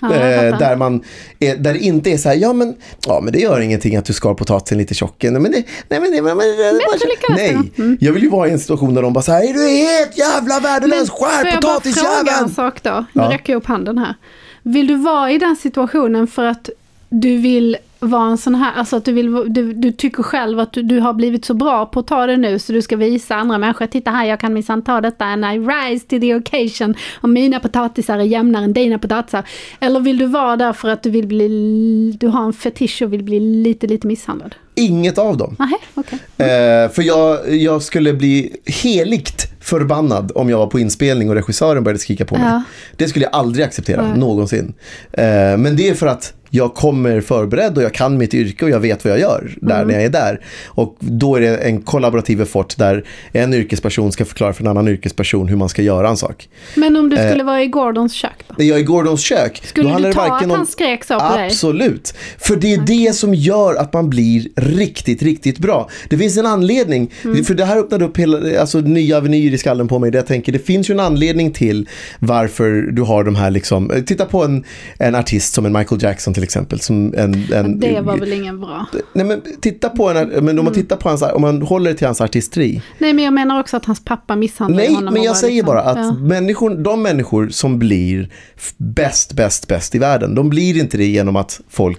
Jag 0.00 0.12
Eh, 0.12 0.58
där, 0.58 0.76
man 0.76 1.02
är, 1.38 1.56
där 1.56 1.72
det 1.72 1.78
inte 1.78 2.10
är 2.10 2.16
så 2.18 2.28
här, 2.28 2.36
ja 2.36 2.52
men, 2.52 2.74
ja 3.06 3.20
men 3.22 3.32
det 3.32 3.38
gör 3.38 3.60
ingenting 3.60 3.96
att 3.96 4.04
du 4.04 4.12
skar 4.12 4.34
potatisen 4.34 4.78
lite 4.78 4.94
tjock. 4.94 5.22
Nej 5.22 5.32
men 5.32 5.42
det, 5.52 5.64
nej 5.88 6.00
men 6.00 6.12
det, 6.12 6.22
men, 6.22 6.36
men, 6.36 6.56
Bättre 6.56 7.08
lyckas 7.08 7.36
nej. 7.36 7.58
det. 7.76 7.82
Mm. 7.82 7.96
Jag 8.00 8.12
vill 8.12 8.22
ju 8.22 8.28
vara 8.28 8.48
i 8.48 8.52
en 8.52 8.58
situation 8.58 8.94
där 8.94 9.02
de 9.02 9.12
bara 9.12 9.22
så 9.22 9.32
här, 9.32 9.42
är 9.50 9.52
du 9.54 9.68
helt 9.68 10.18
jävla 10.18 10.60
värdelös, 10.60 11.10
skär 11.10 11.40
Får 11.40 11.48
jag 11.48 11.62
bara 11.62 11.80
fråga 11.80 11.96
en 11.98 12.22
potatisjäveln! 12.22 12.54
sak 12.54 12.82
då? 12.82 13.04
Nu 13.12 13.22
Ja. 13.22 13.30
räcker 13.30 13.52
jag 13.52 13.60
upp 13.60 13.66
handen 13.66 13.98
här. 13.98 14.14
Vill 14.62 14.86
du 14.86 14.94
vara 14.96 15.30
i 15.30 15.38
den 15.38 15.56
situationen 15.56 16.26
för 16.26 16.44
att 16.44 16.70
du 17.08 17.36
vill 17.36 17.76
vara 18.06 18.30
en 18.30 18.38
sån 18.38 18.54
här, 18.54 18.72
alltså 18.72 18.96
att 18.96 19.04
du, 19.04 19.12
vill, 19.12 19.52
du, 19.54 19.72
du 19.72 19.92
tycker 19.92 20.22
själv 20.22 20.60
att 20.60 20.72
du, 20.72 20.82
du 20.82 21.00
har 21.00 21.12
blivit 21.12 21.44
så 21.44 21.54
bra 21.54 21.86
på 21.86 22.00
att 22.00 22.06
ta 22.06 22.26
det 22.26 22.36
nu 22.36 22.58
så 22.58 22.72
du 22.72 22.82
ska 22.82 22.96
visa 22.96 23.36
andra 23.36 23.58
människor, 23.58 23.86
titta 23.86 24.10
här 24.10 24.24
jag 24.24 24.40
kan 24.40 24.54
minsann 24.54 24.82
ta 24.82 25.00
detta 25.00 25.24
and 25.24 25.44
I 25.44 25.58
rise 25.58 26.06
to 26.06 26.20
the 26.20 26.34
occasion 26.34 26.94
och 27.20 27.28
mina 27.28 27.60
potatisar 27.60 28.18
är 28.18 28.22
jämnare 28.22 28.64
än 28.64 28.72
dina 28.72 28.98
potatisar. 28.98 29.44
Eller 29.80 30.00
vill 30.00 30.18
du 30.18 30.26
vara 30.26 30.56
där 30.56 30.72
för 30.72 30.88
att 30.88 31.02
du 31.02 31.10
vill 31.10 31.26
bli, 31.26 32.16
du 32.20 32.28
har 32.28 32.44
en 32.44 32.52
fetisch 32.52 33.02
och 33.02 33.12
vill 33.12 33.22
bli 33.22 33.40
lite, 33.40 33.86
lite 33.86 34.06
misshandlad? 34.06 34.54
Inget 34.76 35.18
av 35.18 35.36
dem. 35.36 35.56
Nej, 35.58 35.68
okej. 35.94 36.18
Eh, 36.38 36.90
för 36.90 37.02
jag, 37.02 37.54
jag 37.54 37.82
skulle 37.82 38.12
bli 38.12 38.56
heligt 38.66 39.46
förbannad 39.60 40.32
om 40.34 40.50
jag 40.50 40.58
var 40.58 40.66
på 40.66 40.78
inspelning 40.80 41.28
och 41.28 41.34
regissören 41.34 41.84
började 41.84 41.98
skrika 41.98 42.24
på 42.24 42.34
mig. 42.34 42.44
Ja. 42.46 42.62
Det 42.96 43.08
skulle 43.08 43.24
jag 43.24 43.34
aldrig 43.34 43.64
acceptera, 43.64 44.02
Nej. 44.08 44.18
någonsin. 44.18 44.74
Eh, 45.12 45.24
men 45.56 45.76
det 45.76 45.88
är 45.88 45.94
för 45.94 46.06
att 46.06 46.32
jag 46.50 46.74
kommer 46.74 47.20
förberedd 47.20 47.76
och 47.76 47.82
jag 47.82 47.94
kan 47.94 48.18
mitt 48.18 48.34
yrke 48.34 48.64
och 48.64 48.70
jag 48.70 48.80
vet 48.80 49.04
vad 49.04 49.12
jag 49.12 49.20
gör 49.20 49.54
där 49.60 49.74
Mm. 49.74 49.88
när 49.88 49.94
jag 49.94 50.04
är 50.04 50.08
där. 50.08 50.40
Och 50.66 50.96
då 50.98 51.36
är 51.36 51.40
det 51.40 51.56
en 51.56 51.82
kollaborativ 51.82 52.40
effort 52.42 52.76
där 52.76 53.04
en 53.32 53.54
yrkesperson 53.54 54.12
ska 54.12 54.24
förklara 54.24 54.52
för 54.52 54.62
en 54.62 54.68
annan 54.68 54.88
yrkesperson 54.88 55.48
hur 55.48 55.56
man 55.56 55.68
ska 55.68 55.82
göra 55.82 56.08
en 56.08 56.16
sak. 56.16 56.48
Men 56.74 56.96
om 56.96 57.08
du 57.08 57.16
Eh. 57.16 57.28
skulle 57.30 57.44
vara 57.44 57.62
i 57.62 57.66
Gordons 57.66 58.12
kök 58.12 58.44
då? 58.48 58.54
När 58.58 58.64
jag 58.66 58.76
är 58.76 58.80
i 58.80 58.84
Gordons 58.84 59.20
kök. 59.20 59.62
Skulle 59.64 59.96
du 59.98 60.12
ta 60.12 60.22
att 60.36 60.44
om... 60.44 60.50
han 60.50 60.66
skrek 60.66 61.04
så 61.04 61.20
på 61.20 61.36
dig? 61.36 61.46
Absolut. 61.46 62.14
För 62.38 62.56
det 62.56 62.74
är 62.74 62.78
det 62.86 63.12
som 63.14 63.34
gör 63.34 63.74
att 63.74 63.92
man 63.92 64.10
blir 64.10 64.48
riktigt, 64.66 65.22
riktigt 65.22 65.58
bra. 65.58 65.88
Det 66.08 66.18
finns 66.18 66.36
en 66.36 66.46
anledning. 66.46 67.12
Mm. 67.24 67.44
För 67.44 67.54
det 67.54 67.64
här 67.64 67.76
öppnade 67.76 68.04
upp 68.04 68.16
hela, 68.18 68.60
alltså, 68.60 68.80
nya 68.80 69.16
avenyer 69.16 69.52
i 69.54 69.58
skallen 69.58 69.88
på 69.88 69.98
mig. 69.98 70.10
Där 70.10 70.18
jag 70.18 70.26
tänker, 70.26 70.52
det 70.52 70.58
finns 70.66 70.90
ju 70.90 70.92
en 70.92 71.00
anledning 71.00 71.52
till 71.52 71.88
varför 72.18 72.70
du 72.92 73.02
har 73.02 73.24
de 73.24 73.34
här 73.36 73.50
liksom. 73.50 73.90
eh, 73.90 74.02
Titta 74.02 74.24
på 74.24 74.44
en, 74.44 74.64
en 74.98 75.14
artist 75.14 75.54
som 75.54 75.66
en 75.66 75.72
Michael 75.72 76.02
Jackson 76.02 76.34
till 76.34 76.42
exempel. 76.42 76.80
Som 76.80 77.14
en, 77.16 77.46
en, 77.54 77.80
Det 77.80 78.00
var 78.00 78.16
väl 78.16 78.32
ingen 78.32 78.60
bra. 78.60 78.86
Nej 79.12 79.26
men 79.26 79.42
titta 79.60 79.88
på 79.88 80.08
en, 80.10 80.28
men 80.28 80.38
om 80.38 80.48
Mm. 80.48 80.64
man 80.64 80.74
tittar 80.74 80.96
på 80.96 81.08
hans, 81.08 81.22
om 81.22 81.42
man 81.42 81.62
håller 81.62 81.94
till 81.94 82.06
hans 82.06 82.20
artisteri. 82.20 82.82
Nej, 82.98 83.12
men 83.12 83.24
jag 83.24 83.34
menar 83.34 83.60
också 83.60 83.76
att 83.76 83.84
hans 83.84 84.04
pappa 84.04 84.36
misshandlade 84.36 84.82
Nej, 84.86 84.94
honom. 84.94 85.14
men 85.14 85.20
och 85.20 85.26
jag 85.26 85.36
säger 85.36 85.54
liksom- 85.54 85.66
bara 85.66 85.82
att 85.82 85.96
Ja. 85.96 86.12
människor, 86.12 86.74
de 86.74 87.02
människor 87.02 87.48
som 87.48 87.78
blir 87.78 88.30
bäst, 88.76 89.32
bäst, 89.32 89.68
bäst 89.68 89.94
i 89.94 89.98
världen, 89.98 90.34
de 90.34 90.48
blir 90.48 90.76
inte 90.80 90.96
det 90.96 91.06
genom 91.06 91.36
att 91.36 91.60
folk 91.68 91.98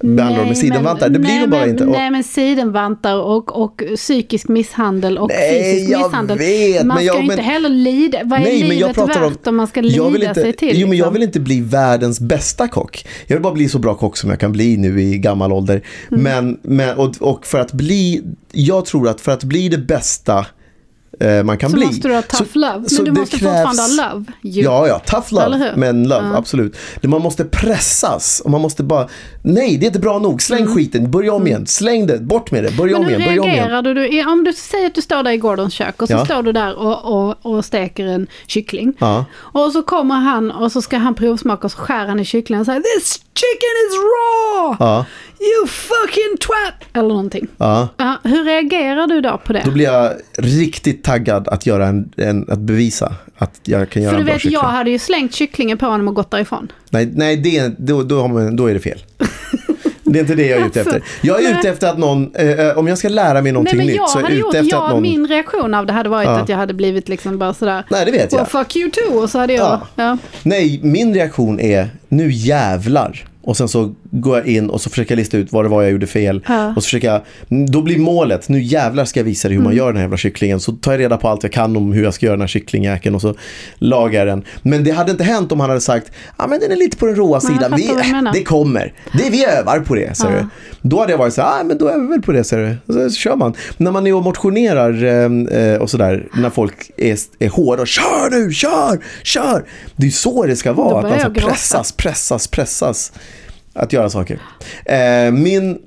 dem 0.00 0.14
med 0.16 0.46
Nej, 0.46 0.54
sidenvantar. 0.54 1.08
Det 1.08 1.18
blir 1.18 1.30
nej, 1.30 1.46
bara 1.48 1.60
men, 1.60 1.70
inte. 1.70 1.84
Och, 1.84 1.90
Nej, 1.92 2.10
men 2.10 2.24
sidenvantar 2.24 3.16
och, 3.16 3.62
och 3.62 3.82
psykisk 3.96 4.48
misshandel 4.48 5.18
och 5.18 5.28
Nej, 5.28 5.72
fysisk 5.72 5.92
jag 5.92 6.02
misshandel. 6.02 6.38
vet, 6.38 6.86
man 6.86 6.86
men 6.86 6.96
ska 6.96 7.04
jag- 7.06 7.16
ju 7.16 7.22
inte 7.22 7.36
men- 7.36 7.44
heller 7.44 7.68
lida. 7.68 8.18
Vad 8.24 8.38
är 8.40 8.44
Nej, 8.44 8.58
men 8.60 8.68
jag 8.68 8.76
livet 8.78 8.94
pratar 8.96 9.22
om- 9.24 9.30
värt 9.30 9.46
om 9.46 9.56
man 9.56 9.66
ska 9.66 9.80
lida 9.80 10.04
inte, 10.28 10.34
sig 10.34 10.52
till? 10.52 10.80
Jo, 10.80 10.86
men 10.88 10.98
jag 10.98 11.04
liksom? 11.04 11.12
vill 11.14 11.22
inte 11.22 11.40
bli 11.40 11.60
världens 11.60 12.20
bästa 12.20 12.68
kock. 12.68 13.06
Jag 13.26 13.36
vill 13.36 13.42
bara 13.42 13.54
bli 13.54 13.68
så 13.68 13.78
bra 13.78 13.94
kock 13.94 14.16
som 14.16 14.30
jag 14.30 14.40
kan 14.40 14.52
bli 14.52 14.76
nu 14.76 15.02
i 15.02 15.18
gammal 15.18 15.52
ålder. 15.52 15.82
Mm. 16.10 16.22
Men, 16.22 16.58
men, 16.62 16.96
och, 16.98 17.14
och 17.20 17.46
för 17.46 17.58
att 17.60 17.72
bli, 17.72 18.22
jag 18.52 18.84
tror 18.86 19.08
att 19.08 19.20
för 19.20 19.32
att 19.32 19.44
bli 19.44 19.68
det 19.68 19.78
bästa 19.78 20.46
man 21.44 21.58
kan 21.58 21.70
så 21.70 21.76
bli. 21.76 21.86
måste 21.86 22.08
du 22.08 22.14
ha 22.14 22.22
tough 22.22 22.52
så- 22.52 22.58
love. 22.58 22.88
så 22.88 23.02
Men 23.02 23.14
du 23.14 23.20
måste 23.20 23.36
krävs- 23.36 23.64
fortfarande 23.64 24.02
ha 24.02 24.12
love. 24.14 24.24
ju. 24.42 24.62
Ja, 24.62 24.88
ja, 24.88 24.98
tough 24.98 25.34
love, 25.34 25.56
hur? 25.56 25.76
men 25.76 26.08
love, 26.08 26.26
Ja. 26.32 26.36
absolut. 26.36 26.76
Man 27.02 27.22
måste 27.22 27.44
pressas 27.44 28.42
och 28.44 28.50
man 28.50 28.60
måste 28.60 28.82
bara, 28.82 29.08
nej 29.42 29.76
det 29.76 29.84
är 29.84 29.86
inte 29.86 29.98
bra 29.98 30.18
nog, 30.18 30.42
släng 30.42 30.66
skiten, 30.66 31.10
börja 31.10 31.32
om 31.32 31.46
igen, 31.46 31.66
släng 31.66 32.06
det, 32.06 32.18
bort 32.18 32.50
med 32.50 32.64
det, 32.64 32.70
börja 32.76 32.96
Mm. 32.96 33.06
Men 33.06 33.14
om 33.14 33.22
hur 33.22 33.30
igen, 33.30 33.30
börja 33.30 33.42
om 33.42 33.48
igen. 33.48 33.68
reagerar 33.70 34.22
du? 34.22 34.32
Om 34.32 34.44
du 34.44 34.52
säger 34.52 34.86
att 34.86 34.94
du 34.94 35.02
står 35.02 35.22
där 35.22 35.30
i 35.30 35.36
Gordons 35.36 35.74
kök 35.74 36.02
och 36.02 36.08
så 36.08 36.14
Ja. 36.14 36.24
står 36.24 36.42
du 36.42 36.52
där 36.52 36.74
och, 36.78 37.04
och, 37.28 37.36
och 37.42 37.64
steker 37.64 38.06
en 38.06 38.26
kyckling. 38.46 38.92
Ja. 38.98 39.24
Och 39.34 39.72
så 39.72 39.82
kommer 39.82 40.14
han 40.14 40.50
och 40.50 40.72
så 40.72 40.82
ska 40.82 40.96
han 40.96 41.14
provsmaka 41.14 41.66
och 41.66 41.72
så 41.72 41.78
skär 41.78 42.06
han 42.06 42.20
i 42.20 42.24
kycklingen 42.24 42.60
och 42.60 42.66
säger 42.66 42.80
This 42.80 43.20
chicken 43.40 43.74
is 43.86 43.94
raw! 44.12 44.76
Ja, 44.80 45.04
You 45.40 45.66
fucking 45.68 46.36
twat! 46.40 46.88
Eller 46.92 47.08
någonting. 47.08 47.46
ja. 47.56 47.88
Ja, 47.96 48.16
hur 48.24 48.44
reagerar 48.44 49.06
du 49.06 49.20
då 49.20 49.40
på 49.44 49.52
det? 49.52 49.62
Då 49.64 49.70
blir 49.70 49.84
jag 49.84 50.12
riktigt 50.38 51.04
taggad 51.04 51.48
att, 51.48 51.66
göra 51.66 51.86
en, 51.86 52.12
en, 52.16 52.46
att 52.50 52.58
bevisa 52.58 53.12
att 53.38 53.60
jag 53.64 53.90
kan 53.90 54.02
göra 54.02 54.10
För 54.10 54.16
du 54.16 54.20
en 54.20 54.26
bra 54.26 54.32
vet, 54.34 54.42
kyckling. 54.42 54.60
jag 54.62 54.68
hade 54.68 54.90
ju 54.90 54.98
slängt 54.98 55.34
kycklingen 55.34 55.78
på 55.78 55.86
honom 55.86 56.08
och 56.08 56.14
gått 56.14 56.30
därifrån. 56.30 56.72
Nej, 56.90 57.10
nej 57.14 57.36
det, 57.36 57.74
då, 57.78 58.02
då, 58.02 58.28
man, 58.28 58.56
då 58.56 58.66
är 58.66 58.74
det 58.74 58.80
fel. 58.80 58.98
Det 60.12 60.18
är 60.18 60.20
inte 60.20 60.34
det 60.34 60.46
jag 60.46 60.60
är 60.60 60.66
ute 60.66 60.80
Alltså, 60.80 60.96
efter. 60.96 61.10
Jag 61.20 61.38
är 61.44 61.50
nej. 61.50 61.58
ute 61.58 61.68
efter 61.68 61.88
att 61.90 61.98
någon, 61.98 62.34
eh, 62.34 62.48
eh, 62.50 62.78
om 62.78 62.86
jag 62.88 62.98
ska 62.98 63.08
lära 63.08 63.32
mig 63.42 63.42
Nej 63.42 63.52
någonting 63.52 63.76
men 63.76 63.86
nytt 63.86 63.96
jag 63.96 64.08
så 64.08 64.18
är 64.18 64.22
jag 64.22 64.32
gjort, 64.32 64.48
ute 64.48 64.58
efter 64.58 64.72
jag, 64.76 64.84
att 64.84 64.90
någon... 64.90 65.02
min 65.02 65.26
reaktion 65.26 65.74
av 65.74 65.86
det 65.86 65.92
hade 65.92 66.08
varit 66.08 66.26
Ja. 66.26 66.38
att 66.38 66.48
jag 66.48 66.56
hade 66.56 66.74
blivit 66.74 67.08
liksom 67.08 67.38
bara 67.38 67.54
sådär. 67.54 67.84
Nej, 67.90 68.04
det 68.04 68.12
vet 68.12 68.32
Well 68.32 68.38
jag. 68.38 68.48
fuck 68.50 68.76
you 68.76 68.90
too! 68.90 69.18
Och 69.22 69.30
så 69.30 69.38
hade 69.38 69.52
jag, 69.52 69.66
Ja. 69.66 69.86
ja. 69.94 70.18
Nej, 70.42 70.80
min 70.82 71.14
reaktion 71.14 71.60
är 71.60 71.88
nu 72.08 72.30
jävlar. 72.32 73.24
Och 73.42 73.56
sen 73.56 73.68
så 73.68 73.94
går 74.10 74.38
jag 74.38 74.46
in 74.46 74.70
och 74.70 74.80
så 74.80 74.90
försöker 74.90 75.12
jag 75.12 75.16
lista 75.18 75.36
ut 75.36 75.52
vad 75.52 75.64
det 75.64 75.68
var 75.68 75.82
jag 75.82 75.92
gjorde 75.92 76.06
fel. 76.06 76.44
Ja. 76.48 76.68
Och 76.68 76.82
så 76.82 76.86
försöker 76.86 77.08
jag, 77.12 77.22
då 77.70 77.82
blir 77.82 77.98
målet, 77.98 78.48
nu 78.48 78.62
jävlar 78.62 79.04
ska 79.04 79.20
jag 79.20 79.24
visa 79.24 79.48
dig 79.48 79.56
hur 79.56 79.62
man 79.64 79.72
Mm. 79.72 79.78
gör 79.78 79.86
den 79.86 79.96
här 79.96 80.02
jävla 80.02 80.16
kycklingen. 80.16 80.60
Så 80.60 80.72
tar 80.72 80.92
jag 80.92 81.00
reda 81.00 81.16
på 81.16 81.28
allt 81.28 81.42
jag 81.42 81.52
kan 81.52 81.76
om 81.76 81.92
hur 81.92 82.02
jag 82.04 82.14
ska 82.14 82.26
göra 82.26 82.36
den 82.36 82.40
här 82.40 82.48
kycklingjäkeln 82.48 83.14
och 83.14 83.20
så 83.20 83.34
lagar 83.78 84.18
jag 84.18 84.28
den. 84.28 84.44
Men 84.62 84.84
det 84.84 84.90
hade 84.90 85.10
inte 85.10 85.24
hänt 85.24 85.52
om 85.52 85.60
han 85.60 85.70
hade 85.70 85.80
sagt, 85.80 86.12
ja 86.38 86.46
men 86.46 86.60
den 86.60 86.70
är 86.72 86.76
lite 86.76 86.96
på 86.96 87.06
den 87.06 87.16
råa 87.16 87.40
sidan. 87.40 87.72
Vi, 87.76 87.92
menar. 88.12 88.32
det 88.34 88.42
kommer. 88.44 88.92
Det, 89.12 89.30
vi 89.30 89.44
övar 89.44 89.80
på 89.80 89.94
det, 89.94 90.16
ser 90.16 90.24
Ja. 90.30 90.30
du. 90.30 90.46
Då 90.88 91.00
hade 91.00 91.12
jag 91.12 91.18
varit 91.18 91.34
så 91.34 91.42
här, 91.42 91.60
ah, 91.60 91.64
men 91.64 91.78
då 91.78 91.88
är 91.88 92.00
vi 92.00 92.06
väl 92.06 92.22
på 92.22 92.32
det, 92.32 92.50
du. 92.50 92.76
Och 92.86 92.94
så, 92.94 93.10
så 93.10 93.16
kör 93.16 93.36
man. 93.36 93.54
När 93.76 93.90
man 93.90 94.06
är 94.06 94.14
och 94.14 94.22
motionerar 94.22 95.04
eh, 95.04 95.62
eh, 95.62 95.78
och 95.80 95.90
sådär, 95.90 96.28
när 96.34 96.50
folk 96.50 96.90
är, 96.96 97.18
är 97.38 97.48
hårda, 97.48 97.86
kör 97.86 98.30
nu, 98.30 98.52
kör, 98.52 98.98
kör. 99.22 99.64
Det 99.96 100.06
är 100.06 100.10
så 100.10 100.46
det 100.46 100.56
ska 100.56 100.72
vara, 100.72 100.98
att 100.98 101.10
man 101.10 101.20
ska 101.20 101.48
pressas, 101.48 101.92
pressas, 101.92 102.48
pressas 102.48 103.12
att 103.78 103.92
göra 103.92 104.10
saker. 104.10 104.40
Eh, 104.84 105.32
min 105.32 105.78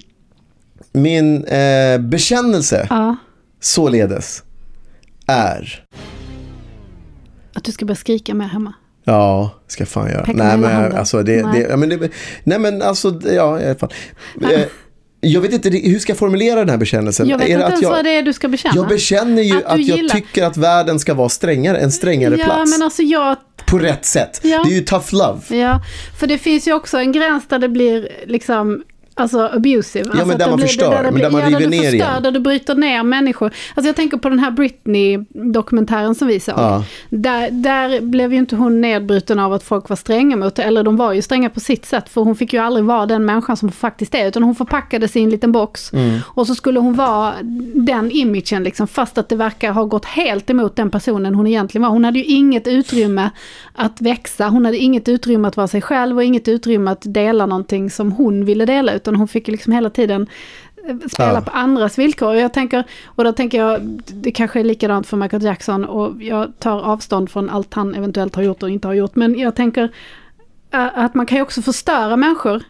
min 0.93 1.45
eh, 1.45 1.97
bekännelse 1.97 2.87
ja. 2.89 3.15
således 3.59 4.43
är, 5.27 5.85
Att 7.53 7.63
du 7.63 7.71
ska 7.71 7.85
börja 7.85 7.95
skrika 7.95 8.33
mer 8.33 8.45
hemma. 8.47 8.73
ja, 9.03 9.51
ska 9.67 9.81
jag 9.81 9.87
fan 9.87 10.09
göra. 10.09 10.25
Nej 10.33 10.57
men, 10.57 10.93
alltså, 10.95 11.23
det, 11.23 11.51
det, 11.51 11.59
ja, 11.59 11.77
men 11.77 11.89
det, 11.89 12.11
nej 12.43 12.59
men 12.59 12.81
alltså, 12.81 13.11
det- 13.11 13.33
ja 13.33 13.59
i 13.61 13.65
alla 13.65 13.75
fall. 13.75 13.93
Jag 15.23 15.41
vet 15.41 15.53
inte, 15.53 15.69
hur 15.69 15.99
ska 15.99 16.11
jag 16.11 16.17
formulera 16.17 16.59
den 16.59 16.69
här 16.69 16.77
bekännelsen? 16.77 17.27
Jag 17.29 17.37
vet 17.37 17.47
Är 17.49 17.53
inte 17.53 17.65
att 17.65 17.69
ens 17.69 17.81
jag, 17.83 17.89
vad 17.89 18.05
det 18.05 18.09
är 18.11 18.21
du 18.21 18.33
ska 18.33 18.47
bekänna. 18.47 18.75
Jag 18.75 18.87
bekänner 18.87 19.41
ju 19.41 19.57
Att 19.57 19.65
att, 19.65 19.81
jag 19.85 19.97
gillar- 19.97 20.15
tycker 20.15 20.43
att 20.45 20.57
världen 20.57 20.99
ska 20.99 21.13
vara 21.13 21.29
strängare, 21.29 21.77
en 21.77 21.91
strängare 21.91 22.35
ja, 22.39 22.45
plats. 22.45 22.71
men 22.71 22.81
alltså 22.83 23.01
jag 23.01 23.35
På 23.67 23.79
rätt 23.79 24.05
sätt. 24.05 24.39
Ja. 24.43 24.63
Det 24.63 24.71
är 24.71 24.75
ju 24.75 24.81
tough 24.81 25.13
love. 25.13 25.57
Ja, 25.57 25.81
för 26.19 26.27
det 26.27 26.37
finns 26.37 26.67
ju 26.67 26.73
också 26.73 26.97
en 26.97 27.11
gräns 27.11 27.47
där 27.47 27.59
det 27.59 27.69
blir 27.69 28.09
liksom 28.27 28.83
Alltså 29.21 29.49
abusive. 29.53 30.09
men 30.09 30.19
alltså, 30.19 30.37
där 30.37 30.49
man 30.49 30.59
förstör, 30.59 31.03
det 31.03 31.11
men 31.11 31.21
där 31.21 31.31
man 31.31 31.41
ja, 31.41 31.47
river 31.47 31.59
du 31.59 31.67
ner 31.67 31.77
förstör, 31.77 31.93
igen. 31.93 32.23
Där 32.23 32.31
du 32.31 32.39
bryter 32.39 32.75
ner 32.75 33.03
människor. 33.03 33.51
Alltså 33.75 33.89
jag 33.89 33.95
tänker 33.95 34.17
på 34.17 34.29
den 34.29 34.39
här 34.39 34.51
Britney-dokumentären 34.51 36.15
som 36.15 36.27
vi 36.27 36.39
såg. 36.39 36.55
Ja. 36.57 36.83
Där, 37.09 37.51
där 37.51 38.01
blev 38.01 38.33
ju 38.33 38.39
inte 38.39 38.55
hon 38.55 38.81
nedbruten 38.81 39.39
av 39.39 39.53
att 39.53 39.63
folk 39.63 39.89
var 39.89 39.95
stränga 39.95 40.35
mot 40.35 40.59
Eller 40.59 40.83
de 40.83 40.97
var 40.97 41.13
ju 41.13 41.21
stränga 41.21 41.49
på 41.49 41.59
sitt 41.59 41.85
sätt. 41.85 42.09
För 42.09 42.21
hon 42.21 42.35
fick 42.35 42.53
ju 42.53 42.59
aldrig 42.59 42.85
vara 42.85 43.05
den 43.05 43.25
människan 43.25 43.57
som 43.57 43.67
hon 43.67 43.73
faktiskt 43.73 44.15
är. 44.15 44.27
Utan 44.27 44.43
hon 44.43 44.55
förpackades 44.55 45.15
i 45.15 45.23
en 45.23 45.29
liten 45.29 45.51
box. 45.51 45.93
Mm. 45.93 46.19
Och 46.27 46.47
så 46.47 46.55
skulle 46.55 46.79
hon 46.79 46.93
vara 46.93 47.33
den 47.73 48.11
imagen 48.11 48.63
liksom. 48.63 48.87
Fast 48.87 49.17
att 49.17 49.29
det 49.29 49.35
verkar 49.35 49.71
ha 49.71 49.83
gått 49.83 50.05
helt 50.05 50.49
emot 50.49 50.75
den 50.75 50.89
personen 50.89 51.35
hon 51.35 51.47
egentligen 51.47 51.83
var. 51.83 51.89
Hon 51.89 52.05
hade 52.05 52.19
ju 52.19 52.25
inget 52.25 52.67
utrymme 52.67 53.29
att 53.73 54.01
växa. 54.01 54.47
Hon 54.47 54.65
hade 54.65 54.77
inget 54.77 55.09
utrymme 55.09 55.47
att 55.47 55.57
vara 55.57 55.67
sig 55.67 55.81
själv 55.81 56.17
och 56.17 56.23
inget 56.23 56.47
utrymme 56.47 56.91
att 56.91 57.01
dela 57.13 57.45
någonting 57.45 57.89
som 57.89 58.11
hon 58.11 58.45
ville 58.45 58.65
dela. 58.65 58.93
Utan 58.93 59.10
hon 59.15 59.27
fick 59.27 59.47
liksom 59.47 59.73
hela 59.73 59.89
tiden 59.89 60.27
eh, 60.87 60.95
spela 61.11 61.33
Ja. 61.33 61.41
på 61.41 61.51
andras 61.51 61.97
villkor. 61.99 62.27
Och 62.29 62.37
jag 62.37 62.53
tänker, 62.53 62.83
och 63.05 63.23
då 63.23 63.31
tänker 63.31 63.57
jag, 63.57 63.81
det 64.07 64.31
kanske 64.31 64.59
är 64.59 64.63
likadant 64.63 65.07
för 65.07 65.17
Michael 65.17 65.43
Jackson 65.43 65.85
och 65.85 66.23
jag 66.23 66.51
tar 66.59 66.81
avstånd 66.81 67.29
från 67.31 67.49
allt 67.49 67.73
han 67.73 67.95
eventuellt 67.95 68.35
har 68.35 68.43
gjort 68.43 68.63
och 68.63 68.69
inte 68.69 68.87
har 68.87 68.93
gjort. 68.95 69.15
Men 69.15 69.39
jag 69.39 69.55
tänker 69.55 69.91
eh, 70.71 70.87
att 70.97 71.13
man 71.15 71.25
kan 71.25 71.37
ju 71.37 71.41
också 71.41 71.61
förstöra 71.61 72.15
människor. 72.17 72.63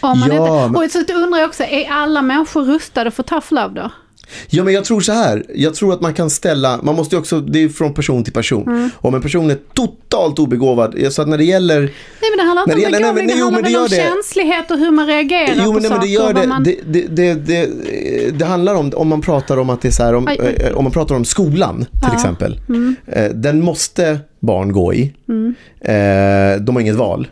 Om 0.00 0.18
man 0.18 0.28
Ja, 0.28 0.66
inte, 0.66 0.78
och 0.78 0.90
så 0.90 1.14
undrar 1.14 1.38
jag 1.40 1.48
också, 1.48 1.62
är 1.64 1.90
alla 1.90 2.22
människor 2.22 2.64
rustade 2.64 3.10
för 3.10 3.22
tough 3.22 3.46
love 3.54 3.80
då? 3.80 3.90
Ja 4.50 4.64
men 4.64 4.74
jag 4.74 4.84
tror 4.84 5.00
så 5.00 5.12
här, 5.12 5.44
jag 5.54 5.74
tror 5.74 5.92
att 5.92 6.00
man 6.00 6.14
kan 6.14 6.30
ställa, 6.30 6.80
man 6.82 6.94
måste 6.94 7.16
också, 7.16 7.40
det 7.40 7.62
är 7.62 7.68
från 7.68 7.94
person 7.94 8.24
till 8.24 8.32
person. 8.32 8.62
Mm. 8.68 8.90
Om 8.98 9.14
en 9.14 9.22
person 9.22 9.50
är 9.50 9.58
totalt 9.74 10.38
obegåvad, 10.38 10.94
så 11.10 11.22
att 11.22 11.28
när 11.28 11.38
det 11.38 11.44
gäller 11.44 11.80
Nej 11.80 11.90
men 12.30 12.38
det 12.38 12.42
handlar 12.44 12.62
inte 12.62 12.74
det 12.74 12.86
om 12.86 12.92
gäller- 12.92 13.12
nej, 13.12 13.12
begåvning, 13.12 13.24
men- 13.26 13.34
det 13.34 13.40
jo, 13.40 13.44
handlar 13.44 13.62
men 13.62 13.72
det 13.72 13.78
väl 13.78 13.82
om 13.82 13.88
det. 13.90 13.96
känslighet 13.96 14.70
och 14.70 14.78
hur 14.78 14.90
man 14.90 15.06
reagerar 15.06 15.54
Jo 15.56 15.64
på 15.64 15.72
men, 15.72 15.82
nej, 15.82 15.90
men 15.90 15.90
saker. 15.90 16.00
det 16.00 16.12
gör 16.12 16.32
det, 16.34 16.46
man... 16.46 16.62
det, 16.64 16.76
det, 16.86 17.06
det, 17.16 17.34
det, 17.34 18.38
det 18.38 18.44
handlar 18.44 18.74
om, 18.74 18.92
om 18.96 19.08
man 19.08 19.20
pratar 19.20 19.56
om 19.56 19.70
att 19.70 19.82
det 19.82 19.88
är 19.88 19.92
så 19.92 20.02
här, 20.02 20.14
om, 20.14 20.26
Aj, 20.28 20.72
om 20.74 20.84
man 20.84 20.92
pratar 20.92 21.14
om 21.14 21.24
skolan 21.24 21.78
till 21.78 21.88
Ja. 22.02 22.14
exempel. 22.14 22.60
Mm. 22.68 22.96
Eh, 23.06 23.24
Den 23.30 23.60
måste 23.64 24.18
barn 24.40 24.72
gå 24.72 24.94
i. 24.94 25.12
Mm. 25.28 25.54
Eh, 25.80 26.62
De 26.62 26.76
har 26.76 26.80
inget 26.80 26.96
val. 26.96 27.28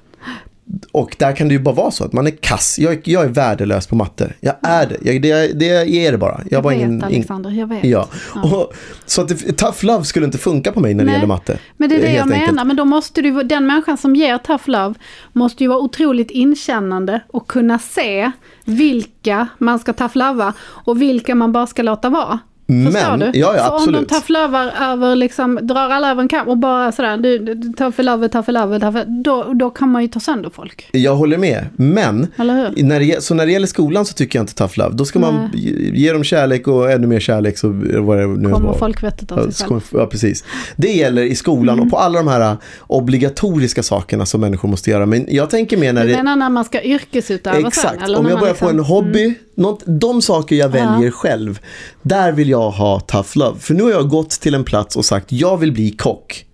Och 0.92 1.16
där 1.18 1.36
kan 1.36 1.48
det 1.48 1.54
ju 1.54 1.60
bara 1.60 1.74
vara 1.74 1.90
så 1.90 2.04
att 2.04 2.12
man 2.12 2.26
är 2.26 2.30
kass. 2.30 2.78
Jag, 2.78 2.92
är- 2.92 3.00
jag 3.04 3.24
är 3.24 3.28
värdelös 3.28 3.86
på 3.86 3.96
matte. 3.96 4.32
Jag 4.40 4.54
är 4.62 4.86
det. 4.86 4.96
Jag, 5.12 5.22
det, 5.22 5.58
det 5.58 6.06
är 6.06 6.12
det 6.12 6.18
bara. 6.18 6.40
Jag, 6.50 6.64
Jag 6.64 6.70
vet 6.70 6.78
ingen, 6.78 7.02
ing- 7.02 7.06
Alexander, 7.06 7.50
jag 7.50 7.66
vet. 7.66 7.84
Ja. 7.84 8.08
Och, 8.42 8.72
så 9.06 9.22
att 9.22 9.28
det, 9.28 9.34
tough 9.52 9.84
love 9.84 10.04
skulle 10.04 10.26
inte 10.26 10.38
funka 10.38 10.72
på 10.72 10.80
mig 10.80 10.94
när 10.94 11.04
det 11.04 11.06
Nej, 11.06 11.14
gäller 11.14 11.26
matte. 11.26 11.58
Men 11.76 11.88
det 11.88 11.94
är 11.96 12.00
det 12.00 12.12
jag 12.12 12.22
enkelt. 12.32 12.46
menar, 12.50 12.64
men 12.64 12.76
då 12.76 12.84
måste 12.84 13.22
du, 13.22 13.42
den 13.42 13.66
människan 13.66 13.98
som 13.98 14.16
ger 14.16 14.38
tough 14.38 14.62
love 14.70 14.94
måste 15.32 15.64
ju 15.64 15.68
vara 15.68 15.78
otroligt 15.78 16.30
inkännande 16.30 17.20
och 17.28 17.48
kunna 17.48 17.78
se 17.78 18.30
vilka 18.64 19.46
man 19.58 19.78
ska 19.78 19.92
tough 19.92 20.16
lova 20.18 20.52
och 20.60 21.02
vilka 21.02 21.34
man 21.34 21.52
bara 21.52 21.66
ska 21.66 21.82
låta 21.82 22.08
vara. 22.08 22.38
Förstår 22.70 23.16
Men, 23.16 23.18
du? 23.32 23.38
ja, 23.38 23.54
ja 23.56 23.62
För 23.64 23.70
om 23.70 23.76
absolut. 23.76 24.08
de 24.08 24.14
tough 24.14 24.30
lovar 24.32 24.72
över, 24.82 25.16
liksom, 25.16 25.58
drar 25.62 25.90
alla 25.90 26.10
över 26.10 26.22
en 26.22 26.28
kam 26.28 26.48
och 26.48 26.58
bara 26.58 26.92
sådär, 26.92 27.16
du, 27.16 27.38
du 27.38 27.72
tough 27.72 28.00
love, 28.02 28.28
tough 28.28 28.50
love, 28.50 28.80
tough 28.80 28.98
då, 29.06 29.52
då 29.54 29.70
kan 29.70 29.88
man 29.88 30.02
ju 30.02 30.08
ta 30.08 30.20
sönder 30.20 30.50
folk. 30.50 30.88
Jag 30.92 31.14
håller 31.16 31.38
med, 31.38 31.66
men 31.76 32.26
när 32.36 33.00
det, 33.00 33.22
så 33.24 33.34
när 33.34 33.46
det 33.46 33.52
gäller 33.52 33.66
skolan 33.66 34.06
så 34.06 34.14
tycker 34.14 34.38
jag 34.38 34.42
inte 34.42 34.54
tough 34.54 34.78
love. 34.78 34.90
Då 34.96 35.04
ska 35.04 35.18
man 35.18 35.34
Nej. 35.34 35.50
ge 35.94 36.00
ge 36.06 36.12
dem 36.12 36.24
kärlek 36.24 36.68
och 36.68 36.90
ännu 36.92 37.06
mer 37.06 37.20
kärlek 37.20 37.58
så 37.58 37.68
vad 37.98 38.18
det 38.18 38.26
nu 38.26 38.50
Kommer 38.50 38.72
folkvettet 38.72 39.32
av 39.32 39.50
sig 39.50 39.68
själv. 39.68 39.80
Ja, 39.92 40.06
precis. 40.06 40.44
Det 40.76 40.92
gäller 40.92 41.22
i 41.22 41.34
skolan 41.34 41.74
Mm. 41.74 41.84
och 41.86 41.90
på 41.90 41.96
alla 41.98 42.18
de 42.18 42.28
här 42.28 42.56
obligatoriska 43.04 43.82
sakerna 43.82 44.26
som 44.26 44.40
människor 44.40 44.68
måste 44.68 44.90
göra. 44.90 45.06
Men 45.06 45.26
jag 45.28 45.50
tänker 45.50 45.76
mer 45.76 45.92
när 45.92 46.02
Du 46.04 46.10
det... 46.10 46.16
menar 46.16 46.36
när 46.36 46.50
man 46.50 46.64
ska 46.64 46.82
yrkesutöva 46.82 47.56
sen? 47.56 47.66
Exakt, 47.66 48.02
Eller 48.02 48.18
om 48.18 48.24
jag 48.24 48.32
man 48.32 48.40
börjar 48.40 48.52
liksom- 48.54 48.68
en 48.68 48.78
hobby, 48.80 49.34
något, 49.60 49.82
de 49.86 50.22
saker 50.22 50.56
jag 50.56 50.76
Ja. 50.76 50.90
väljer 50.92 51.10
själv, 51.10 51.60
där 52.02 52.32
vill 52.32 52.48
jag 52.50 52.70
ha 52.70 53.00
tough 53.00 53.28
love. 53.34 53.58
För 53.60 53.74
nu 53.74 53.82
har 53.82 53.90
jag 53.90 54.08
gått 54.08 54.30
till 54.30 54.54
en 54.54 54.64
plats 54.64 54.96
och 54.96 55.04
sagt, 55.04 55.32
jag 55.32 55.56
vill 55.56 55.72
bli 55.72 55.90
kock. 55.90 56.44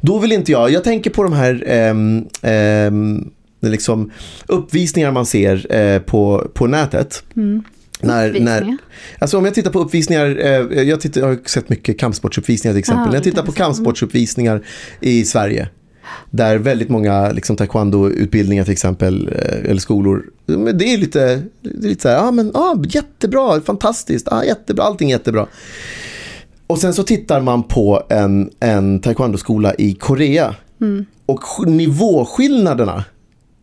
Då 0.00 0.18
vill 0.18 0.32
inte 0.32 0.52
jag, 0.52 0.70
jag 0.70 0.84
tänker 0.84 1.10
på 1.10 1.22
de 1.22 1.32
här 1.32 1.64
ehm, 1.66 2.24
ehm, 2.42 3.30
liksom 3.60 4.10
uppvisningar 4.46 5.12
man 5.12 5.26
ser 5.26 5.74
eh, 5.74 5.98
på, 5.98 6.50
på 6.54 6.66
nätet. 6.66 7.22
Mm. 7.36 7.62
När, 8.00 8.40
när, 8.40 8.76
alltså 9.18 9.38
om 9.38 9.44
jag 9.44 9.54
tittar 9.54 9.70
på 9.70 9.78
uppvisningar, 9.78 10.38
eh, 10.40 10.82
jag, 10.82 11.00
tittar, 11.00 11.20
jag 11.20 11.28
har 11.28 11.38
sett 11.46 11.68
mycket 11.68 11.98
kampsportsuppvisningar 11.98 12.72
till 12.72 12.78
exempel. 12.78 13.00
Aha, 13.00 13.08
när 13.08 13.14
jag 13.16 13.24
tittar 13.24 13.42
på 13.42 13.52
säga. 13.52 13.64
kampsportsuppvisningar 13.64 14.62
i 15.00 15.24
Sverige, 15.24 15.68
där 16.30 16.58
väldigt 16.58 16.88
många 16.88 17.30
liksom, 17.32 17.56
taekwondo-utbildningar 17.56 18.64
till 18.64 18.72
exempel, 18.72 19.28
eh, 19.28 19.70
eller 19.70 19.80
skolor, 19.80 20.24
det 20.74 20.84
är 20.94 20.98
lite, 20.98 21.42
det 21.60 21.86
är 21.86 21.88
lite 21.88 22.02
så 22.02 22.08
här, 22.08 22.16
ja 22.16 22.30
men 22.30 22.50
ja, 22.54 22.76
jättebra, 22.88 23.60
fantastiskt, 23.60 24.28
ja, 24.30 24.44
jättebra, 24.44 24.84
allting 24.84 25.10
är 25.10 25.14
jättebra. 25.14 25.46
Och 26.66 26.78
sen 26.78 26.94
så 26.94 27.02
tittar 27.02 27.40
man 27.40 27.62
på 27.62 28.02
en, 28.08 28.50
en 28.60 29.00
taekwondo-skola 29.00 29.74
i 29.78 29.94
Korea 29.94 30.54
Mm. 30.80 31.04
och 31.26 31.40
sk- 31.40 31.66
nivåskillnaderna 31.66 33.04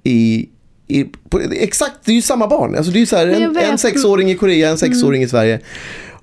i, 0.04 0.50
i 0.88 1.04
på, 1.30 1.40
exakt, 1.40 1.96
det 2.06 2.12
är 2.12 2.16
ju 2.16 2.22
samma 2.22 2.48
barn. 2.48 2.76
Alltså 2.76 2.92
det 2.92 2.98
är 2.98 3.00
ju 3.00 3.06
så 3.06 3.16
här, 3.16 3.28
en, 3.28 3.58
en 3.58 3.78
sexåring 3.78 4.32
i 4.32 4.36
Korea, 4.36 4.70
en 4.70 4.78
sexåring 4.78 5.24
i 5.24 5.28
Sverige. 5.28 5.60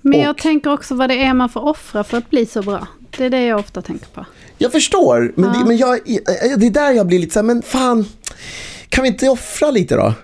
Men 0.00 0.20
Och- 0.20 0.26
jag 0.26 0.38
tänker 0.38 0.72
också 0.72 0.94
vad 0.94 1.10
det 1.10 1.22
är 1.24 1.34
man 1.34 1.48
får 1.48 1.60
offra 1.64 2.04
för 2.04 2.18
att 2.18 2.30
bli 2.30 2.46
så 2.46 2.62
bra. 2.62 2.86
Det 3.18 3.24
är 3.24 3.30
det 3.30 3.44
jag 3.46 3.58
ofta 3.60 3.82
tänker 3.82 4.06
på. 4.06 4.24
Jag 4.58 4.72
förstår, 4.72 5.32
men, 5.36 5.50
Ja. 5.54 5.58
det, 5.60 5.64
men 5.68 5.76
jag, 5.76 5.98
det 6.58 6.66
är 6.66 6.70
där 6.70 6.90
jag 6.92 7.06
blir 7.06 7.18
lite 7.18 7.32
så 7.32 7.38
här, 7.38 7.44
men 7.44 7.62
fan, 7.62 8.04
kan 8.88 9.02
vi 9.02 9.08
inte 9.08 9.28
offra 9.28 9.70
lite 9.70 9.96
då? 9.96 10.14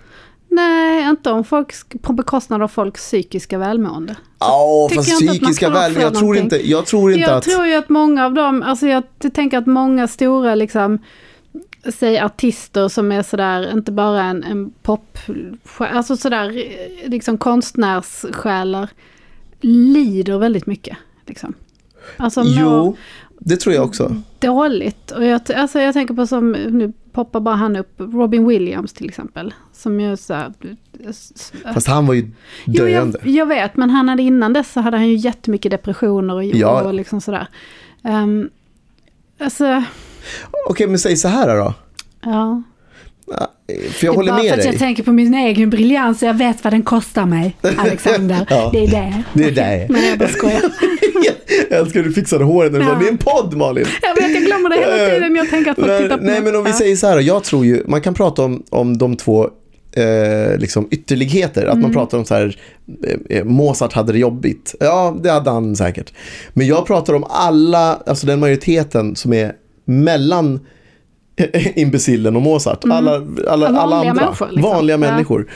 Nej, 0.48 1.08
inte 1.08 1.30
om 1.30 1.44
folk, 1.44 1.74
på 2.02 2.12
bekostnad 2.12 2.62
av 2.62 2.68
folks 2.68 3.00
psykiska 3.00 3.58
välmående. 3.58 4.16
Ja, 4.38 4.88
fast 4.94 5.08
jag 5.08 5.18
psykiska 5.18 5.66
kan 5.66 5.76
offra 5.76 5.88
väl, 5.88 6.00
jag 6.02 6.14
tror 6.14 6.36
inte, 6.36 6.70
jag 6.70 6.86
tror 6.86 7.12
inte 7.12 7.20
jag 7.30 7.36
att... 7.38 7.44
tror 7.44 7.66
ju 7.66 7.74
att 7.74 7.88
många 7.88 8.24
av 8.26 8.34
dem, 8.34 8.62
alltså 8.62 8.86
jag 8.86 9.02
tänker 9.34 9.58
att 9.58 9.66
många 9.66 10.08
stora 10.08 10.54
liksom, 10.54 10.98
säg 11.98 12.18
artister 12.20 12.88
som 12.88 13.12
är 13.12 13.22
sådär, 13.22 13.72
inte 13.72 13.92
bara 13.92 14.22
en, 14.22 14.42
en 14.44 14.70
pop, 14.82 15.18
alltså 15.78 16.16
sådär 16.16 16.58
eh, 16.58 17.10
liksom 17.10 17.38
konstnärssjälar, 17.38 18.88
lider 19.64 20.38
väldigt 20.38 20.66
mycket. 20.66 20.96
Liksom. 21.26 21.54
Alltså 22.16 22.42
Jo, 22.44 22.96
det 23.38 23.56
tror 23.56 23.74
jag 23.74 23.84
också. 23.84 24.16
dåligt. 24.40 25.10
Och 25.10 25.24
jag, 25.24 25.40
alltså 25.56 25.80
jag 25.80 25.94
tänker 25.94 26.14
på 26.14 26.26
som, 26.26 26.52
nu 26.52 26.92
poppar 27.12 27.40
bara 27.40 27.54
han 27.54 27.76
upp, 27.76 27.92
Robin 27.96 28.46
Williams 28.48 28.92
till 28.92 29.08
exempel. 29.08 29.54
Som 29.72 30.00
ju 30.00 30.16
så 30.16 30.34
här, 30.34 30.52
Fast 31.74 31.86
han 31.86 32.06
var 32.06 32.14
ju 32.14 32.30
Jo, 32.64 32.84
döende. 32.84 33.18
jag, 33.22 33.30
jag 33.32 33.46
vet, 33.46 33.76
men 33.76 33.90
han 33.90 34.08
hade 34.08 34.22
innan 34.22 34.52
dess 34.52 34.72
så 34.72 34.80
hade 34.80 34.96
han 34.96 35.08
ju 35.08 35.14
jättemycket 35.16 35.70
depressioner 35.70 36.34
och, 36.34 36.44
Ja. 36.44 36.82
och 36.82 36.94
liksom 36.94 37.20
sådär. 37.20 37.46
Um, 38.02 38.50
alltså, 39.38 39.82
Okej, 40.70 40.86
men 40.86 40.98
säg 40.98 41.16
så 41.16 41.28
här 41.28 41.56
då. 41.56 41.74
ja. 42.24 42.62
För 43.26 43.36
jag 43.72 43.80
det 44.00 44.06
är 44.06 44.10
håller 44.10 44.32
bara 44.32 44.42
med 44.42 44.50
för 44.50 44.56
att 44.58 44.62
dig. 44.62 44.72
jag 44.72 44.78
tänker 44.78 45.02
på 45.02 45.12
min 45.12 45.34
egen 45.34 45.70
briljans 45.70 46.22
och 46.22 46.28
jag 46.28 46.34
vet 46.34 46.64
vad 46.64 46.72
den 46.72 46.82
kostar 46.82 47.26
mig, 47.26 47.56
Alexander. 47.76 48.46
Ja. 48.50 48.70
Det 48.72 48.84
är 48.84 48.88
det. 48.88 49.22
Det 49.34 49.44
är 49.44 49.50
det. 49.50 49.86
Men 49.90 50.04
jag 50.08 50.18
bara 50.18 50.28
skojar. 50.28 50.60
Jag 51.70 51.78
älskar 51.80 52.00
hur 52.00 52.08
du 52.08 52.14
fixade 52.14 52.44
håret 52.44 52.72
när 52.72 52.78
du 52.78 52.84
sa, 52.84 52.90
Ja. 52.92 52.98
det 52.98 53.06
är 53.06 53.10
en 53.10 53.18
podd 53.18 53.54
Malin. 53.56 53.86
Jag 54.02 54.14
vet, 54.14 54.34
jag 54.34 54.42
glömmer 54.44 54.68
det 54.70 54.76
hela 54.76 55.10
tiden. 55.14 55.36
Jag 55.36 55.50
tänker 55.50 55.70
att 55.70 55.76
folk 55.76 56.02
tittar 56.02 56.16
på 56.18 56.24
nej 56.24 56.40
men 56.42 56.56
om 56.56 56.64
vi 56.64 56.72
säger 56.72 56.96
så 56.96 57.06
här, 57.06 57.20
jag 57.20 57.44
tror 57.44 57.64
ju, 57.66 57.82
man 57.86 58.00
kan 58.00 58.14
prata 58.14 58.42
om, 58.44 58.62
om 58.70 58.98
de 58.98 59.16
två 59.16 59.44
eh, 59.96 60.58
liksom 60.58 60.88
ytterligheter. 60.90 61.62
Att 61.66 61.74
man 61.74 61.78
Mm. 61.84 61.92
pratar 61.92 62.18
om 62.18 62.24
så 62.24 62.34
här, 62.34 62.56
eh, 63.30 63.44
Mozart 63.44 63.92
hade 63.92 64.12
det 64.12 64.18
jobbigt. 64.18 64.74
Ja, 64.80 65.16
det 65.22 65.30
hade 65.30 65.50
han 65.50 65.76
säkert. 65.76 66.12
Men 66.52 66.66
jag 66.66 66.86
pratar 66.86 67.14
om 67.14 67.24
alla, 67.30 67.94
alltså 68.06 68.26
den 68.26 68.40
majoriteten 68.40 69.16
som 69.16 69.32
är 69.32 69.52
mellan 69.84 70.60
imbecillen 71.74 72.36
och 72.36 72.42
Mozart. 72.42 72.84
Mm. 72.84 72.96
Alla, 72.96 73.10
alla, 73.14 73.26
Ja, 73.46 73.52
alla 73.52 73.70
vanliga 73.70 74.10
andra. 74.10 74.24
människor, 74.24 74.46
liksom. 74.52 74.62
Vanliga 74.72 74.94
Ja. 74.94 74.98
människor. 74.98 75.46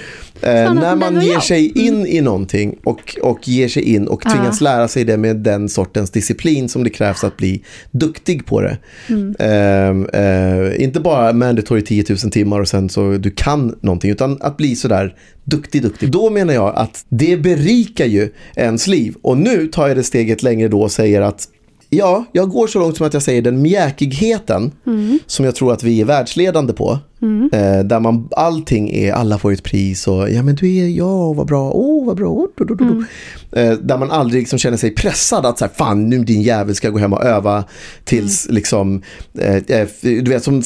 Eh, 0.42 0.74
när 0.74 0.96
man 0.96 1.20
ger 1.20 1.32
jag. 1.32 1.42
sig 1.42 1.78
in 1.86 1.94
Mm. 1.94 2.06
i 2.06 2.20
någonting 2.20 2.76
och, 2.84 3.16
och 3.22 3.48
ger 3.48 3.68
sig 3.68 3.82
in 3.82 4.08
och 4.08 4.22
tvingas 4.22 4.60
lära 4.60 4.88
sig 4.88 5.04
det 5.04 5.16
med 5.16 5.36
den 5.36 5.68
sortens 5.68 6.10
disciplin 6.10 6.68
som 6.68 6.84
det 6.84 6.90
krävs 6.90 7.24
att 7.24 7.36
bli 7.36 7.62
duktig 7.90 8.46
på 8.46 8.60
det. 8.60 8.78
Mm. 9.08 9.34
Ehm, 9.38 10.06
eh, 10.12 10.82
inte 10.84 11.00
bara 11.00 11.32
mandatory 11.32 11.82
10 11.82 12.04
000 12.08 12.18
timmar 12.18 12.60
och 12.60 12.68
sen 12.68 12.88
så 12.88 13.10
du 13.10 13.30
kan 13.30 13.78
någonting, 13.80 14.10
utan 14.10 14.38
att 14.40 14.56
bli 14.56 14.76
sådär 14.76 15.14
duktig, 15.44 15.82
duktig. 15.82 16.10
Då 16.10 16.30
menar 16.30 16.54
jag 16.54 16.74
att 16.76 17.04
det 17.08 17.36
berikar 17.36 18.06
ju 18.06 18.32
ens 18.56 18.86
liv. 18.86 19.14
Och 19.22 19.38
nu 19.38 19.66
tar 19.66 19.88
jag 19.88 19.96
det 19.96 20.02
steget 20.02 20.42
längre 20.42 20.68
då 20.68 20.82
och 20.82 20.92
säger 20.92 21.20
att 21.20 21.48
Ja, 21.90 22.24
jag 22.32 22.50
går 22.50 22.66
så 22.66 22.78
långt 22.78 22.96
som 22.96 23.06
att 23.06 23.14
jag 23.14 23.22
säger 23.22 23.42
den 23.42 23.62
mjäkigheten 23.62 24.72
Mm. 24.86 25.18
som 25.26 25.44
jag 25.44 25.54
tror 25.54 25.72
att 25.72 25.82
vi 25.82 26.00
är 26.00 26.04
världsledande 26.04 26.72
på. 26.72 26.98
Mm. 27.22 27.50
Eh, 27.52 27.84
där 27.84 28.00
man, 28.00 28.28
allting 28.36 28.90
är, 28.90 29.12
alla 29.12 29.38
får 29.38 29.52
ett 29.52 29.62
pris 29.62 30.08
och 30.08 30.30
ja 30.30 30.42
men 30.42 30.54
du 30.54 30.76
är, 30.76 30.88
ja 30.88 31.32
vad 31.32 31.46
bra, 31.46 31.70
åh 31.70 32.06
vad 32.06 32.16
bra, 32.16 32.28
oh, 32.28 32.48
do, 32.56 32.64
do, 32.64 32.74
do. 32.74 32.84
Mm. 32.84 33.04
Eh, 33.52 33.72
där 33.78 33.98
man 33.98 34.10
aldrig 34.10 34.42
liksom 34.42 34.58
känner 34.58 34.76
sig 34.76 34.90
pressad 34.94 35.46
att 35.46 35.58
så 35.58 35.64
här, 35.64 35.72
fan 35.74 36.08
nu 36.10 36.24
din 36.24 36.42
jävel 36.42 36.74
ska 36.74 36.90
gå 36.90 36.98
hem 36.98 37.12
och 37.12 37.24
öva 37.24 37.64
tills 38.04 38.46
Mm. 38.46 38.54
liksom, 38.54 39.02
eh, 39.38 39.56
eh, 39.56 39.88
du 40.00 40.30
vet 40.30 40.44
som, 40.44 40.62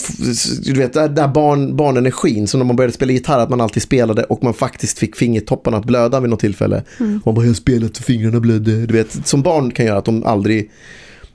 du 0.65 0.73
vet 0.73 0.93
där, 0.93 1.09
där 1.09 1.29
barn, 1.29 1.77
barnenergin, 1.77 2.47
som 2.47 2.61
när 2.61 2.65
man 2.65 2.77
började 2.77 2.93
spela 2.95 3.13
gitarr 3.13 3.39
att 3.39 3.51
man 3.51 3.61
alltid 3.61 3.83
spelade 3.83 4.25
och 4.25 4.45
man 4.45 4.55
faktiskt 4.55 4.99
fick 4.99 5.17
fingertopparna 5.17 5.77
att 5.77 5.85
blöda 5.85 6.21
vid 6.21 6.31
något 6.31 6.41
tillfälle. 6.41 6.83
Mm. 7.01 7.21
Man 7.25 7.35
bara, 7.35 7.47
jag 7.47 7.57
spelat 7.57 7.91
och 7.99 8.05
fingrarna 8.05 8.41
blödde, 8.41 8.87
du 8.87 8.95
vet, 8.95 9.27
som 9.27 9.43
barn 9.43 9.71
kan 9.71 9.87
göra 9.87 9.99
att 9.99 10.05
de 10.05 10.25
aldrig 10.25 10.71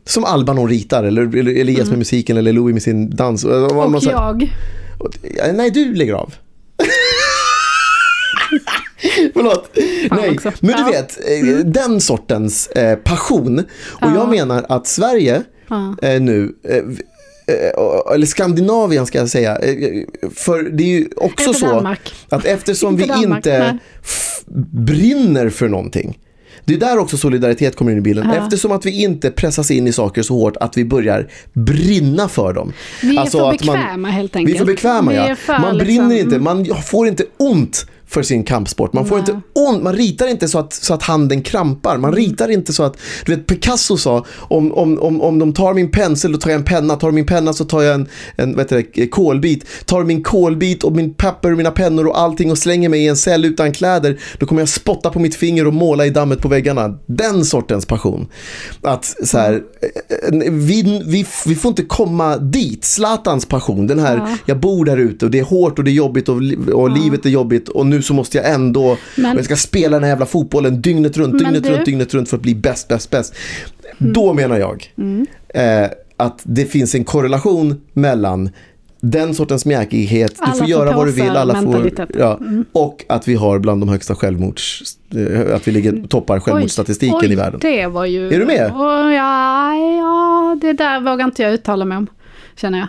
som 0.07 0.25
Alban 0.25 0.57
hon 0.57 0.69
ritar, 0.69 1.03
eller, 1.03 1.37
eller 1.37 1.61
Elias 1.61 1.79
Mm. 1.79 1.89
med 1.89 1.97
musiken, 1.97 2.37
eller 2.37 2.53
Louis 2.53 2.73
med 2.73 2.83
sin 2.83 3.09
dans. 3.15 3.43
Och, 3.45 3.71
Och 3.71 4.03
här- 4.03 4.11
jag. 4.11 4.53
Ja, 5.37 5.43
Nej, 5.53 5.71
du 5.71 5.93
lägger 5.95 6.13
av. 6.13 6.33
Förlåt. 9.33 9.69
Nej, 10.11 10.31
också. 10.31 10.51
men 10.59 10.75
du 10.75 10.81
Ja. 10.81 10.87
vet, 10.91 11.17
eh, 11.19 11.57
den 11.65 12.01
sortens 12.01 12.67
eh, 12.67 12.95
passion. 12.97 13.59
Och 13.59 13.65
Ja. 14.01 14.15
jag 14.15 14.29
menar 14.29 14.65
att 14.69 14.87
Sverige 14.87 15.41
Ja. 15.69 15.95
eh, 16.01 16.21
nu, 16.21 16.55
eh, 16.69 16.75
eh, 16.77 18.13
eller 18.13 18.25
Skandinavien 18.25 19.05
ska 19.05 19.17
jag 19.17 19.29
säga, 19.29 19.57
eh, 19.57 19.75
för 20.35 20.63
det 20.63 20.83
är 20.83 20.87
ju 20.87 21.07
också 21.17 21.53
så 21.53 21.65
Danmark. 21.65 22.13
att 22.29 22.45
eftersom 22.45 22.95
vi 22.97 23.05
Danmark, 23.05 23.35
inte 23.37 23.77
brinner 24.71 25.49
för 25.49 25.67
någonting, 25.67 26.17
det 26.67 26.73
är 26.73 26.77
där 26.77 26.97
också 26.97 27.17
solidaritet 27.17 27.75
kommer 27.75 27.91
in 27.91 27.97
i 27.97 28.01
bilden. 28.01 28.29
Ja. 28.29 28.43
Eftersom 28.43 28.71
att 28.71 28.85
vi 28.85 29.03
inte 29.03 29.31
pressas 29.31 29.71
in 29.71 29.87
i 29.87 29.91
saker 29.93 30.21
så 30.21 30.33
hårt 30.33 30.57
att 30.57 30.77
vi 30.77 30.85
börjar 30.85 31.27
brinna 31.53 32.27
för 32.29 32.53
dem. 32.53 32.73
Vi 33.01 33.15
är 33.15 33.19
Alltså 33.21 33.37
för 33.39 33.51
att 33.51 33.63
man- 33.65 33.75
bekväma 33.75 34.09
helt 34.09 34.35
enkelt. 34.35 34.53
vi 34.53 34.55
är 34.55 34.59
för 34.59 34.65
bekväma 34.73 35.13
ja. 35.13 35.35
för, 35.35 35.59
man 35.59 35.77
liksom- 35.77 36.07
brinner 36.07 36.23
inte, 36.23 36.39
man 36.39 36.65
får 36.65 37.07
inte 37.07 37.23
ont 37.37 37.85
för 38.07 38.23
sin 38.23 38.43
kampsport. 38.43 38.93
Man 38.93 39.05
får 39.05 39.19
inte 39.19 39.41
ont, 39.53 39.83
man 39.83 39.93
ritar 39.93 40.27
inte 40.27 40.47
så 40.47 40.59
att, 40.59 40.73
så 40.73 40.93
att 40.93 41.03
handen 41.03 41.41
krampar. 41.41 41.97
Man 41.97 42.13
ritar 42.13 42.49
inte 42.49 42.73
så 42.73 42.83
att, 42.83 42.97
du 43.25 43.35
vet 43.35 43.47
Picasso 43.47 43.97
sa, 43.97 44.25
om, 44.37 44.73
om, 44.73 44.99
om, 44.99 45.21
om 45.21 45.39
de 45.39 45.53
tar 45.53 45.73
min 45.73 45.91
pensel 45.91 46.31
då 46.31 46.37
tar 46.37 46.49
jag 46.49 46.57
en 46.59 46.65
penna, 46.65 46.95
tar 46.95 47.07
de 47.07 47.15
min 47.15 47.25
penna 47.25 47.53
så 47.53 47.65
tar 47.65 47.81
jag 47.81 47.95
en, 47.95 48.07
en 48.35 48.51
vad 48.55 48.59
heter 48.59 48.83
det, 48.93 49.07
kolbit. 49.07 49.65
Tar 49.85 49.97
de 49.99 50.07
min 50.07 50.23
kolbit 50.23 50.83
och 50.83 50.91
min 50.95 51.13
papper 51.13 51.51
och 51.51 51.57
mina 51.57 51.71
pennor 51.71 52.07
och 52.07 52.19
allting 52.19 52.51
och 52.51 52.57
slänger 52.57 52.89
mig 52.89 53.03
i 53.03 53.07
en 53.07 53.17
cell 53.17 53.45
utan 53.45 53.71
kläder, 53.71 54.19
då 54.39 54.45
kommer 54.45 54.61
jag 54.61 54.69
spotta 54.69 55.09
på 55.09 55.19
mitt 55.19 55.35
finger 55.35 55.67
och 55.67 55.73
måla 55.73 56.05
i 56.05 56.09
dammet 56.09 56.41
på 56.41 56.47
väggarna. 56.47 56.97
Den 57.05 57.45
sortens 57.45 57.85
passion. 57.85 58.27
Att 58.81 59.05
så 59.23 59.37
här, 59.37 59.53
eh, 59.53 60.51
vi, 60.51 61.01
vi, 61.05 61.25
vi 61.45 61.55
får 61.55 61.69
inte 61.69 61.83
komma 61.83 62.37
dit. 62.37 62.85
Zlatans 62.85 63.45
passion, 63.45 63.87
den 63.87 63.99
här, 63.99 64.17
Ja. 64.17 64.37
jag 64.45 64.59
bor 64.59 64.85
där 64.85 64.97
ute 64.97 65.25
och 65.25 65.31
det 65.31 65.39
är 65.39 65.43
hårt 65.43 65.79
och 65.79 65.85
det 65.85 65.91
är 65.91 65.93
jobbigt 65.93 66.29
och, 66.29 66.41
och 66.73 66.89
livet 66.89 67.25
är 67.25 67.29
jobbigt 67.29 67.69
och 67.69 67.85
nu 67.85 67.96
så 68.03 68.13
måste 68.13 68.37
jag 68.37 68.49
ändå, 68.53 68.97
Men- 69.15 69.35
jag 69.35 69.45
ska 69.45 69.55
spela 69.55 69.95
den 69.97 70.03
här 70.03 70.09
jävla 70.09 70.25
fotbollen 70.25 70.81
dygnet 70.81 71.17
runt, 71.17 71.39
dygnet 71.39 71.63
du- 71.63 71.69
runt, 71.69 71.85
dygnet 71.85 72.13
runt 72.13 72.29
för 72.29 72.37
att 72.37 72.43
bli 72.43 72.55
bäst, 72.55 72.87
bäst, 72.87 73.09
bäst. 73.09 73.33
Då 73.97 74.33
menar 74.33 74.57
jag 74.57 74.93
Mm. 74.97 75.25
eh, 75.49 75.89
att 76.17 76.39
det 76.43 76.65
finns 76.65 76.95
en 76.95 77.03
korrelation 77.03 77.81
mellan 77.93 78.49
den 79.01 79.33
sortens 79.33 79.65
mjäkighet, 79.65 80.35
du 80.37 80.43
Alla 80.43 80.51
får 80.51 80.59
får 80.59 80.67
göra 80.67 80.95
vad 80.97 81.07
du 81.07 81.11
vill, 81.11 81.29
alla 81.29 81.61
får, 81.61 81.91
ja, 82.19 82.37
Mm. 82.41 82.65
och 82.71 83.05
att 83.09 83.27
vi 83.27 83.35
har 83.35 83.59
bland 83.59 83.81
de 83.81 83.89
högsta 83.89 84.15
självmords, 84.15 84.83
eh, 85.15 85.55
att 85.55 85.67
vi 85.67 85.71
ligger, 85.71 86.07
toppar 86.07 86.39
självmordsstatistiken 86.39 87.17
oj, 87.21 87.31
i 87.31 87.35
världen. 87.35 87.59
det 87.63 87.87
var 87.87 88.05
ju... 88.05 88.33
Är 88.33 88.39
du 88.39 88.45
med? 88.45 88.71
Åh, 88.75 89.13
ja, 89.13 89.75
ja, 89.75 90.57
det 90.61 90.73
där 90.73 90.99
vågar 90.99 91.25
inte 91.25 91.43
jag 91.43 91.53
uttala 91.53 91.85
mig 91.85 91.97
om. 91.97 92.07
Känner 92.57 92.79
jag. 92.79 92.87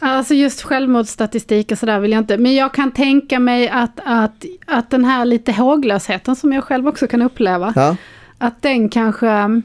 Alltså 0.00 0.34
just 0.34 0.62
självmordsstatistik 0.62 1.72
och 1.72 1.78
sådär 1.78 2.00
vill 2.00 2.12
jag 2.12 2.18
inte. 2.18 2.38
Men 2.38 2.54
jag 2.54 2.74
kan 2.74 2.92
tänka 2.92 3.38
mig 3.38 3.68
att, 3.68 4.00
att, 4.04 4.44
att 4.66 4.90
den 4.90 5.04
här 5.04 5.24
lite 5.24 5.52
håglösheten 5.52 6.36
som 6.36 6.52
jag 6.52 6.64
själv 6.64 6.88
också 6.88 7.06
kan 7.06 7.22
uppleva. 7.22 7.72
Ja. 7.76 7.96
Att 8.38 8.62
den 8.62 8.88
kanske... 8.88 9.62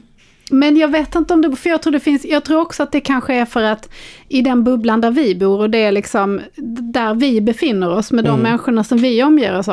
Men 0.52 0.76
jag 0.76 0.88
vet 0.88 1.14
inte 1.14 1.34
om 1.34 1.42
det, 1.42 1.56
för 1.56 1.70
jag 1.70 1.82
tror 1.82 1.92
det 1.92 2.00
finns, 2.00 2.24
jag 2.24 2.44
tror 2.44 2.60
också 2.60 2.82
att 2.82 2.92
det 2.92 3.00
kanske 3.00 3.34
är 3.34 3.44
för 3.44 3.62
att 3.62 3.88
i 4.28 4.42
den 4.42 4.64
bubblan 4.64 5.00
där 5.00 5.10
vi 5.10 5.34
bor 5.34 5.60
och 5.60 5.70
det 5.70 5.78
är 5.78 5.92
liksom 5.92 6.40
där 6.92 7.14
vi 7.14 7.40
befinner 7.40 7.90
oss 7.90 8.12
med 8.12 8.24
de 8.24 8.30
Mm. 8.30 8.42
människorna 8.42 8.84
som 8.84 8.98
vi 8.98 9.22
omger 9.22 9.58
oss 9.58 9.68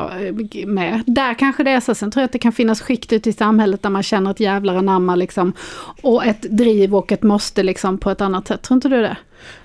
med. 0.65 1.03
Där 1.05 1.34
kanske 1.34 1.63
det 1.63 1.71
är 1.71 1.80
så. 1.80 1.95
Sen 1.95 2.11
tror 2.11 2.21
jag 2.21 2.25
att 2.25 2.32
det 2.32 2.39
kan 2.39 2.51
finnas 2.51 2.82
skikt 2.82 3.13
ute 3.13 3.30
i 3.30 3.34
samhället 3.34 3.84
där 3.84 3.89
man 3.89 4.03
känner 4.03 4.32
ett 4.32 4.39
jävlar 4.39 4.75
anamma 4.75 5.15
liksom. 5.15 5.53
Och 6.01 6.25
ett 6.25 6.41
driv 6.41 6.95
och 6.95 7.11
ett 7.11 7.23
måste 7.23 7.63
liksom 7.63 7.97
på 7.97 8.09
ett 8.09 8.21
annat 8.21 8.47
sätt. 8.47 8.61
Tror 8.61 8.75
inte 8.75 8.89
du 8.89 9.01
det? 9.01 9.17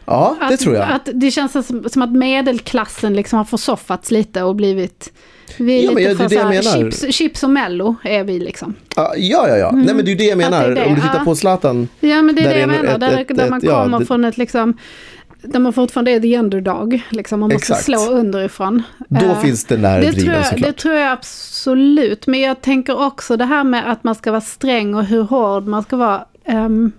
Ja, 0.04 0.36
det 0.40 0.54
att, 0.54 0.60
tror 0.60 0.74
jag. 0.74 0.90
Att 0.90 1.08
det 1.14 1.30
känns 1.30 1.66
som, 1.66 1.88
som 1.88 2.02
att 2.02 2.12
medelklassen 2.12 3.16
liksom 3.16 3.36
har 3.36 3.44
försoffats 3.44 4.10
lite 4.10 4.42
och 4.42 4.56
blivit... 4.56 5.12
Vi 5.58 5.78
är 5.80 5.84
Ja, 5.84 5.90
men 5.92 6.02
lite 6.02 6.14
det 6.14 6.24
är 6.24 6.28
det 6.28 6.34
jag 6.34 6.64
menar. 6.64 6.90
chips, 6.90 7.16
chips 7.16 7.42
och 7.42 7.50
mello 7.50 7.96
är 8.04 8.24
vi 8.24 8.38
liksom. 8.40 8.74
Ja, 8.96 9.12
ja, 9.16 9.48
ja. 9.48 9.56
ja. 9.56 9.68
Mm. 9.68 9.80
Nej, 9.84 9.94
men 9.94 10.04
det 10.04 10.10
är 10.10 10.12
ju 10.12 10.18
det 10.18 10.24
jag 10.24 10.38
det 10.38 10.44
menar. 10.44 10.64
är 10.64 10.74
det, 10.74 10.84
Om 10.84 10.94
du 10.94 11.00
tittar 11.00 11.18
ja. 11.18 11.24
på 11.24 11.34
Zlatan. 11.34 11.88
Ja 12.00 12.22
men 12.22 12.34
det 12.34 12.42
är 12.42 12.48
det 12.48 12.54
jag 12.54 12.62
en- 12.62 12.70
menar, 12.70 12.94
ett- 12.94 13.00
där, 13.00 13.18
ett- 13.20 13.36
där 13.36 13.50
man 13.50 13.58
ett- 13.58 13.64
ja, 13.64 13.82
kommer 13.82 13.98
det- 13.98 14.06
från 14.06 14.24
ett 14.24 14.36
liksom, 14.38 14.76
där 15.42 15.58
man 15.60 15.72
fortfarande 15.72 16.10
är 16.10 16.20
the 16.20 16.38
underdog, 16.38 17.02
liksom, 17.10 17.40
man 17.40 17.48
måste 17.48 17.56
Exakt. 17.72 17.84
slå 17.84 18.10
underifrån. 18.10 18.82
Då 19.08 19.26
Eh, 19.26 19.40
finns 19.40 19.64
den 19.64 19.82
där 19.82 20.00
det 20.00 20.10
driven 20.10 20.24
tror 20.24 20.34
jag, 20.34 20.46
såklart. 20.46 20.66
Det 20.66 20.72
tror 20.72 20.94
jag 20.94 21.12
absolut, 21.12 22.26
men 22.26 22.40
jag 22.40 22.60
tänker 22.60 23.02
också 23.06 23.36
det 23.36 23.44
här 23.44 23.64
med 23.64 23.90
att 23.92 24.04
man 24.04 24.14
ska 24.14 24.30
vara 24.30 24.40
sträng 24.40 24.94
och 24.94 25.04
hur 25.04 25.22
hård 25.22 25.66
man 25.66 25.82
ska 25.82 25.96
vara. 25.96 26.24
Ehm, 26.44 26.92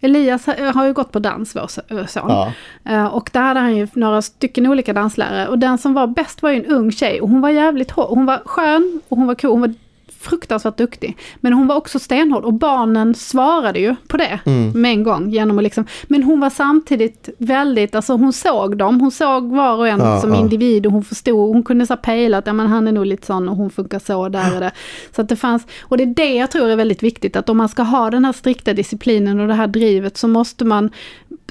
Elias 0.00 0.46
har- 0.46 0.86
ju 0.86 0.92
gått 0.92 1.12
på 1.12 1.18
dans, 1.18 1.56
vår 1.56 1.60
so- 1.62 2.06
son. 2.06 2.24
Ja. 2.28 2.52
Eh, 2.84 3.04
Och 3.06 3.30
där 3.32 3.40
hade 3.40 3.60
han 3.60 3.76
ju 3.76 3.88
några 3.94 4.22
stycken 4.22 4.66
olika 4.66 4.92
danslärare. 4.92 5.48
Och 5.48 5.58
den 5.58 5.78
som 5.78 5.94
var 5.94 6.06
bäst 6.06 6.42
var 6.42 6.50
ju 6.50 6.56
en 6.56 6.66
ung 6.72 6.92
tjej. 6.92 7.20
Och 7.20 7.28
hon 7.28 7.40
var 7.40 7.48
jävligt 7.50 7.90
hård. 7.90 8.06
Hon 8.08 8.26
var 8.26 8.38
skön 8.44 9.00
och 9.08 9.16
hon 9.16 9.26
var 9.26 9.34
cool. 9.34 9.50
Hon 9.50 9.60
var 9.60 9.74
fruktansvärt 10.20 10.76
duktig. 10.78 11.16
Men 11.40 11.52
hon 11.52 11.66
var 11.66 11.76
också 11.76 11.98
stenhård. 11.98 12.44
Och 12.44 12.54
barnen 12.54 13.14
svarade 13.14 13.78
ju 13.78 13.94
på 14.08 14.16
det 14.16 14.40
Mm. 14.46 14.70
med 14.82 14.90
en 14.90 15.02
gång. 15.02 15.30
Genom 15.30 15.58
att 15.58 15.64
liksom, 15.64 15.86
men 16.08 16.22
hon 16.22 16.40
var 16.40 16.50
samtidigt 16.50 17.28
väldigt, 17.38 17.94
alltså 17.94 18.12
hon 18.16 18.32
såg 18.32 18.76
dem. 18.78 19.00
Hon 19.00 19.10
såg 19.10 19.50
var 19.50 19.76
och 19.76 19.88
en 19.88 20.00
Ja, 20.00 20.20
som 20.20 20.30
ja. 20.34 20.40
individ. 20.40 20.86
Och 20.86 20.92
hon 20.92 21.04
förstod, 21.04 21.54
hon 21.54 21.62
kunde 21.62 21.86
så 21.86 21.96
pejla 21.96 22.38
att 22.38 22.46
ja, 22.46 22.52
men 22.52 22.66
han 22.66 22.88
är 22.88 22.92
nog 22.92 23.06
lite 23.06 23.26
sån 23.26 23.48
och 23.48 23.56
hon 23.56 23.70
funkar 23.70 23.98
så, 23.98 24.28
där 24.28 24.56
är 24.56 24.60
det. 24.60 24.70
Så 25.16 25.22
att 25.22 25.28
det 25.28 25.36
fanns, 25.36 25.66
och 25.82 25.96
det 25.96 26.02
är 26.04 26.14
det 26.14 26.34
jag 26.34 26.50
tror 26.50 26.68
är 26.68 26.76
väldigt 26.76 27.02
viktigt. 27.02 27.36
Att 27.36 27.48
om 27.48 27.56
man 27.56 27.68
ska 27.68 27.82
ha 27.82 28.10
den 28.10 28.24
här 28.24 28.32
strikta 28.32 28.72
disciplinen 28.74 29.40
och 29.40 29.48
det 29.48 29.54
här 29.54 29.66
drivet 29.66 30.16
så 30.16 30.28
måste 30.28 30.64
man 30.64 30.90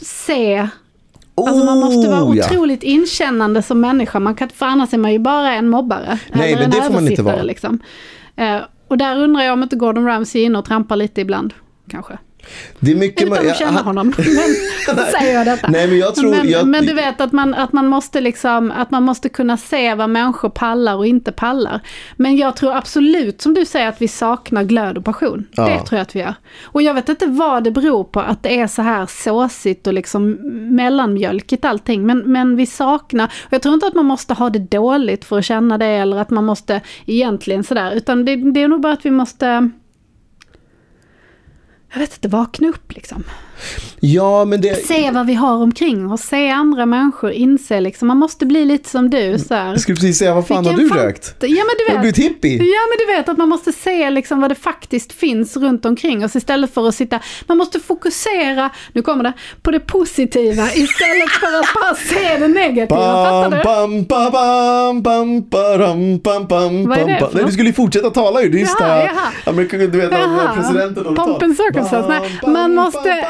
se 0.01 0.67
Alltså 1.37 1.65
man 1.65 1.79
måste 1.79 2.09
vara 2.09 2.23
Oh, 2.23 2.37
ja. 2.37 2.45
otroligt 2.45 2.83
inkännande 2.83 3.61
som 3.61 3.81
människa. 3.81 4.19
Man 4.19 4.35
kan, 4.35 4.49
för 4.49 4.65
annars 4.65 4.93
är 4.93 4.97
man 4.97 5.11
ju 5.13 5.19
bara 5.19 5.53
en 5.53 5.69
mobbare. 5.69 6.19
Nej, 6.33 6.53
eller 6.53 6.61
men 6.67 6.71
en 6.73 6.79
det 6.79 6.85
får 6.87 6.93
man 6.93 7.07
inte 7.07 7.23
vara. 7.23 7.43
Liksom. 7.43 7.79
Eh, 8.35 8.61
och 8.87 8.97
där 8.97 9.17
undrar 9.23 9.43
jag 9.43 9.53
om 9.53 9.63
inte 9.63 9.75
Gordon 9.75 10.05
Ramsay 10.05 10.41
är 10.41 10.45
inne 10.45 10.59
och 10.59 10.65
trampar 10.65 10.95
lite 10.95 11.21
ibland. 11.21 11.53
Kanske. 11.87 12.17
Det 12.79 12.91
är 12.91 12.95
mycket... 12.95 13.27
Utan 13.27 13.49
att 13.49 13.57
känna 13.57 13.81
honom. 13.81 14.13
Men, 14.17 15.05
säger 15.19 15.33
jag 15.33 15.45
detta. 15.45 15.67
Nej, 15.67 15.87
men 15.87 15.97
jag 15.97 16.15
tror- 16.15 16.29
Men, 16.31 16.49
jag- 16.49 16.67
men 16.67 16.85
du 16.85 16.93
vet 16.93 17.21
att 17.21 17.31
man, 17.31 17.53
att, 17.53 17.73
man 17.73 17.87
måste 17.87 18.21
liksom, 18.21 18.71
att 18.71 18.91
man 18.91 19.03
måste 19.03 19.29
kunna 19.29 19.57
se 19.57 19.95
vad 19.95 20.09
människor 20.09 20.49
pallar 20.49 20.95
och 20.95 21.07
inte 21.07 21.31
pallar. 21.31 21.79
Men 22.15 22.37
jag 22.37 22.55
tror 22.55 22.75
absolut, 22.75 23.41
som 23.41 23.53
du 23.53 23.65
säger, 23.65 23.87
att 23.89 24.01
vi 24.01 24.07
saknar 24.07 24.63
glöd 24.63 24.97
och 24.97 25.05
passion. 25.05 25.47
Ja. 25.51 25.63
Det 25.69 25.79
tror 25.85 25.97
jag 25.97 26.01
att 26.01 26.15
vi 26.15 26.19
gör. 26.19 26.33
Och 26.63 26.81
jag 26.81 26.93
vet 26.93 27.09
inte 27.09 27.25
vad 27.25 27.63
det 27.63 27.71
beror 27.71 28.03
på 28.03 28.19
att 28.19 28.43
det 28.43 28.59
är 28.59 28.67
så 28.67 28.81
här 28.81 29.05
såsigt 29.05 29.87
och 29.87 29.93
liksom 29.93 30.31
mellanmjölkigt 30.75 31.65
allting. 31.65 32.05
Men, 32.05 32.17
men 32.19 32.55
vi 32.55 32.65
saknar, 32.65 33.25
och 33.25 33.53
jag 33.53 33.61
tror 33.61 33.73
inte 33.73 33.87
att 33.87 33.93
man 33.95 34.05
måste 34.05 34.33
ha 34.33 34.49
det 34.49 34.59
dåligt 34.59 35.25
för 35.25 35.37
att 35.39 35.45
känna 35.45 35.77
det 35.77 35.85
eller 35.85 36.17
att 36.17 36.29
man 36.29 36.45
måste 36.45 36.81
egentligen 37.05 37.63
sådär. 37.63 37.91
Utan 37.95 38.25
det, 38.25 38.35
det 38.35 38.61
är 38.63 38.67
nog 38.67 38.81
bara 38.81 38.93
att 38.93 39.05
vi 39.05 39.11
måste 39.11 39.69
jag 41.91 41.99
vet 41.99 42.13
inte, 42.13 42.27
vakna 42.27 42.67
upp 42.67 42.91
liksom. 42.91 43.23
Ja, 43.99 44.45
men 44.45 44.61
det... 44.61 44.85
Se 44.87 45.11
vad 45.11 45.25
vi 45.25 45.33
har 45.33 45.55
omkring 45.63 46.11
oss, 46.11 46.21
se 46.21 46.49
andra 46.49 46.85
människor, 46.85 47.31
inse 47.31 47.81
liksom, 47.81 48.07
man 48.07 48.17
måste 48.17 48.45
bli 48.45 48.65
lite 48.65 48.89
som 48.89 49.09
du 49.09 49.39
så 49.39 49.53
här. 49.53 49.67
Jag 49.69 49.79
skulle 49.81 49.95
precis 49.95 50.17
säga, 50.17 50.33
vad 50.33 50.47
fan 50.47 50.57
Vilken 50.63 50.73
har 50.73 50.83
du 50.83 50.89
fan- 50.89 50.97
rökt? 50.97 51.35
Ja 51.39 51.47
men 51.47 51.55
du 51.57 51.63
Har 51.93 52.01
du 52.03 52.07
vet. 52.07 52.15
blivit 52.15 52.17
hippie? 52.33 52.53
Ja 52.57 52.79
men 52.89 53.07
du 53.07 53.13
vet 53.15 53.29
att 53.29 53.37
man 53.37 53.49
måste 53.49 53.71
se 53.71 54.09
liksom 54.09 54.41
vad 54.41 54.51
det 54.51 54.55
faktiskt 54.55 55.13
finns 55.13 55.57
runt 55.57 55.85
omkring 55.85 56.25
oss 56.25 56.35
istället 56.35 56.73
för 56.73 56.87
att 56.87 56.95
sitta, 56.95 57.19
man 57.47 57.57
måste 57.57 57.79
fokusera, 57.79 58.69
nu 58.93 59.01
kommer 59.01 59.23
det, 59.23 59.33
på 59.61 59.71
det 59.71 59.79
positiva 59.79 60.63
istället 60.73 61.29
för 61.39 61.59
att 61.59 61.73
bara 61.81 61.95
se 61.95 62.37
det 62.39 62.47
negativa, 62.47 63.25
fattar 63.25 63.57
du? 63.57 63.63
Bam, 63.63 64.03
bam, 64.03 64.31
bam, 64.31 65.01
bam, 65.01 65.49
badam, 65.49 66.17
bam, 66.19 66.47
bam, 66.47 66.87
Vad 66.89 66.97
är 66.97 67.01
bam, 67.03 67.13
det 67.13 67.17
bam. 67.21 67.29
för 67.29 67.37
Nej, 67.37 67.45
du 67.45 67.51
skulle 67.51 67.69
ju 67.69 67.73
fortsätta 67.73 68.09
tala 68.09 68.41
ju. 68.41 68.49
Det 68.49 68.61
är 68.61 68.65
det 68.65 68.71
Jaha, 68.79 69.03
jaha. 69.03 69.31
Amerika, 69.45 69.77
du 69.77 69.87
vet, 69.87 70.11
Jaha. 70.11 70.53
presidenten 70.55 71.05
håller 71.05 71.15
tal. 71.17 71.43
and 71.43 71.57
circumstance. 71.57 72.09
Nej, 72.09 72.53
man 72.53 72.75
måste... 72.75 73.27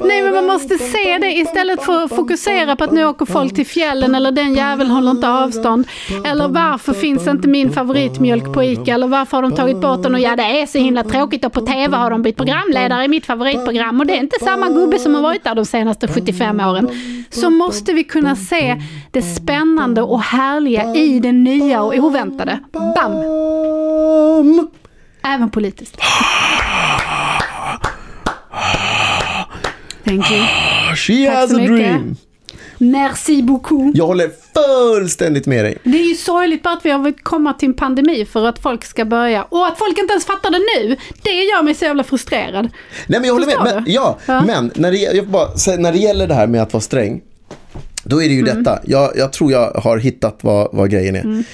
Nej, 0.00 0.22
men 0.22 0.34
man 0.34 0.46
måste 0.46 0.78
se 0.78 1.18
det 1.18 1.32
istället 1.32 1.82
för 1.82 2.04
att 2.04 2.10
fokusera 2.16 2.76
på 2.76 2.84
att 2.84 2.92
nu 2.92 3.04
åker 3.04 3.26
folk 3.26 3.54
till 3.54 3.66
fjällen 3.66 4.14
eller 4.14 4.32
den 4.32 4.54
jäveln 4.54 4.90
håller 4.90 5.10
inte 5.10 5.28
avstånd. 5.28 5.86
Eller 6.24 6.48
varför 6.48 6.92
finns 6.92 7.26
inte 7.26 7.48
min 7.48 7.72
favoritmjölk 7.72 8.52
på 8.52 8.62
ICA? 8.62 8.94
Eller 8.94 9.06
varför 9.06 9.36
har 9.36 9.42
de 9.42 9.54
tagit 9.54 9.80
bort 9.80 10.02
den? 10.02 10.14
Och 10.14 10.20
ja, 10.20 10.36
det 10.36 10.42
är 10.42 10.66
så 10.66 10.78
himla 10.78 11.02
tråkigt 11.04 11.44
och 11.44 11.52
på 11.52 11.60
TV 11.60 11.96
har 11.96 12.10
de 12.10 12.22
bytt 12.22 12.36
programledare 12.36 13.04
i 13.04 13.08
mitt 13.08 13.26
favoritprogram 13.26 14.00
och 14.00 14.06
det 14.06 14.12
är 14.12 14.20
inte 14.20 14.44
samma 14.44 14.68
gubbe 14.68 14.98
som 14.98 15.14
har 15.14 15.22
varit 15.22 15.44
där 15.44 15.54
de 15.54 15.64
senaste 15.64 16.08
75 16.08 16.60
åren. 16.60 16.90
Så 17.30 17.50
måste 17.50 17.92
vi 17.92 18.04
kunna 18.04 18.36
se 18.36 18.82
det 19.10 19.22
spännande 19.22 20.02
och 20.02 20.22
härliga 20.22 20.94
i 20.94 21.20
det 21.20 21.32
nya 21.32 21.82
och 21.82 21.94
oväntade. 21.94 22.58
Bam! 22.72 23.14
Även 25.22 25.50
politiskt. 25.50 26.00
Thank 30.04 30.30
you. 30.30 30.40
She 30.96 31.26
Tack 31.26 31.34
has 31.34 31.50
a 31.52 31.56
mycket. 31.56 31.68
dream. 31.76 32.16
Merci 32.78 33.42
beaucoup. 33.42 33.96
Jag 33.96 34.06
håller 34.06 34.30
fullständigt 34.54 35.46
med 35.46 35.64
dig. 35.64 35.78
Det 35.84 35.98
är 36.00 36.08
ju 36.08 36.14
sorgligt 36.14 36.62
bara 36.62 36.74
att 36.74 36.84
vi 36.86 36.90
har 36.90 37.12
komma 37.22 37.52
till 37.52 37.68
en 37.68 37.74
pandemi 37.74 38.24
för 38.24 38.46
att 38.46 38.58
folk 38.58 38.84
ska 38.84 39.04
börja. 39.04 39.42
Och 39.42 39.66
att 39.66 39.78
folk 39.78 39.98
inte 39.98 40.12
ens 40.12 40.26
fattar 40.26 40.50
det 40.50 40.58
nu. 40.58 40.96
Det 41.22 41.30
gör 41.30 41.62
mig 41.62 41.74
så 41.74 41.84
jävla 41.84 42.04
frustrerad. 42.04 42.64
Nej, 43.06 43.20
men 43.20 43.24
jag 43.24 43.32
håller 43.32 43.46
med. 43.46 43.54
Förstår 43.54 43.74
Men, 43.74 43.84
du? 43.84 43.90
ja, 43.92 44.18
Ja. 44.26 44.42
men 44.44 44.70
när 44.74 44.92
det, 44.92 45.26
bara, 45.28 45.76
när 45.78 45.92
det 45.92 45.98
gäller 45.98 46.26
det 46.26 46.34
här 46.34 46.46
med 46.46 46.62
att 46.62 46.72
vara 46.72 46.80
sträng, 46.80 47.20
då 48.04 48.22
är 48.22 48.28
det 48.28 48.34
ju 48.34 48.40
Mm. 48.48 48.62
detta. 48.64 48.78
Jag, 48.86 49.10
jag 49.16 49.32
tror 49.32 49.52
jag 49.52 49.70
har 49.72 49.98
hittat 49.98 50.38
vad, 50.42 50.68
vad 50.72 50.90
grejen 50.90 51.16
är. 51.16 51.20
Mm. 51.24 51.44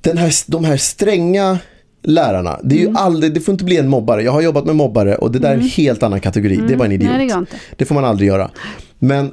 Den 0.00 0.18
här, 0.18 0.32
de 0.50 0.64
här 0.64 0.76
stränga 0.76 1.58
lärarna, 2.02 2.60
det, 2.64 2.74
är 2.74 2.78
ju 2.80 2.92
aldrig, 2.96 3.34
det 3.34 3.40
får 3.40 3.52
inte 3.52 3.64
bli 3.64 3.76
en 3.76 3.88
mobbare. 3.88 4.22
Jag 4.22 4.32
har 4.32 4.40
jobbat 4.40 4.64
med 4.64 4.76
mobbare 4.76 5.14
och 5.16 5.32
det 5.32 5.38
där 5.38 5.48
är 5.48 5.52
en 5.54 5.58
Mm. 5.60 5.70
helt 5.76 6.02
annan 6.02 6.20
kategori. 6.20 6.56
Det 6.56 6.62
Mm. 6.62 6.78
var 6.78 6.86
en 6.86 6.92
idiot. 6.92 7.10
Nej, 7.16 7.28
det. 7.28 7.46
Det 7.76 7.84
får 7.84 7.94
man 7.94 8.04
aldrig 8.04 8.28
göra. 8.28 8.50
Men 8.98 9.30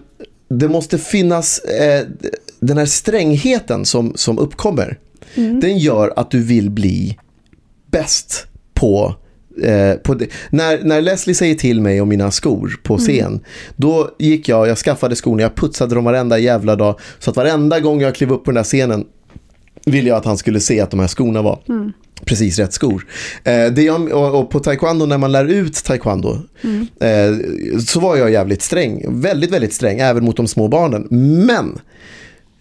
det 0.49 0.67
måste 0.69 0.97
finnas 0.97 1.59
eh, 1.59 2.05
den 2.59 2.77
här 2.77 2.85
strängheten 2.85 3.85
som, 3.85 4.11
som 4.15 4.39
uppkommer. 4.39 4.97
Mm. 5.35 5.59
Den 5.59 5.77
gör 5.77 6.13
att 6.15 6.31
du 6.31 6.43
vill 6.43 6.69
bli 6.69 7.17
bäst 7.91 8.47
på 8.73 9.15
Eh, 9.63 10.15
det. 10.17 10.27
När, 10.49 10.83
när 10.83 11.01
Leslie 11.01 11.35
säger 11.35 11.55
till 11.55 11.81
mig 11.81 12.01
om 12.01 12.09
mina 12.09 12.31
skor 12.31 12.79
på 12.83 12.97
scen, 12.97 13.39
då 13.75 14.09
gick 14.19 14.49
jag, 14.49 14.67
jag 14.67 14.77
skaffade 14.77 15.15
skorna, 15.15 15.41
jag 15.41 15.55
putsade 15.55 15.95
dem 15.95 16.03
varenda 16.03 16.39
jävla 16.39 16.75
dag. 16.75 16.99
Så 17.19 17.29
att 17.29 17.35
varenda 17.37 17.79
gång 17.79 18.01
jag 18.01 18.15
klev 18.15 18.31
upp 18.31 18.43
på 18.43 18.51
den 18.51 18.55
där 18.55 18.63
scenen 18.63 19.05
ville 19.91 20.09
jag 20.09 20.17
att 20.17 20.25
han 20.25 20.37
skulle 20.37 20.59
se 20.59 20.81
att 20.81 20.91
de 20.91 20.99
här 20.99 21.07
skorna 21.07 21.41
var 21.41 21.59
Mm. 21.69 21.91
precis 22.25 22.59
rätt 22.59 22.73
skor. 22.73 23.05
Eh, 23.43 23.65
det 23.65 23.81
jag, 23.81 24.11
och, 24.11 24.39
och 24.39 24.49
på 24.49 24.59
taekwondo, 24.59 25.05
när 25.05 25.17
man 25.17 25.31
lär 25.31 25.45
ut 25.45 25.83
taekwondo, 25.83 26.37
Mm. 26.63 26.87
eh, 26.99 27.79
så 27.79 27.99
var 27.99 28.15
jag 28.17 28.31
jävligt 28.31 28.61
sträng. 28.61 29.05
Väldigt, 29.21 29.51
väldigt 29.51 29.73
sträng, 29.73 29.99
även 29.99 30.23
mot 30.25 30.37
de 30.37 30.47
små 30.47 30.67
barnen. 30.67 31.07
Men 31.47 31.79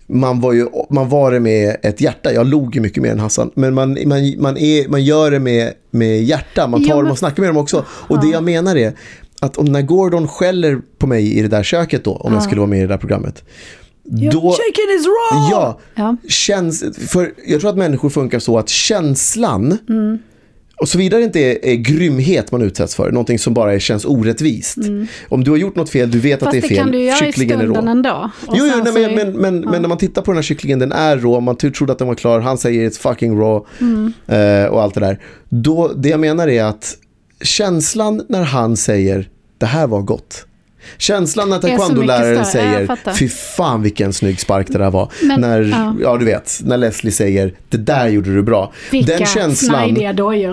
man 0.09 0.41
var, 0.41 0.53
ju, 0.53 0.66
man 0.91 1.09
var 1.09 1.33
det 1.33 1.41
med 1.41 1.77
ett 1.83 2.01
hjärta. 2.01 2.33
Jag 2.33 2.47
log 2.47 2.74
ju 2.74 2.81
mycket 2.81 3.03
mer 3.03 3.11
än 3.12 3.18
Hassan. 3.18 3.51
Men 3.55 3.74
man, 3.74 3.99
man, 4.07 4.35
man, 4.39 4.57
är, 4.57 4.89
man 4.89 5.05
gör 5.05 5.31
det 5.31 5.39
med, 5.41 5.72
med 5.91 6.22
hjärta. 6.24 6.66
Man 6.66 6.85
tar 6.85 6.91
Ja, 6.97 7.03
dem 7.03 7.11
och 7.11 7.18
snackar 7.18 7.43
med 7.43 7.51
dem 7.51 7.57
också. 7.57 7.85
Och 7.89 8.20
det 8.20 8.29
jag 8.29 8.45
menar 8.45 8.77
är 8.77 8.93
att 9.41 9.57
om 9.57 9.64
när 9.64 9.83
Gordon 9.83 10.29
skäller 10.29 10.79
på 10.99 11.07
mig 11.07 11.39
i 11.39 11.43
det 11.43 11.49
där 11.49 11.62
köket 11.62 12.05
då, 12.05 12.12
om 12.12 12.33
jag 12.33 12.41
Ja. 12.41 12.45
skulle 12.45 12.61
vara 12.61 12.70
med 12.70 12.79
i 12.79 12.83
det 12.83 12.89
där 12.89 12.97
programmet. 12.99 13.45
Då, 14.09 14.57
chicken 14.57 14.84
is 15.00 15.07
raw! 15.07 15.48
Ja, 15.50 15.80
Ja. 15.94 16.16
Känns, 16.28 16.84
för 17.09 17.32
jag 17.46 17.61
tror 17.61 17.70
att 17.70 17.76
människor 17.76 18.11
funkar 18.11 18.38
så 18.38 18.59
att 18.59 18.68
känslan, 18.68 19.78
Mm. 19.88 20.18
och 20.80 20.88
såvida 20.88 21.16
det 21.18 21.22
inte 21.24 21.40
är, 21.40 21.64
är 21.64 21.74
grymhet 21.74 22.52
man 22.52 22.62
utsätts 22.62 22.94
för, 22.94 23.11
någonting 23.12 23.38
som 23.38 23.54
bara 23.54 23.74
är, 23.74 23.78
känns 23.78 24.04
orättvist. 24.04 24.76
Mm. 24.76 25.07
Om 25.28 25.44
du 25.44 25.50
har 25.50 25.59
gjort 25.59 25.76
något 25.76 25.90
fel, 25.90 26.11
du 26.11 26.20
vet 26.20 26.40
Fast 26.40 26.46
att 26.46 26.52
det 26.52 26.59
är 26.59 26.62
det 26.62 26.68
fel, 26.68 26.76
kan 26.76 26.90
du 26.90 27.02
göra 27.02 27.16
i 27.16 27.18
kycklingen 27.18 27.61
är 27.61 27.66
rå. 27.66 27.74
stunden 27.74 27.88
ändå. 27.96 28.30
Jo, 28.48 28.54
jo 28.57 28.64
nej, 28.64 28.86
så 28.86 28.92
men, 28.92 29.04
är- 29.11 29.16
men, 29.16 29.32
men, 29.32 29.62
ja. 29.62 29.70
men 29.70 29.82
när 29.82 29.88
man 29.88 29.98
tittar 29.98 30.22
på 30.22 30.30
den 30.30 30.36
här 30.36 30.42
kycklingen, 30.42 30.78
den 30.78 30.92
är 30.92 31.16
rå, 31.16 31.40
man 31.40 31.57
tro- 31.57 31.70
trodde 31.70 31.92
att 31.92 31.98
den 31.98 32.09
var 32.09 32.14
klar, 32.14 32.40
han 32.40 32.59
säger 32.59 32.90
it's 32.90 32.98
fucking 33.00 33.38
raw 33.40 33.66
Mm. 33.80 34.12
eh, 34.26 34.70
och 34.70 34.82
allt 34.82 34.94
det 34.94 35.00
där. 35.00 35.20
Då, 35.48 35.88
det 35.96 36.09
jag 36.09 36.20
menar 36.20 36.48
är 36.48 36.64
att 36.64 36.94
känslan 37.42 38.22
när 38.28 38.42
han 38.42 38.76
säger 38.76 39.28
det 39.59 39.66
här 39.66 39.86
var 39.86 40.02
gott. 40.02 40.46
Känslan 40.99 41.51
när 41.51 41.59
taekwondo-läraren. 41.59 42.37
Ja, 42.39 42.45
säger 42.45 42.87
fattar. 42.87 43.12
fy 43.12 43.28
fan 43.28 43.82
vilken 43.82 44.12
snygg 44.12 44.41
spark 44.41 44.66
det 44.66 44.78
där 44.78 44.91
var. 44.91 45.12
Men- 45.22 45.41
när, 45.41 45.62
ja. 45.62 45.95
ja. 46.01 46.16
du 46.16 46.24
vet, 46.24 46.61
när 46.64 46.76
Leslie 46.76 47.12
säger 47.12 47.55
det 47.68 47.76
där 47.76 48.09
gjorde 48.09 48.34
du 48.34 48.43
bra. 48.43 48.72
Vilka 48.91 49.16
den 49.18 49.26
känslan, 49.26 49.97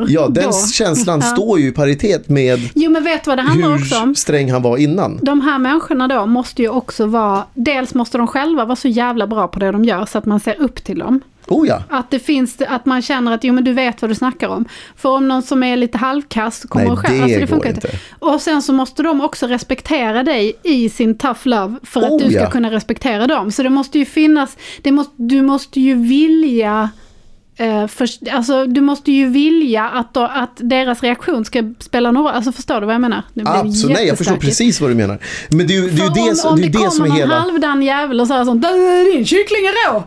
ja, 0.08 0.28
den 0.28 0.44
Då. 0.46 0.52
känslan 0.74 1.20
Ja. 1.24 1.28
står 1.28 1.60
ju 1.60 1.68
i 1.68 1.72
paritet 1.72 2.30
med 2.30 2.60
Jo 2.74 2.92
men 2.92 3.04
vet 3.04 3.28
vad 3.28 3.38
det 3.38 3.42
handlar 3.42 3.68
hur 3.70 3.76
också 3.76 4.00
om? 4.00 4.16
sträng 4.16 4.52
han 4.52 4.62
var 4.62 4.78
innan. 4.78 5.20
De 5.22 5.42
här 5.42 5.60
människorna 5.60 6.08
då 6.08 6.26
måste 6.26 6.62
ju 6.62 6.70
också 6.70 7.06
vara, 7.06 7.44
dels 7.54 7.94
måste 7.94 8.18
de 8.18 8.28
själva 8.28 8.66
vara 8.66 8.76
så 8.76 8.88
jävla 8.88 9.28
bra 9.28 9.48
på 9.48 9.60
det 9.60 9.72
de 9.72 9.84
gör 9.86 10.06
så 10.06 10.18
att 10.18 10.26
man 10.26 10.40
ser 10.40 10.62
upp 10.62 10.84
till 10.84 11.00
dem. 11.00 11.22
Oh 11.48 11.68
ja. 11.68 11.84
Att 11.90 12.12
det 12.12 12.20
finns, 12.20 12.58
att 12.68 12.86
man 12.86 13.02
känner 13.02 13.32
att 13.34 13.44
jo 13.44 13.54
men 13.54 13.64
du 13.64 13.74
vet 13.74 14.02
vad 14.02 14.12
du 14.12 14.16
snackar 14.16 14.48
om. 14.48 14.66
För 14.96 15.10
om 15.10 15.28
någon 15.28 15.42
som 15.44 15.64
är 15.64 15.78
lite 15.78 15.98
halvkass 15.98 16.66
kommer 16.70 16.86
Nej, 16.86 16.94
och 16.94 17.00
skäller, 17.00 17.18
det 17.18 17.24
alltså 17.24 17.40
det 17.40 17.48
funkar 17.48 17.70
inte. 17.70 17.88
inte. 17.88 18.00
Och 18.20 18.42
sen 18.42 18.62
så 18.62 18.74
måste 18.74 19.04
de 19.04 19.22
också 19.22 19.48
respektera 19.48 20.24
dig 20.24 20.54
i 20.64 20.90
sin 20.90 21.18
tough 21.18 21.40
love 21.44 21.76
för 21.84 22.02
att 22.02 22.12
Oh, 22.12 22.20
du 22.22 22.30
ska 22.32 22.40
ja. 22.40 22.50
kunna 22.50 22.72
respektera 22.72 23.28
dem. 23.28 23.52
Så 23.52 23.64
det 23.64 23.70
måste 23.70 24.00
ju 24.00 24.06
finnas, 24.06 24.58
det 24.82 24.92
måste, 24.92 25.14
du 25.18 25.42
måste 25.42 25.80
ju 25.80 25.96
vilja 25.96 26.90
Eh, 27.58 27.88
för, 27.88 28.08
alltså, 28.32 28.66
du 28.66 28.82
måste 28.82 29.12
ju 29.12 29.28
vilja 29.28 29.90
att, 29.90 30.14
då, 30.14 30.22
att 30.24 30.52
deras 30.56 31.04
reaktion 31.04 31.46
ska 31.46 31.74
spela 31.80 32.12
någon 32.12 32.24
roll. 32.24 32.32
Alltså 32.34 32.52
förstår 32.52 32.80
du 32.82 32.86
vad 32.86 32.96
jag 32.96 33.02
menar? 33.02 33.24
Det 33.34 33.44
Absolut, 33.46 33.98
nej 33.98 34.08
jag 34.08 34.18
förstår 34.18 34.36
precis 34.36 34.82
vad 34.82 34.90
du 34.92 34.96
menar. 34.96 35.20
Men 35.50 35.68
det 35.68 35.76
är 35.76 35.82
ju 35.82 35.90
det, 35.90 36.02
är 36.04 36.30
det, 36.30 36.36
som- 36.36 36.48
om, 36.48 36.54
om 36.54 36.62
det, 36.62 36.70
det, 36.70 36.78
är 36.78 36.84
det 36.86 36.92
som 36.92 37.06
är 37.06 37.10
kommer 37.10 37.22
någon 37.22 37.30
hela... 37.30 37.40
halvdan 37.40 37.82
jävel 37.82 38.22
och 38.22 38.28
säger 38.28 38.46
sånt, 38.46 38.62
"Där, 38.62 39.14
din 39.16 39.26
kyckling 39.26 39.66
är 39.66 39.94
rå! 39.94 40.04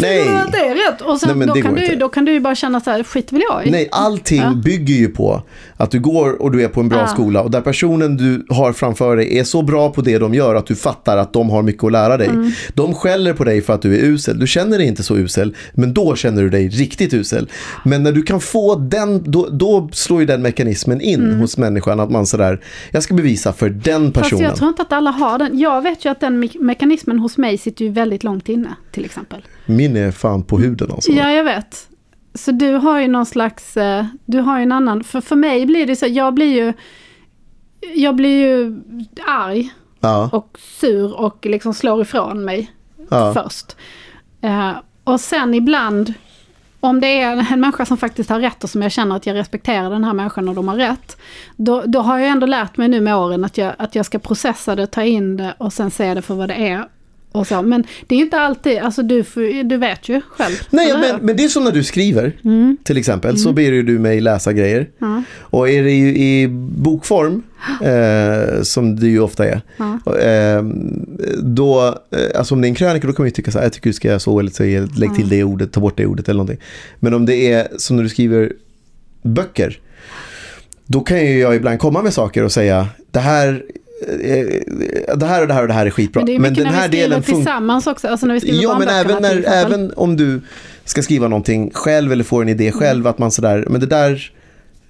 Tycker 0.00 0.14
Nej. 0.24 0.28
du 0.28 0.34
att 0.34 0.52
det 0.52 0.58
är 0.58 0.74
rätt? 0.92 1.00
Och 1.00 1.18
sen, 1.20 1.38
Nej, 1.38 1.46
då, 1.48 1.54
kan 1.54 1.74
du, 1.74 1.82
inte. 1.84 1.96
då 1.96 2.08
kan 2.08 2.24
du 2.24 2.32
ju 2.32 2.40
bara 2.40 2.54
känna 2.54 2.80
så 2.80 2.90
här, 2.90 3.02
skit 3.02 3.32
väl 3.32 3.42
jag 3.50 3.66
i. 3.66 3.70
Nej, 3.70 3.88
allting 3.92 4.40
Ja. 4.40 4.52
bygger 4.64 4.94
ju 4.94 5.08
på 5.08 5.42
att 5.76 5.90
du 5.90 6.00
går 6.00 6.42
och 6.42 6.50
du 6.50 6.62
är 6.64 6.68
på 6.68 6.80
en 6.80 6.88
bra 6.88 6.98
Ja. 6.98 7.06
skola 7.06 7.42
och 7.42 7.50
där 7.50 7.60
personen 7.60 8.16
du 8.16 8.46
har 8.48 8.72
framför 8.72 9.16
dig 9.16 9.38
är 9.38 9.44
så 9.44 9.62
bra 9.62 9.90
på 9.90 10.00
det 10.00 10.18
de 10.18 10.34
gör 10.34 10.54
att 10.54 10.66
du 10.66 10.76
fattar 10.76 11.16
att 11.16 11.32
de 11.32 11.50
har 11.50 11.62
mycket 11.62 11.84
att 11.84 11.92
lära 11.92 12.16
dig. 12.16 12.28
Mm. 12.28 12.50
De 12.74 12.94
skäller 12.94 13.32
på 13.32 13.44
dig 13.44 13.62
för 13.62 13.72
att 13.74 13.82
du 13.82 13.94
är 13.98 14.02
usel. 14.04 14.38
Du 14.38 14.46
känner 14.46 14.78
dig 14.78 14.86
inte 14.86 15.02
så 15.02 15.16
usel, 15.16 15.56
men 15.74 15.94
då 15.94 16.16
känner 16.16 16.42
du 16.42 16.50
dig 16.50 16.68
riktigt 16.68 17.14
usel. 17.14 17.48
Men 17.84 18.02
när 18.02 18.12
du 18.12 18.22
kan 18.22 18.40
få 18.40 18.74
den, 18.74 19.30
då, 19.30 19.48
då 19.50 19.88
slår 19.92 20.20
ju 20.20 20.26
den 20.26 20.42
mekanismen 20.42 21.00
in 21.00 21.20
Mm. 21.24 21.40
hos 21.40 21.58
människan 21.58 22.00
att 22.00 22.10
man 22.10 22.26
sådär, 22.26 22.60
jag 22.90 23.02
ska 23.02 23.14
bevisa 23.14 23.52
för 23.52 23.68
den 23.70 24.12
Fast 24.12 24.22
personen. 24.22 24.44
jag 24.44 24.56
tror 24.56 24.68
inte 24.68 24.82
att 24.82 24.92
alla 24.92 25.10
har 25.10 25.38
den. 25.38 25.58
Jag 25.58 25.82
vet 25.82 26.04
ju 26.04 26.08
att 26.10 26.20
den 26.20 26.44
me- 26.44 26.60
mekanismen 26.62 27.18
hos 27.18 27.38
mig 27.38 27.58
sitter 27.58 27.84
ju 27.84 27.90
väldigt 27.90 28.24
långt 28.24 28.48
inne, 28.48 28.68
till 28.92 29.04
exempel. 29.04 29.42
Min 29.76 29.96
är 29.96 30.10
fan 30.10 30.42
på 30.42 30.58
huden 30.58 30.90
alltså. 30.92 31.12
Ja, 31.12 31.30
jag 31.32 31.44
vet. 31.44 31.86
Så 32.34 32.50
du 32.52 32.72
har 32.74 33.00
ju 33.00 33.08
någon 33.08 33.26
slags, 33.26 33.76
eh, 33.76 34.04
du 34.24 34.38
har 34.40 34.58
ju 34.58 34.62
en 34.62 34.72
annan, 34.72 35.04
för 35.04 35.20
för 35.20 35.36
mig 35.36 35.66
blir 35.66 35.86
det 35.86 35.96
så, 35.96 36.06
jag 36.06 36.34
blir 36.34 36.54
ju, 36.64 36.72
jag 37.94 38.14
blir 38.16 38.46
ju 38.46 38.80
arg 39.26 39.70
Ja. 40.00 40.30
och 40.32 40.58
sur 40.80 41.20
och 41.20 41.46
liksom 41.46 41.74
slår 41.74 42.02
ifrån 42.02 42.44
mig 42.44 42.70
Ja. 43.10 43.34
först. 43.34 43.76
Eh, 44.40 44.72
och 45.04 45.20
sen 45.20 45.54
ibland, 45.54 46.14
om 46.80 47.00
det 47.00 47.20
är 47.20 47.52
en 47.52 47.60
människa 47.60 47.86
som 47.86 47.96
faktiskt 47.96 48.30
har 48.30 48.40
rätt 48.40 48.64
och 48.64 48.70
som 48.70 48.82
jag 48.82 48.92
känner 48.92 49.16
att 49.16 49.26
jag 49.26 49.34
respekterar 49.36 49.90
den 49.90 50.04
här 50.04 50.12
människan 50.12 50.48
och 50.48 50.54
de 50.54 50.68
har 50.68 50.76
rätt. 50.76 51.16
Då, 51.56 51.82
då 51.86 52.00
har 52.00 52.18
jag 52.18 52.28
ändå 52.28 52.46
lärt 52.46 52.76
mig 52.76 52.88
nu 52.88 53.00
med 53.00 53.16
åren 53.16 53.44
att 53.44 53.58
jag, 53.58 53.74
att 53.78 53.94
jag 53.94 54.06
ska 54.06 54.18
processa 54.18 54.76
det, 54.76 54.86
ta 54.86 55.02
in 55.02 55.36
det 55.36 55.54
och 55.58 55.72
sen 55.72 55.90
se 55.90 56.14
det 56.14 56.22
för 56.22 56.34
vad 56.34 56.48
det 56.48 56.54
är. 56.68 56.88
Och 57.32 57.46
så. 57.46 57.62
Men 57.62 57.84
det 58.06 58.14
är 58.14 58.18
inte 58.18 58.38
alltid, 58.38 58.78
alltså 58.78 59.02
du, 59.02 59.24
får- 59.24 59.62
du 59.64 59.76
vet 59.76 60.08
ju 60.08 60.20
själv. 60.30 60.54
Nej, 60.70 60.92
men, 61.00 61.26
men 61.26 61.36
det 61.36 61.44
är 61.44 61.48
som 61.48 61.64
när 61.64 61.72
du 61.72 61.84
skriver, 61.84 62.32
till 62.84 62.96
exempel, 62.96 63.38
så 63.38 63.52
ber 63.52 63.62
ju 63.62 63.82
du 63.82 63.98
mig 63.98 64.20
läsa 64.20 64.52
grejer. 64.52 64.88
Ja. 64.98 65.22
Och 65.40 65.68
är 65.68 65.82
det 65.82 65.92
ju 65.92 66.16
i 66.16 66.48
bokform, 66.76 67.42
eh, 67.82 68.62
som 68.62 68.96
det 69.00 69.06
ju 69.06 69.20
ofta 69.20 69.46
är, 69.46 69.60
och, 70.04 70.20
eh, 70.20 70.64
då, 71.42 71.94
alltså 72.34 72.54
om 72.54 72.60
det 72.60 72.66
är 72.66 72.68
en 72.68 72.74
krönika 72.74 73.06
då 73.06 73.12
kan 73.12 73.22
man 73.22 73.26
ju 73.28 73.32
tycka 73.32 73.50
så 73.50 73.58
här, 73.58 73.64
jag 73.64 73.72
tycker 73.72 73.90
du 73.90 73.94
ska 73.94 74.08
göra 74.08 74.18
så, 74.18 74.38
eller 74.40 74.50
så, 74.50 74.62
lägg 75.00 75.14
till 75.16 75.28
det 75.28 75.44
ordet, 75.44 75.72
ta 75.72 75.80
bort 75.80 75.96
det 75.96 76.06
ordet 76.06 76.28
eller 76.28 76.38
någonting. 76.38 76.60
Men 77.00 77.14
om 77.14 77.26
det 77.26 77.52
är 77.52 77.68
som 77.76 77.96
när 77.96 78.02
du 78.02 78.08
skriver 78.08 78.52
böcker, 79.22 79.78
då 80.86 81.00
kan 81.00 81.20
ju 81.26 81.38
jag 81.38 81.56
ibland 81.56 81.78
komma 81.78 82.02
med 82.02 82.12
saker 82.12 82.44
och 82.44 82.52
säga, 82.52 82.88
det 83.10 83.20
här 83.20 83.62
det 85.16 85.26
här 85.26 85.42
och 85.42 85.48
det 85.48 85.54
här 85.54 85.62
och 85.62 85.68
det 85.68 85.74
här 85.74 85.86
är 85.86 85.90
skitbra. 85.90 86.20
Men 86.20 86.26
det 86.26 86.34
är 86.34 86.38
Men 86.38 86.50
mycket 86.50 86.64
den 86.64 86.74
när 86.74 86.88
vi 86.88 86.96
delen 86.96 87.22
funkar 87.22 87.42
tillsammans 87.42 87.86
också. 87.86 88.08
Alltså 88.08 88.26
när 88.26 88.34
vi 88.34 88.40
skriver 88.40 88.62
Ja, 88.62 88.78
men 88.78 88.88
även, 88.88 89.22
när, 89.22 89.44
även 89.46 89.92
om 89.96 90.16
du 90.16 90.40
ska 90.84 91.02
skriva 91.02 91.28
någonting 91.28 91.70
själv 91.74 92.12
eller 92.12 92.24
får 92.24 92.42
en 92.42 92.48
idé 92.48 92.72
själv, 92.72 93.06
att 93.06 93.18
man 93.18 93.30
sådär, 93.30 93.64
men 93.68 93.80
det 93.80 93.86
där, 93.86 94.32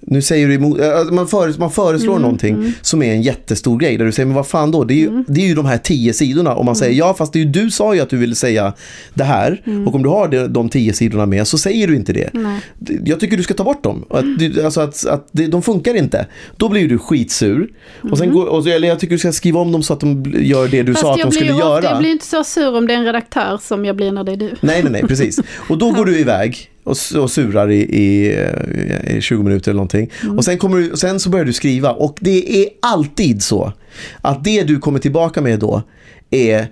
nu 0.07 0.21
säger 0.21 0.47
du 0.47 0.53
emot, 0.53 0.79
äh, 0.79 1.11
man, 1.11 1.27
föres, 1.27 1.57
man 1.57 1.71
föreslår 1.71 2.11
Mm, 2.13 2.21
någonting 2.21 2.73
som 2.81 3.03
är 3.03 3.11
en 3.13 3.21
jättestor 3.21 3.79
grej, 3.79 3.97
där 3.97 4.05
du 4.05 4.11
säger, 4.11 4.25
men 4.27 4.35
vad 4.35 4.47
fan 4.47 4.71
då, 4.71 4.83
det 4.83 4.93
är 4.93 4.95
ju, 4.95 5.23
det 5.27 5.41
är 5.41 5.45
ju 5.47 5.55
de 5.55 5.65
här 5.65 5.77
tio 5.77 6.13
sidorna, 6.13 6.55
och 6.55 6.65
man 6.65 6.75
säger, 6.75 6.93
ja 6.97 7.13
fast 7.13 7.33
det 7.33 7.39
är 7.39 7.43
ju, 7.43 7.49
du 7.49 7.71
sa 7.71 7.95
ju 7.95 8.01
att 8.01 8.09
du 8.09 8.17
ville 8.17 8.35
säga 8.35 8.73
det 9.13 9.23
här, 9.23 9.61
och 9.87 9.95
om 9.95 10.03
du 10.03 10.09
har 10.09 10.27
det, 10.27 10.47
de 10.47 10.69
tio 10.69 10.93
sidorna 10.93 11.25
med, 11.25 11.47
så 11.47 11.57
säger 11.57 11.87
du 11.87 11.95
inte 11.95 12.13
det. 12.13 12.29
Nej. 12.33 12.59
Jag 13.05 13.19
tycker 13.19 13.37
du 13.37 13.43
ska 13.43 13.53
ta 13.53 13.63
bort 13.63 13.83
dem. 13.83 14.05
Att, 14.09 14.39
du- 14.39 14.63
alltså 14.65 14.81
att, 14.81 15.05
att 15.05 15.27
det, 15.31 15.47
de 15.47 15.61
funkar 15.61 15.93
inte. 15.95 16.25
Då 16.57 16.69
blir 16.69 16.89
du 16.89 16.97
skitsur. 16.97 17.69
Och 18.11 18.17
sen 18.17 18.31
går, 18.31 18.45
och, 18.45 18.67
eller 18.67 18.87
jag 18.87 18.99
tycker 18.99 19.11
du 19.15 19.19
ska 19.19 19.31
skriva 19.31 19.59
om 19.59 19.71
dem 19.71 19.83
så 19.83 19.93
att 19.93 19.99
de 19.99 20.33
gör 20.39 20.67
det 20.67 20.83
du 20.83 20.93
Fast 20.93 21.01
sa 21.01 21.13
att 21.13 21.19
de 21.21 21.31
skulle 21.31 21.51
ju 21.51 21.57
göra. 21.59 21.77
ofta, 21.77 21.89
jag 21.89 21.99
blir 21.99 22.09
inte 22.11 22.25
så 22.25 22.43
sur 22.43 22.75
om 22.77 22.87
det 22.87 22.93
är 22.93 22.97
en 22.97 23.05
redaktör 23.05 23.59
som 23.61 23.85
jag 23.85 23.95
blir 23.95 24.11
när 24.11 24.23
det 24.23 24.31
är 24.31 24.37
du. 24.37 24.51
Nej, 24.61 24.83
nej, 24.83 24.91
nej, 24.91 25.01
precis. 25.07 25.39
Och 25.69 25.77
då 25.77 25.91
går 25.91 26.05
du 26.05 26.19
iväg 26.19 26.67
och, 26.91 27.21
och 27.21 27.31
surar 27.31 27.71
i, 27.71 27.81
i, 27.81 28.35
eh, 29.05 29.17
i 29.17 29.21
20 29.21 29.43
minuter 29.43 29.71
eller 29.71 29.77
någonting. 29.77 30.09
Mm. 30.23 30.37
Och 30.37 30.45
sen, 30.45 30.57
kommer 30.57 30.77
du, 30.77 30.91
och 30.91 30.99
sen 30.99 31.19
så 31.19 31.29
börjar 31.29 31.45
du 31.45 31.53
skriva. 31.53 31.91
Och 31.91 32.17
det 32.21 32.63
är 32.63 32.69
alltid 32.81 33.43
så 33.43 33.73
att 34.21 34.43
det 34.43 34.63
du 34.63 34.79
kommer 34.79 34.99
tillbaka 34.99 35.41
med 35.41 35.59
då 35.59 35.83
är 36.29 36.67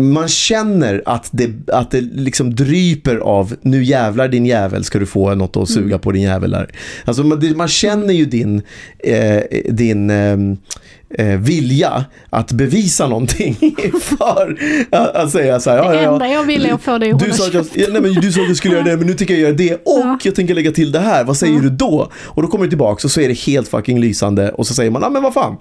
man 0.00 0.28
känner 0.28 1.02
att 1.06 1.28
det, 1.32 1.50
att 1.72 1.90
det 1.90 2.00
liksom 2.00 2.54
dryper 2.54 3.16
av 3.16 3.54
nu 3.62 3.84
jävlar 3.84 4.28
din 4.28 4.46
jävel 4.46 4.84
ska 4.84 4.98
du 4.98 5.06
få 5.06 5.34
något 5.34 5.56
att 5.56 5.68
suga 5.68 5.86
Mm. 5.86 5.98
på 6.00 6.12
din 6.12 6.22
jävel 6.22 6.50
där. 6.50 6.70
Alltså 7.04 7.24
man, 7.24 7.56
man 7.56 7.68
känner 7.68 8.14
ju 8.14 8.24
din, 8.24 8.62
eh, 8.98 9.42
din 9.70 10.10
ehm, 10.10 10.56
eh, 11.14 11.26
vilja 11.26 12.04
att 12.30 12.52
bevisa 12.52 13.06
någonting 13.08 13.54
för 14.00 14.58
att, 14.90 15.14
att 15.16 15.30
säga 15.30 15.60
så 15.60 15.70
här. 15.70 15.76
Det 15.76 15.84
ja, 15.84 16.02
ja, 16.02 16.12
enda 16.12 16.28
jag 16.28 16.42
vill 16.44 16.66
är 16.66 16.72
att 16.72 16.82
få 16.82 16.98
dig 16.98 17.10
att 17.10 17.18
du 17.18 17.32
sa, 17.32 17.46
att 17.46 17.54
jag, 17.54 17.66
ja, 17.74 17.86
nej, 17.90 18.02
men 18.02 18.14
du 18.14 18.32
sa 18.32 18.40
att 18.42 18.48
du 18.48 18.54
skulle 18.54 18.74
göra 18.74 18.84
det, 18.84 18.96
men 18.96 19.06
nu 19.06 19.14
tänker 19.14 19.34
jag 19.34 19.40
göra 19.40 19.52
det 19.52 19.74
och 19.84 19.98
Ja. 19.98 20.18
jag 20.22 20.34
tänker 20.34 20.54
lägga 20.54 20.72
till 20.72 20.92
det 20.92 20.98
här. 20.98 21.24
Vad 21.24 21.36
säger 21.36 21.60
du 21.60 21.70
då? 21.70 22.10
Och 22.24 22.42
då 22.42 22.48
kommer 22.48 22.64
du 22.64 22.68
tillbaka 22.70 23.06
och 23.06 23.10
så 23.10 23.20
är 23.20 23.28
det 23.28 23.38
helt 23.38 23.68
fucking 23.68 24.00
lysande 24.00 24.50
och 24.52 24.66
så 24.66 24.74
säger 24.74 24.90
man, 24.90 25.02
ja 25.02 25.10
men 25.10 25.22
vad 25.22 25.34
fan. 25.34 25.56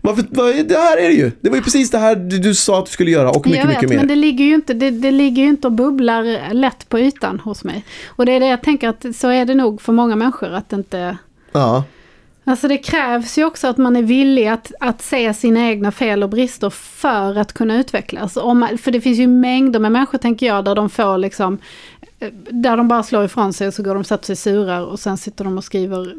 Varför, 0.00 0.24
vad, 0.30 0.46
det 0.68 0.74
här 0.76 0.96
är 0.98 1.08
det 1.08 1.14
ju. 1.14 1.30
Det 1.40 1.48
var 1.48 1.56
ju 1.56 1.62
precis 1.62 1.90
det 1.90 1.98
här 1.98 2.16
du, 2.16 2.38
du 2.38 2.54
sa 2.54 2.78
att 2.78 2.86
du 2.86 2.92
skulle 2.92 3.10
göra 3.10 3.30
och 3.30 3.46
mycket, 3.46 3.60
jag 3.60 3.66
vet, 3.66 3.76
mycket 3.76 3.90
mer. 3.90 3.96
men 3.96 4.08
det 4.08 4.16
ligger, 4.16 4.44
ju 4.44 4.54
inte, 4.54 4.74
det, 4.74 4.90
det 4.90 5.10
ligger 5.10 5.42
ju 5.42 5.48
inte 5.48 5.66
och 5.66 5.72
bubblar 5.72 6.54
lätt 6.54 6.88
på 6.88 6.98
ytan 6.98 7.40
hos 7.40 7.64
mig. 7.64 7.84
Och 8.06 8.26
det 8.26 8.32
är 8.32 8.40
det 8.40 8.46
jag 8.46 8.62
tänker 8.62 8.88
att 8.88 9.04
så 9.16 9.28
är 9.28 9.44
det 9.44 9.54
nog 9.54 9.82
för 9.82 9.92
många 9.92 10.16
människor 10.16 10.52
att 10.54 10.72
inte... 10.72 11.16
Ja. 11.52 11.84
Alltså 12.48 12.68
det 12.68 12.78
krävs 12.78 13.38
ju 13.38 13.44
också 13.44 13.66
att 13.66 13.76
man 13.76 13.96
är 13.96 14.02
villig 14.02 14.46
att, 14.46 14.72
att 14.80 15.02
se 15.02 15.34
sina 15.34 15.60
egna 15.68 15.92
fel 15.92 16.22
och 16.22 16.28
brister 16.28 16.70
för 16.70 17.38
att 17.38 17.52
kunna 17.52 17.76
utvecklas. 17.80 18.36
Om, 18.36 18.68
för 18.82 18.90
det 18.90 19.00
finns 19.00 19.18
ju 19.18 19.26
mängder 19.26 19.80
med 19.80 19.92
människor 19.92 20.18
tänker 20.18 20.46
jag 20.46 20.64
där 20.64 20.74
de 20.74 20.90
får 20.90 21.18
liksom 21.18 21.58
eh, 22.20 22.28
där 22.50 22.76
de 22.76 22.88
bara 22.88 23.02
slår 23.02 23.24
ifrån 23.24 23.52
sig 23.52 23.68
och 23.68 23.74
så 23.74 23.82
går 23.82 23.94
de 23.94 24.00
och 24.00 24.06
sätter 24.06 24.26
sig 24.26 24.36
surar 24.36 24.80
och 24.84 25.00
sen 25.00 25.16
sitter 25.18 25.44
de 25.44 25.58
och 25.58 25.64
skriver 25.64 26.14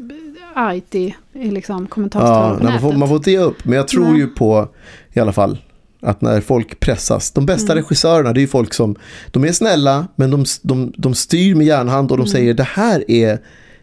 argt 0.56 0.96
i, 0.96 1.16
i 1.34 1.52
liksom 1.52 1.82
Ja, 1.82 1.88
kommentarsfältet 1.90 2.58
på 2.60 2.64
nej, 2.64 2.74
man, 2.74 2.82
får, 2.82 2.98
man 2.98 3.08
får 3.08 3.18
inte 3.18 3.32
ge 3.32 3.40
upp, 3.40 3.66
men 3.66 3.78
jag 3.78 3.88
tror 3.88 4.06
Nej. 4.06 4.18
ju 4.18 4.28
på, 4.28 4.68
i 5.14 5.20
alla 5.20 5.32
fall, 5.34 5.58
Att 6.02 6.22
när 6.22 6.42
folk 6.42 6.80
pressas, 6.80 7.32
de 7.32 7.46
bästa 7.46 7.72
Mm. 7.74 7.84
regissörerna 7.84 8.34
det 8.34 8.40
är 8.40 8.42
ju 8.42 8.48
folk 8.48 8.74
som, 8.74 8.96
de 9.32 9.44
är 9.44 9.52
snälla 9.52 10.08
men 10.16 10.32
de, 10.32 10.46
de, 10.62 10.94
de 10.98 11.14
styr 11.14 11.56
med 11.56 11.68
järnhand 11.68 12.12
och 12.12 12.18
de 12.18 12.24
Mm. 12.24 12.32
säger 12.32 12.54
det 12.54 12.64
här 12.64 13.12
är 13.12 13.40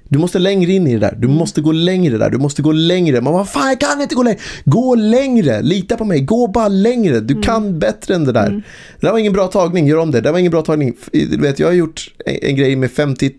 du 0.08 0.18
måste 0.18 0.38
längre 0.38 0.72
in 0.72 0.86
i 0.86 0.92
det 0.92 0.98
där, 0.98 1.16
du 1.18 1.28
måste 1.28 1.60
gå 1.60 1.72
längre 1.72 2.18
där, 2.18 2.30
du 2.30 2.38
måste 2.38 2.62
gå 2.62 2.72
längre. 2.72 3.20
Man 3.20 3.32
bara, 3.32 3.44
fan 3.44 3.68
jag 3.68 3.80
kan 3.80 4.02
inte 4.02 4.14
gå 4.14 4.22
längre. 4.22 4.38
Gå 4.64 4.94
längre, 4.94 5.62
lita 5.62 5.96
på 5.96 6.04
mig, 6.04 6.20
gå 6.20 6.46
bara 6.46 6.68
längre. 6.68 7.20
Du 7.20 7.42
kan 7.42 7.78
bättre 7.78 8.14
än 8.14 8.24
det 8.24 8.32
där. 8.32 8.50
Det 8.50 9.06
där 9.06 9.12
var 9.12 9.18
ingen 9.18 9.32
bra 9.32 9.46
tagning, 9.46 9.86
gör 9.86 9.98
om 9.98 10.10
det. 10.10 10.18
Det 10.18 10.22
där 10.22 10.32
var 10.32 10.38
ingen 10.38 10.52
bra 10.52 10.62
tagning. 10.62 10.96
Du 11.12 11.40
vet, 11.40 11.58
jag 11.58 11.66
har 11.66 11.72
gjort 11.72 12.14
en, 12.26 12.36
en 12.42 12.56
grej 12.56 12.76
med 12.76 12.90
50, 12.90 13.30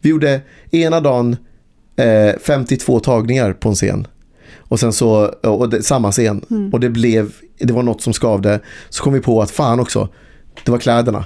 vi 0.00 0.10
gjorde 0.10 0.40
ena 0.70 1.00
dagen 1.00 1.36
eh, 1.96 2.38
52 2.40 3.00
tagningar 3.00 3.52
på 3.52 3.68
en 3.68 3.74
scen. 3.74 4.06
Och 4.58 4.80
sen 4.80 4.92
så, 4.92 5.26
och 5.26 5.68
det, 5.68 5.82
samma 5.82 6.12
scen. 6.12 6.44
Mm. 6.50 6.72
Och 6.72 6.80
det 6.80 6.90
blev, 6.90 7.32
det 7.58 7.72
var 7.72 7.82
något 7.82 8.02
som 8.02 8.12
skavde. 8.12 8.60
Så 8.88 9.02
kom 9.02 9.12
vi 9.12 9.20
på 9.20 9.42
att 9.42 9.50
fan 9.50 9.80
också, 9.80 10.08
det 10.64 10.70
var 10.70 10.78
kläderna. 10.78 11.24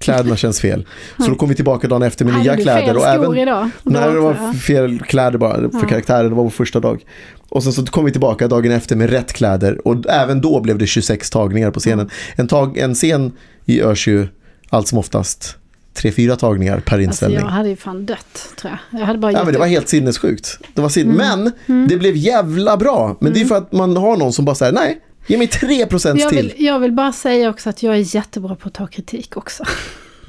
Kläderna 0.00 0.36
känns 0.36 0.60
fel. 0.60 0.86
Så 1.18 1.28
då 1.28 1.34
kom 1.34 1.48
vi 1.48 1.54
tillbaka 1.54 1.88
dagen 1.88 2.02
efter 2.02 2.24
med 2.24 2.34
nya 2.34 2.56
kläder. 2.56 2.96
och 2.96 3.06
även, 3.06 3.36
idag. 3.38 3.70
Nej, 3.82 4.12
det 4.12 4.20
var 4.20 4.52
fel 4.52 4.98
kläder 5.00 5.38
bara 5.38 5.54
för 5.56 5.70
Ja. 5.82 5.88
karaktären. 5.88 6.28
Det 6.30 6.34
var 6.36 6.42
vår 6.42 6.50
första 6.50 6.80
dag. 6.80 7.04
Och 7.48 7.62
sen 7.62 7.72
så 7.72 7.86
kom 7.86 8.04
vi 8.04 8.10
tillbaka 8.12 8.48
dagen 8.48 8.72
efter 8.72 8.96
med 8.96 9.10
rätt 9.10 9.32
kläder. 9.32 9.88
Och 9.88 10.08
även 10.08 10.40
då 10.40 10.60
blev 10.60 10.78
det 10.78 10.86
26 10.86 11.30
tagningar 11.30 11.70
på 11.70 11.80
scenen. 11.80 12.10
En, 12.36 12.48
tag, 12.48 12.78
en 12.78 12.94
scen 12.94 13.32
görs 13.64 14.08
ju 14.08 14.28
allt 14.70 14.88
som 14.88 14.98
oftast 14.98 15.56
3-4 15.96 16.36
tagningar 16.36 16.80
per 16.80 16.96
Alltså 16.96 16.98
inställning. 17.02 17.40
jag 17.40 17.46
hade 17.46 17.68
ju 17.68 17.76
fan 17.76 18.06
dött, 18.06 18.48
tror 18.60 18.72
jag. 18.90 19.00
Jag 19.00 19.06
hade 19.06 19.18
bara 19.18 19.32
Ja, 19.32 19.44
men 19.44 19.52
det 19.52 19.58
var 19.58 19.66
helt 19.66 19.88
sinnessjukt. 19.88 20.58
Det 20.74 20.80
var 20.82 20.88
sin... 20.88 21.10
Mm. 21.20 21.50
Men 21.70 21.88
det 21.88 21.96
blev 21.96 22.16
jävla 22.16 22.76
bra. 22.76 23.16
Men 23.20 23.32
det 23.32 23.40
är 23.40 23.44
för 23.44 23.56
att 23.56 23.72
man 23.72 23.96
har 23.96 24.16
någon 24.16 24.32
som 24.32 24.44
bara 24.44 24.54
säger 24.54 24.72
nej, 24.72 25.00
ge 25.30 25.36
mig 25.36 25.46
3% 25.46 26.18
jag, 26.18 26.30
till. 26.30 26.54
jag 26.56 26.78
vill 26.78 26.92
bara 26.92 27.12
säga 27.12 27.50
också 27.50 27.70
att 27.70 27.82
jag 27.82 27.94
är 27.94 28.14
jättebra 28.14 28.56
på 28.56 28.68
att 28.68 28.74
ta 28.74 28.86
kritik 28.86 29.36
också. 29.36 29.64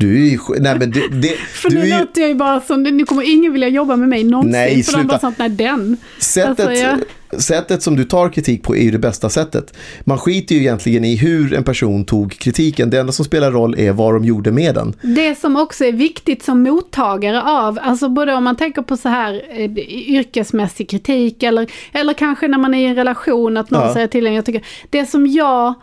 Du 0.01 0.25
är 0.27 0.29
ju... 0.31 0.39
Nej, 0.59 0.79
men 0.79 0.91
det, 0.91 1.07
det, 1.21 1.27
För 1.53 1.69
du 1.69 1.75
nu 1.77 1.81
är 1.89 1.99
låter 1.99 2.21
jag 2.21 2.29
ju 2.29 2.35
bara 2.35 2.61
som, 2.61 2.83
nu 2.83 3.05
kommer 3.05 3.33
ingen 3.33 3.51
vilja 3.53 3.67
jobba 3.67 3.95
med 3.95 4.09
mig 4.09 4.23
någonsin. 4.23 4.51
Nej, 4.51 4.69
för 4.83 4.91
de 4.91 4.97
sluta. 4.97 5.07
bara 5.07 5.19
sånt, 5.19 5.37
nej 5.37 5.49
den. 5.49 5.97
Sättet, 6.19 6.59
Alltså, 6.67 6.83
jag- 6.83 6.99
sättet 7.41 7.83
som 7.83 7.95
du 7.95 8.03
tar 8.03 8.29
kritik 8.29 8.63
på 8.63 8.75
är 8.75 8.83
ju 8.83 8.91
det 8.91 8.99
bästa 8.99 9.29
sättet. 9.29 9.77
Man 10.03 10.17
skiter 10.17 10.55
ju 10.55 10.61
egentligen 10.61 11.05
i 11.05 11.15
hur 11.15 11.53
en 11.53 11.63
person 11.63 12.05
tog 12.05 12.31
kritiken. 12.31 12.89
Det 12.89 12.99
enda 12.99 13.11
som 13.11 13.25
spelar 13.25 13.51
roll 13.51 13.75
är 13.79 13.91
vad 13.91 14.13
de 14.13 14.25
gjorde 14.25 14.51
med 14.51 14.75
den. 14.75 14.93
Det 15.01 15.39
som 15.39 15.55
också 15.55 15.85
är 15.85 15.91
viktigt 15.91 16.43
som 16.43 16.63
mottagare 16.63 17.41
av, 17.41 17.79
alltså 17.81 18.09
både 18.09 18.33
om 18.33 18.43
man 18.43 18.55
tänker 18.55 18.81
på 18.81 18.97
så 18.97 19.09
här 19.09 19.41
eh, 19.49 19.71
yrkesmässig 20.09 20.89
kritik 20.89 21.43
eller, 21.43 21.71
eller 21.91 22.13
kanske 22.13 22.47
när 22.47 22.57
man 22.57 22.73
är 22.73 22.79
i 22.81 22.85
en 22.85 22.95
relation 22.95 23.57
att 23.57 23.69
någon 23.71 23.81
Ja. 23.87 23.93
säger 23.93 24.07
till 24.07 24.27
en, 24.27 24.33
jag 24.33 24.45
tycker, 24.45 24.61
det 24.89 25.05
som 25.05 25.27
jag 25.27 25.73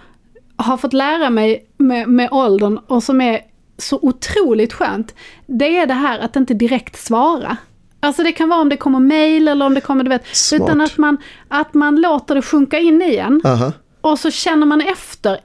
har 0.56 0.76
fått 0.76 0.92
lära 0.92 1.30
mig 1.30 1.64
med, 1.76 2.08
med 2.08 2.28
åldern 2.32 2.78
och 2.86 3.02
som 3.02 3.20
är 3.20 3.40
så 3.78 3.98
otroligt 4.02 4.72
skönt, 4.72 5.14
det 5.46 5.78
är 5.78 5.86
det 5.86 5.94
här 5.94 6.18
att 6.18 6.36
inte 6.36 6.54
direkt 6.54 6.98
svara. 6.98 7.56
Alltså 8.00 8.22
det 8.22 8.32
kan 8.32 8.48
vara 8.48 8.60
om 8.60 8.68
det 8.68 8.76
kommer 8.76 9.00
mail 9.00 9.48
eller 9.48 9.66
om 9.66 9.74
det 9.74 9.80
kommer, 9.80 10.04
du 10.04 10.10
vet, 10.10 10.36
Smart. 10.36 10.60
utan 10.60 10.80
att 10.80 10.98
man, 10.98 11.18
att 11.48 11.74
man 11.74 12.00
låter 12.00 12.34
det 12.34 12.42
sjunka 12.42 12.78
in 12.78 13.02
i 13.02 13.16
en. 13.16 13.40
Aha. 13.44 13.72
Och 14.00 14.18
så 14.18 14.30
känner 14.30 14.66
man 14.66 14.80
efter. 14.80 15.40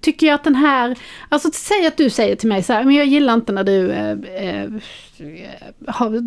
Tycker 0.00 0.26
jag 0.26 0.34
att 0.34 0.44
den 0.44 0.54
här, 0.54 0.98
alltså 1.28 1.50
säg 1.52 1.86
att 1.86 1.96
du 1.96 2.10
säger 2.10 2.36
till 2.36 2.48
mig 2.48 2.62
så 2.62 2.72
här, 2.72 2.84
men 2.84 2.94
jag 2.94 3.06
gillar 3.06 3.34
inte 3.34 3.52
när 3.52 3.64
du 3.64 3.90
eh, 3.90 4.10
eh, 4.10 4.70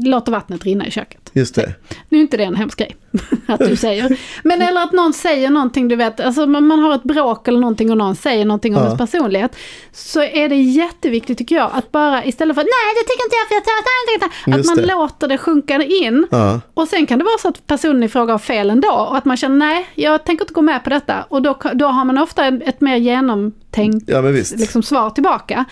låter 0.06 0.32
vattnet 0.32 0.64
rinna 0.64 0.88
i 0.88 0.92
köket. 0.92 1.30
Just 1.34 1.56
det. 1.56 1.74
Nu 2.10 2.18
är 2.18 2.22
inte 2.22 2.38
det 2.38 2.44
en 2.44 2.56
hemsk 2.56 2.78
grej 2.80 2.96
att 3.48 3.60
du 3.60 3.76
säger. 3.76 4.20
Men 4.44 4.62
eller 4.62 4.84
att 4.84 4.92
någon 4.92 5.14
säger 5.14 5.50
någonting, 5.50 5.88
du 5.88 5.96
vet, 5.96 6.20
alltså 6.20 6.46
man, 6.48 6.80
har 6.80 6.96
ett 6.96 7.04
bråk 7.04 7.48
eller 7.48 7.60
någonting 7.60 7.92
och 7.92 7.98
någon 7.98 8.16
säger 8.16 8.46
någonting 8.46 8.76
om 8.76 8.82
Ja. 8.82 8.86
ens 8.88 8.98
personlighet. 9.12 9.56
Så 9.92 10.22
är 10.24 10.50
det 10.50 10.56
jätteviktigt 10.56 11.38
tycker 11.38 11.56
jag 11.56 11.70
att 11.74 11.92
bara 11.92 12.26
istället 12.26 12.56
för 12.56 12.62
att 12.62 12.68
nej 12.68 12.96
det 12.96 13.12
tycker 13.12 13.26
inte 13.26 13.36
jag 13.36 13.48
för 13.48 13.56
jag 13.56 13.64
tar 13.64 14.14
inte, 14.54 14.60
att 14.60 14.66
man 14.78 14.88
det. 14.88 14.94
låter 14.94 15.28
det 15.28 15.38
sjunka 15.38 15.84
in. 15.84 16.28
Ja. 16.32 16.62
Och 16.74 16.88
sen 16.88 17.06
kan 17.06 17.20
det 17.20 17.26
vara 17.26 17.38
så 17.38 17.48
att 17.48 17.68
personen 17.68 18.04
i 18.04 18.08
fråga 18.10 18.34
har 18.34 18.40
fel 18.40 18.70
ändå 18.70 18.92
och 18.92 19.18
att 19.18 19.26
man 19.26 19.38
känner 19.38 19.58
nej, 19.58 19.88
jag 19.96 20.24
tänker 20.26 20.44
inte 20.44 20.54
gå 20.54 20.62
med 20.62 20.84
på 20.84 20.90
detta. 20.90 21.24
Och 21.30 21.42
då, 21.42 21.58
då 21.74 21.86
har 21.88 22.06
man 22.06 22.18
ofta 22.18 22.48
ett 22.48 22.82
mer 22.82 22.96
genomtänkt 22.96 24.10
Ja, 24.10 24.22
liksom, 24.22 24.84
svar 24.84 25.10
tillbaka. 25.10 25.66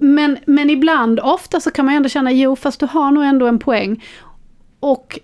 Men, 0.00 0.38
men 0.46 0.70
ibland, 0.70 1.20
ofta 1.20 1.60
så 1.60 1.70
kan 1.70 1.84
man 1.86 1.94
ändå 1.94 2.08
känna, 2.08 2.32
jo 2.32 2.56
fast 2.56 2.80
du 2.80 2.86
har 2.86 3.10
nog 3.10 3.24
ändå 3.24 3.46
en 3.46 3.58
poäng. 3.58 4.04
Och 4.80 5.18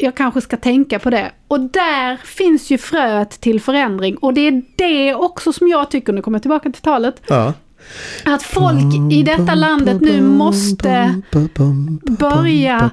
jag 0.00 0.14
kanske 0.14 0.40
ska 0.40 0.56
tänka 0.56 0.98
på 0.98 1.10
det. 1.10 1.32
Och 1.48 1.60
där 1.60 2.16
finns 2.16 2.70
ju 2.70 2.78
fröet 2.78 3.30
till 3.30 3.60
förändring. 3.60 4.16
Och 4.16 4.34
det 4.34 4.40
är 4.40 4.62
det 4.76 5.14
också 5.14 5.52
som 5.52 5.68
jag 5.68 5.90
tycker, 5.90 6.12
nu 6.12 6.22
kommer 6.22 6.36
jag 6.36 6.42
tillbaka 6.42 6.70
till 6.70 6.82
talet, 6.82 7.22
Ja 7.26 7.52
att 8.24 8.42
folk 8.42 9.12
i 9.12 9.22
detta 9.22 9.54
landet 9.54 10.00
nu 10.00 10.22
måste 10.22 11.14
börja 12.02 12.90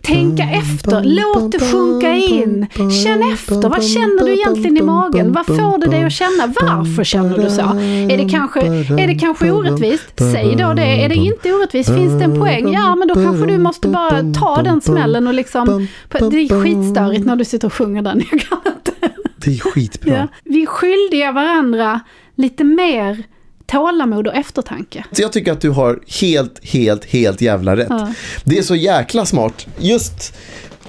tänka 0.00 0.42
efter. 0.42 1.02
Låt 1.04 1.52
det 1.52 1.58
sjunka 1.58 2.14
in. 2.14 2.66
Känn 3.04 3.32
efter. 3.32 3.68
Vad 3.68 3.84
känner 3.84 4.24
du 4.24 4.32
egentligen 4.32 4.76
i 4.76 4.82
magen? 4.82 5.32
Vad 5.32 5.46
får 5.46 5.78
det 5.78 5.86
dig 5.86 6.04
att 6.04 6.12
känna? 6.12 6.54
Varför 6.60 7.04
känner 7.04 7.38
du 7.38 7.50
så? 7.50 7.62
Är 8.12 8.18
det 8.18 8.28
kanske, 8.28 8.60
är 9.00 9.06
det 9.06 9.14
kanske 9.14 9.50
orättvist? 9.50 10.12
Säg 10.16 10.56
då 10.56 10.74
det. 10.74 11.04
Är 11.04 11.08
det 11.08 11.14
inte 11.14 11.52
orättvist? 11.52 11.94
Finns 11.94 12.18
det 12.18 12.24
en 12.24 12.40
poäng? 12.40 12.72
Ja, 12.72 12.94
men 12.94 13.08
då 13.08 13.14
kanske 13.14 13.46
du 13.46 13.58
måste 13.58 13.88
bara 13.88 14.32
ta 14.40 14.62
den 14.62 14.80
smällen 14.80 15.26
och 15.26 15.34
liksom... 15.34 15.88
Det 16.08 16.36
är 16.36 16.62
skitstörigt 16.62 17.26
när 17.26 17.36
du 17.36 17.44
sitter 17.44 17.66
och 17.66 17.74
sjunger 17.74 18.02
den. 18.02 18.22
Jag 18.30 18.40
kan 18.40 18.58
inte. 18.66 18.92
Det 19.36 19.50
är 19.50 19.58
skitbra. 19.58 20.14
Ja. 20.14 20.28
Vi 20.44 20.62
är 20.62 20.66
skyldiga 20.66 21.32
varandra 21.32 22.00
lite 22.34 22.64
mer 22.64 23.22
tålamod 23.66 24.26
och 24.26 24.34
eftertanke. 24.34 25.04
Så 25.12 25.22
jag 25.22 25.32
tycker 25.32 25.52
att 25.52 25.60
du 25.60 25.70
har 25.70 26.00
helt, 26.20 26.64
helt, 26.64 27.04
helt 27.04 27.40
jävla 27.40 27.76
rätt. 27.76 27.86
Ja. 27.90 28.12
Det 28.44 28.58
är 28.58 28.62
så 28.62 28.74
jäkla 28.76 29.26
smart. 29.26 29.66
Just, 29.78 30.34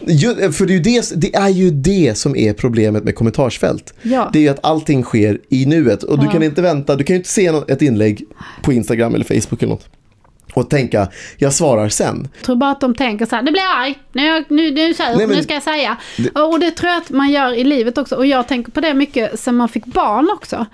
ju, 0.07 0.51
för 0.51 0.65
det 0.65 0.73
är, 0.73 0.75
ju 0.75 0.79
det, 0.81 1.13
det 1.21 1.35
är 1.35 1.49
ju 1.49 1.71
det 1.71 2.17
som 2.17 2.35
är 2.35 2.53
problemet 2.53 3.03
med 3.03 3.15
kommentarsfält. 3.15 3.93
Ja. 4.01 4.29
Det 4.33 4.39
är 4.39 4.43
ju 4.43 4.49
att 4.49 4.65
allting 4.65 5.03
sker 5.03 5.39
i 5.49 5.65
nuet 5.65 6.03
och 6.03 6.19
du 6.19 6.25
Ja. 6.25 6.31
kan 6.31 6.43
inte 6.43 6.61
vänta, 6.61 6.95
du 6.95 7.03
kan 7.03 7.13
ju 7.13 7.17
inte 7.17 7.29
se 7.29 7.45
ett 7.67 7.81
inlägg 7.81 8.25
på 8.61 8.73
Instagram 8.73 9.15
eller 9.15 9.25
Facebook 9.25 9.63
eller 9.63 9.73
något 9.73 9.89
och 10.53 10.69
tänka, 10.69 11.07
jag 11.37 11.53
svarar 11.53 11.89
sen. 11.89 12.27
Jag 12.35 12.45
tror 12.45 12.55
bara 12.55 12.71
att 12.71 12.81
de 12.81 12.95
tänker 12.95 13.25
så 13.25 13.35
här, 13.35 13.43
nu 13.43 13.51
blir 13.51 13.61
jag 13.61 13.79
arg, 13.79 13.95
nu, 14.13 14.45
nu, 14.55 14.71
nu, 14.71 14.93
Nej, 14.99 15.17
men- 15.17 15.29
nu 15.29 15.43
ska 15.43 15.53
jag 15.53 15.63
säga. 15.63 15.97
Det- 16.17 16.29
Och 16.41 16.59
det 16.59 16.71
tror 16.71 16.91
jag 16.91 17.01
att 17.01 17.09
man 17.09 17.31
gör 17.31 17.53
i 17.53 17.63
livet 17.63 17.97
också. 17.97 18.15
Och 18.15 18.25
jag 18.25 18.47
tänker 18.47 18.71
på 18.71 18.81
det 18.81 18.93
mycket 18.93 19.39
sen 19.39 19.55
man 19.55 19.69
fick 19.69 19.85
barn 19.85 20.29
också. 20.33 20.65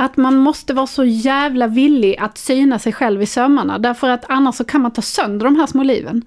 Att 0.00 0.16
man 0.16 0.36
måste 0.36 0.74
vara 0.74 0.86
så 0.86 1.04
jävla 1.04 1.66
villig 1.66 2.16
att 2.18 2.38
syna 2.38 2.78
sig 2.78 2.92
själv 2.92 3.22
i 3.22 3.26
sömmarna. 3.26 3.78
Därför 3.78 4.08
att 4.08 4.24
annars 4.28 4.54
så 4.54 4.64
kan 4.64 4.80
man 4.80 4.90
ta 4.90 5.02
sönder 5.02 5.44
de 5.44 5.56
här 5.56 5.66
små 5.66 5.82
liven. 5.82 6.24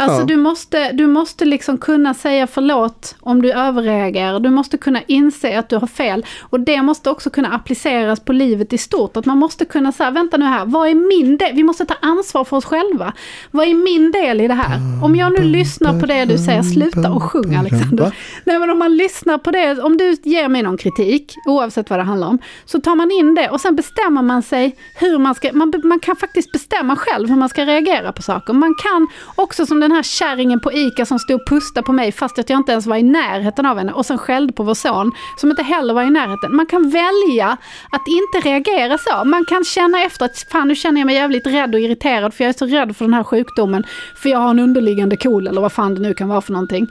Alltså 0.00 0.20
Ja. 0.20 0.24
du, 0.24 0.36
måste, 0.36 0.92
du 0.92 1.06
måste 1.06 1.44
liksom 1.44 1.78
kunna 1.78 2.14
säga 2.14 2.46
förlåt 2.46 3.16
om 3.20 3.42
du 3.42 3.52
överreagerar. 3.52 4.40
Du 4.40 4.50
måste 4.50 4.78
kunna 4.78 5.02
inse 5.06 5.58
att 5.58 5.68
du 5.68 5.76
har 5.76 5.86
fel. 5.86 6.24
Och 6.40 6.60
det 6.60 6.82
måste 6.82 7.10
också 7.10 7.30
kunna 7.30 7.48
appliceras 7.54 8.20
på 8.20 8.32
livet 8.32 8.72
i 8.72 8.78
stort. 8.78 9.16
Att 9.16 9.26
man 9.26 9.38
måste 9.38 9.64
kunna 9.64 9.92
säga, 9.92 10.10
vänta 10.10 10.36
nu 10.36 10.44
här, 10.44 10.64
vad 10.66 10.88
är 10.88 10.94
min 10.94 11.36
del? 11.36 11.54
Vi 11.54 11.62
måste 11.62 11.84
ta 11.86 11.94
ansvar 12.02 12.44
för 12.44 12.56
oss 12.56 12.64
själva. 12.64 13.12
Vad 13.50 13.68
är 13.68 13.74
min 13.74 14.12
del 14.12 14.40
i 14.40 14.48
det 14.48 14.54
här? 14.54 14.78
Om 15.04 15.16
jag 15.16 15.32
nu 15.40 15.44
lyssnar 15.44 16.00
på 16.00 16.06
det 16.06 16.24
du 16.24 16.38
säger, 16.38 16.62
sluta 16.62 17.10
och 17.12 17.22
sjung 17.22 17.54
Alexander. 17.54 18.14
Nej 18.44 18.58
men 18.58 18.70
om 18.70 18.78
man 18.78 18.96
lyssnar 18.96 19.38
på 19.38 19.50
det, 19.50 19.82
om 19.82 19.96
du 19.96 20.16
ger 20.22 20.48
mig 20.48 20.62
någon 20.62 20.76
kritik, 20.76 21.34
oavsett 21.46 21.90
vad 21.90 21.98
det 21.98 22.02
handlar 22.02 22.28
om, 22.28 22.38
så 22.64 22.80
tar 22.80 22.94
man 22.94 23.10
in 23.10 23.34
det 23.34 23.48
och 23.50 23.60
sen 23.60 23.76
bestämmer 23.76 24.22
man 24.22 24.42
sig 24.42 24.76
hur 24.94 25.18
man 25.18 25.34
ska, 25.34 25.52
man, 25.52 25.72
man 25.84 26.00
kan 26.00 26.16
faktiskt 26.16 26.52
bestämma 26.52 26.96
själv 26.96 27.28
hur 27.28 27.36
man 27.36 27.48
ska 27.48 27.64
reagera 27.64 28.12
på 28.12 28.22
saker. 28.22 28.52
Man 28.52 28.74
kan 28.82 29.06
också 29.34 29.66
som 29.66 29.80
den 29.80 29.87
den 29.88 29.96
här 29.96 30.02
kärringen 30.02 30.60
på 30.60 30.72
ICA 30.72 31.06
som 31.06 31.18
stod 31.18 31.40
och 31.40 31.46
pustade 31.46 31.86
på 31.86 31.92
mig 31.92 32.12
fast 32.12 32.38
att 32.38 32.50
jag 32.50 32.58
inte 32.58 32.72
ens 32.72 32.86
var 32.86 32.96
i 32.96 33.02
närheten 33.02 33.66
av 33.66 33.78
henne 33.78 33.92
och 33.92 34.06
sen 34.06 34.18
skällde 34.18 34.52
på 34.52 34.62
vår 34.62 34.74
son 34.74 35.12
som 35.36 35.50
inte 35.50 35.62
heller 35.62 35.94
var 35.94 36.02
i 36.02 36.10
närheten. 36.10 36.56
Man 36.56 36.66
kan 36.66 36.90
välja 36.90 37.56
att 37.90 38.02
inte 38.08 38.48
reagera 38.48 38.98
så. 38.98 39.24
Man 39.24 39.44
kan 39.44 39.64
känna 39.64 40.02
efter 40.02 40.24
att 40.24 40.38
fan 40.52 40.68
nu 40.68 40.74
känner 40.74 41.00
jag 41.00 41.06
mig 41.06 41.14
jävligt 41.14 41.46
rädd 41.46 41.74
och 41.74 41.80
irriterad 41.80 42.34
för 42.34 42.44
jag 42.44 42.48
är 42.48 42.58
så 42.58 42.66
rädd 42.66 42.96
för 42.96 43.04
den 43.04 43.14
här 43.14 43.24
sjukdomen. 43.24 43.84
För 44.22 44.28
jag 44.28 44.38
har 44.38 44.50
en 44.50 44.58
underliggande 44.58 45.16
KOL 45.16 45.46
eller 45.46 45.60
vad 45.60 45.72
fan 45.72 45.94
det 45.94 46.00
nu 46.00 46.14
kan 46.14 46.28
vara 46.28 46.40
för 46.40 46.52
någonting. 46.52 46.86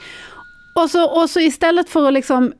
Och 0.75 0.89
så, 0.89 1.21
och 1.21 1.29
så 1.29 1.39
istället 1.39 1.89
för 1.89 2.07
att 2.07 2.13
liksom 2.13 2.53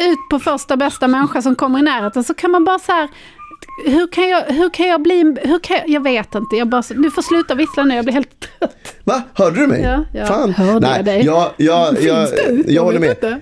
ut 0.00 0.28
på 0.30 0.38
första 0.38 0.76
bästa 0.76 1.08
människa 1.08 1.42
som 1.42 1.54
kommer 1.54 1.78
i 1.78 1.82
närheten 1.82 2.24
så 2.24 2.34
kan 2.34 2.50
man 2.50 2.64
bara 2.64 2.78
så 2.78 2.92
här 2.92 3.08
hur 3.86 4.06
kan 4.12 4.28
jag, 4.28 4.42
hur 4.42 4.70
kan 4.70 4.86
jag 4.88 5.02
bli, 5.02 5.36
hur 5.42 5.58
kan 5.58 5.76
jag, 5.76 5.88
jag 5.88 6.00
vet 6.02 6.34
inte, 6.34 6.56
jag 6.56 6.68
bara, 6.68 6.82
du 6.88 7.10
får 7.10 7.22
sluta 7.22 7.54
vissla 7.54 7.84
nu, 7.84 7.94
jag 7.94 8.04
blir 8.04 8.14
helt 8.14 8.40
trött. 8.40 8.94
Va? 9.04 9.22
Hörde 9.34 9.60
du 9.60 9.66
mig? 9.66 9.82
Ja, 9.82 10.04
ja. 10.14 10.26
Fan. 10.26 10.52
Hörde 10.52 10.86
Nej, 10.86 10.96
jag 10.96 11.04
dig? 11.04 11.24
Jag, 11.24 11.50
jag, 11.56 12.02
jag, 12.02 12.28
jag, 12.48 12.64
Jag 12.66 12.82
håller 12.84 12.98
med. 13.00 13.10
inte. 13.10 13.40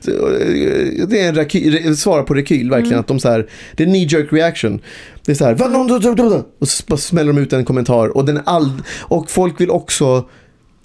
Det 1.06 1.20
är 1.20 1.28
en 1.28 1.34
rekyl, 1.34 1.96
svara 1.96 2.22
på 2.22 2.34
rekyl 2.34 2.70
verkligen. 2.70 2.92
Mm. 2.92 3.00
Att 3.00 3.06
de 3.06 3.20
så 3.20 3.28
här, 3.28 3.46
det 3.76 3.82
är 3.82 3.86
knee 3.86 4.06
jerk 4.10 4.32
reaction. 4.32 4.80
Det 5.24 5.32
är 5.32 5.36
så 5.36 5.44
här, 5.44 5.54
"Va, 5.54 5.68
någon- 5.68 6.44
och 6.60 6.68
så 6.68 6.82
bara 6.86 6.96
smäller 6.96 7.32
de 7.32 7.40
ut 7.40 7.52
en 7.52 7.64
kommentar. 7.64 8.16
Och, 8.16 8.24
den 8.24 8.40
all, 8.44 8.70
och 9.02 9.30
folk 9.30 9.60
vill 9.60 9.70
också 9.70 10.24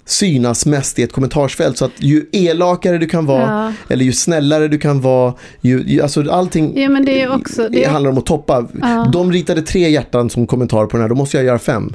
synas 0.08 0.66
mest 0.66 0.98
i 0.98 1.02
ett 1.02 1.12
kommentarsfält. 1.12 1.78
Så 1.78 1.84
att 1.84 1.92
ju 1.96 2.26
elakare 2.32 2.98
du 2.98 3.06
kan 3.06 3.26
vara, 3.26 3.40
Ja. 3.42 3.72
eller 3.94 4.04
ju 4.04 4.12
snällare 4.12 4.68
du 4.68 4.78
kan 4.78 5.00
vara, 5.00 5.34
ju, 5.60 5.82
ju, 5.86 6.02
alltså 6.02 6.30
allting 6.30 6.80
Ja, 6.80 6.88
men 6.88 7.04
det 7.04 7.22
är 7.22 7.34
också... 7.34 7.68
Det 7.68 7.84
är, 7.84 7.90
handlar 7.90 8.10
om 8.10 8.18
att 8.18 8.26
toppa. 8.26 8.66
Ja. 8.82 9.08
De 9.12 9.32
ritade 9.32 9.62
tre 9.62 9.88
hjärtan 9.90 10.30
som 10.30 10.46
kommentar 10.46 10.86
på 10.86 10.96
den 10.96 11.00
här, 11.00 11.08
då 11.08 11.14
måste 11.14 11.36
jag 11.36 11.46
göra 11.46 11.58
fem. 11.58 11.92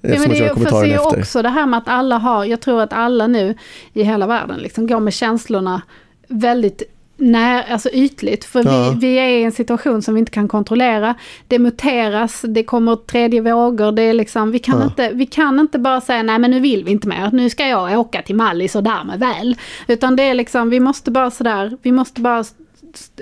Ja, 0.00 0.08
men 0.20 0.30
det 0.30 0.38
är, 0.38 0.54
fast 0.54 0.82
det 0.82 0.92
är 0.92 1.18
också 1.18 1.42
det 1.42 1.48
här 1.48 1.66
med 1.66 1.78
att 1.78 1.88
alla 1.88 2.18
har, 2.18 2.44
jag 2.44 2.60
tror 2.60 2.82
att 2.82 2.92
alla 2.92 3.26
nu 3.26 3.54
i 3.92 4.02
hela 4.02 4.26
världen 4.26 4.58
liksom 4.58 4.86
går 4.86 5.00
med 5.00 5.12
känslorna 5.12 5.82
väldigt 6.28 6.82
när, 7.16 7.72
alltså 7.72 7.88
ytligt. 7.92 8.44
För 8.44 8.64
Ja. 8.64 8.90
vi, 8.90 8.98
vi 9.06 9.16
är 9.18 9.28
i 9.28 9.42
en 9.44 9.52
situation 9.52 10.02
som 10.02 10.14
vi 10.14 10.20
inte 10.20 10.32
kan 10.32 10.48
kontrollera. 10.48 11.14
Det 11.48 11.58
muteras, 11.58 12.42
det 12.48 12.62
kommer 12.64 12.96
tredje 12.96 13.40
vågor, 13.40 13.92
det 13.92 14.02
är 14.02 14.12
liksom, 14.14 14.50
vi 14.50 14.58
kan, 14.58 14.78
Ja. 14.78 14.84
inte, 14.84 15.10
vi 15.14 15.26
kan 15.26 15.60
inte 15.60 15.78
bara 15.78 16.00
säga 16.00 16.22
nej 16.22 16.38
men 16.38 16.50
nu 16.50 16.60
vill 16.60 16.84
vi 16.84 16.90
inte 16.90 17.08
mer, 17.08 17.30
nu 17.32 17.50
ska 17.50 17.66
jag 17.68 18.00
åka 18.00 18.22
till 18.22 18.36
Mallis 18.36 18.76
och 18.76 18.82
därmed 18.82 19.20
väl. 19.20 19.56
Utan 19.88 20.16
det 20.16 20.22
är 20.22 20.34
liksom, 20.34 20.70
vi 20.70 20.80
måste 20.80 21.10
bara 21.10 21.30
sådär, 21.30 21.76
vi 21.82 21.92
måste 21.92 22.20
bara 22.20 22.44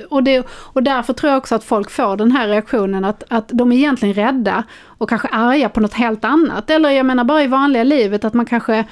och, 0.09 0.23
det, 0.23 0.47
och 0.51 0.83
därför 0.83 1.13
tror 1.13 1.31
jag 1.31 1.39
också 1.39 1.55
att 1.55 1.65
folk 1.65 1.91
får 1.91 2.17
den 2.17 2.33
här 2.33 2.49
reaktionen 2.49 3.05
att, 3.05 3.23
att 3.29 3.49
de 3.49 3.73
är 3.73 3.77
egentligen 3.77 4.15
rädda 4.15 4.65
och 4.99 5.09
kanske 5.09 5.29
arga 5.29 5.69
på 5.69 5.81
något 5.81 5.95
helt 5.95 6.25
annat. 6.25 6.71
Eller 6.71 6.91
jag 6.91 7.07
menar 7.07 7.25
bara 7.25 7.43
i 7.43 7.47
vanliga 7.47 7.85
livet 7.85 8.25
att 8.25 8.35
man 8.35 8.47
kanske 8.47 8.85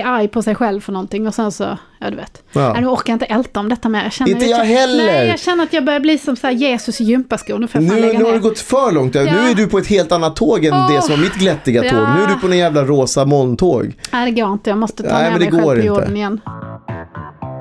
är 0.00 0.06
arg 0.06 0.28
på 0.28 0.42
sig 0.42 0.54
själv 0.54 0.80
för 0.80 0.92
någonting 0.92 1.26
och 1.26 1.34
sen 1.34 1.52
så, 1.52 1.78
ja 2.00 2.10
du 2.10 2.16
vet. 2.16 2.42
Ja. 2.52 2.76
Nu 2.80 2.86
orkar 2.86 3.12
jag 3.12 3.14
inte 3.14 3.24
älta 3.26 3.60
om 3.60 3.68
detta 3.68 3.88
mer. 3.88 4.02
Jag 4.02 4.12
känner, 4.12 4.30
Inte 4.32 4.44
jag 4.46 4.56
heller. 4.64 5.04
Nej, 5.06 5.28
jag 5.28 5.38
känner 5.38 5.64
att 5.64 5.72
jag 5.72 5.84
börjar 5.84 6.00
bli 6.00 6.18
som 6.18 6.36
så 6.36 6.50
Jesus 6.50 7.00
i 7.00 7.04
gympaskor. 7.04 7.58
Nu 7.58 7.66
får 7.68 7.82
jag 7.82 7.94
Nu, 7.94 8.00
lägga 8.00 8.18
nu 8.18 8.24
har 8.24 8.32
det 8.32 8.38
gått 8.38 8.58
för 8.58 8.92
långt. 8.92 9.14
Nu 9.14 9.20
Ja. 9.20 9.50
är 9.50 9.54
du 9.54 9.66
på 9.66 9.78
ett 9.78 9.86
helt 9.86 10.12
annat 10.12 10.36
tåg 10.36 10.64
än 10.64 10.72
Åh. 10.74 10.92
det 10.94 11.02
som 11.02 11.10
var 11.16 11.22
mitt 11.22 11.34
glättiga 11.34 11.82
tåg. 11.82 11.90
Ja. 11.92 12.14
Nu 12.16 12.22
är 12.22 12.26
du 12.28 12.34
på 12.34 12.46
en 12.46 12.58
jävla 12.58 12.84
rosa 12.84 13.24
molntåg. 13.24 13.92
Nej, 14.12 14.32
det 14.32 14.40
går 14.40 14.52
inte. 14.52 14.70
Jag 14.70 14.78
måste 14.78 15.02
ta 15.02 15.12
Nej, 15.18 15.30
men 15.30 15.40
det 15.40 15.50
mig 15.50 15.50
själv 15.50 15.62
går 15.64 15.70
på 15.72 15.76
inte. 15.76 15.86
jorden 15.86 16.16
igen. 16.16 16.40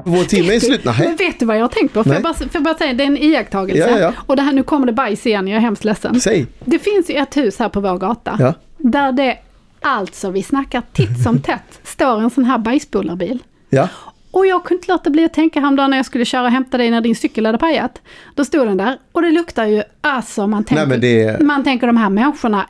Vår 0.06 0.24
timme 0.24 0.56
är 0.56 0.60
slut. 0.60 0.84
Men 0.86 0.94
Nej. 1.00 1.16
vet 1.20 1.40
du 1.40 1.46
vad 1.46 1.58
jag 1.58 1.64
har 1.64 1.68
tänkt 1.70 1.94
på? 1.94 2.04
Nej. 2.06 2.14
jag, 2.14 2.24
bara, 2.24 2.34
får 2.34 2.48
jag 2.54 2.64
bara 2.64 2.74
säga, 2.78 2.94
det 2.94 3.04
är 3.04 3.08
en 3.08 3.18
iakttagelse. 3.18 3.90
Ja, 3.92 3.98
ja, 3.98 4.00
ja. 4.00 4.14
Och 4.28 4.36
det 4.36 4.42
här, 4.42 4.54
nu 4.54 4.64
kommer 4.64 4.86
det 4.88 4.94
bajs 4.94 5.26
igen, 5.26 5.48
jag 5.48 5.58
är 5.58 5.62
hemskt 5.62 5.84
ledsen. 5.86 6.22
Säg. 6.22 6.48
Det 6.66 6.80
finns 6.80 7.10
ju 7.10 7.16
ett 7.16 7.38
hus 7.38 7.60
här 7.60 7.70
på 7.70 7.80
vår 7.80 7.98
gata. 7.98 8.36
Ja. 8.40 8.54
Där 8.78 9.12
det, 9.12 9.38
alltså 9.82 10.30
vi 10.30 10.44
snackar 10.44 10.82
titt 10.94 11.24
som 11.24 11.40
tätt, 11.42 11.80
står 11.84 12.20
en 12.22 12.30
sån 12.30 12.46
här 12.46 12.58
bajspolarbil. 12.58 13.40
Ja. 13.70 13.88
Och 14.32 14.46
jag 14.48 14.64
kunde 14.64 14.80
inte 14.82 14.92
låta 14.92 15.10
bli 15.10 15.26
att 15.26 15.34
tänka 15.34 15.60
häromdagen 15.60 15.90
när 15.90 15.98
jag 15.98 16.06
skulle 16.06 16.26
köra 16.26 16.44
och 16.44 16.52
hämta 16.52 16.78
dig 16.78 16.92
när 16.92 17.02
din 17.02 17.16
cykel 17.16 17.46
hade 17.46 17.58
pajat. 17.58 18.02
Då 18.36 18.46
stod 18.46 18.68
den 18.68 18.78
där 18.78 18.98
och 19.12 19.22
det 19.22 19.32
luktar 19.32 19.66
ju, 19.66 19.84
alltså 20.02 20.48
man 20.48 20.64
tänker, 20.64 20.86
Nej, 20.88 21.00
det- 21.00 21.44
man 21.44 21.64
tänker 21.64 21.88
de 21.88 21.98
här 21.98 22.10
människorna 22.10 22.66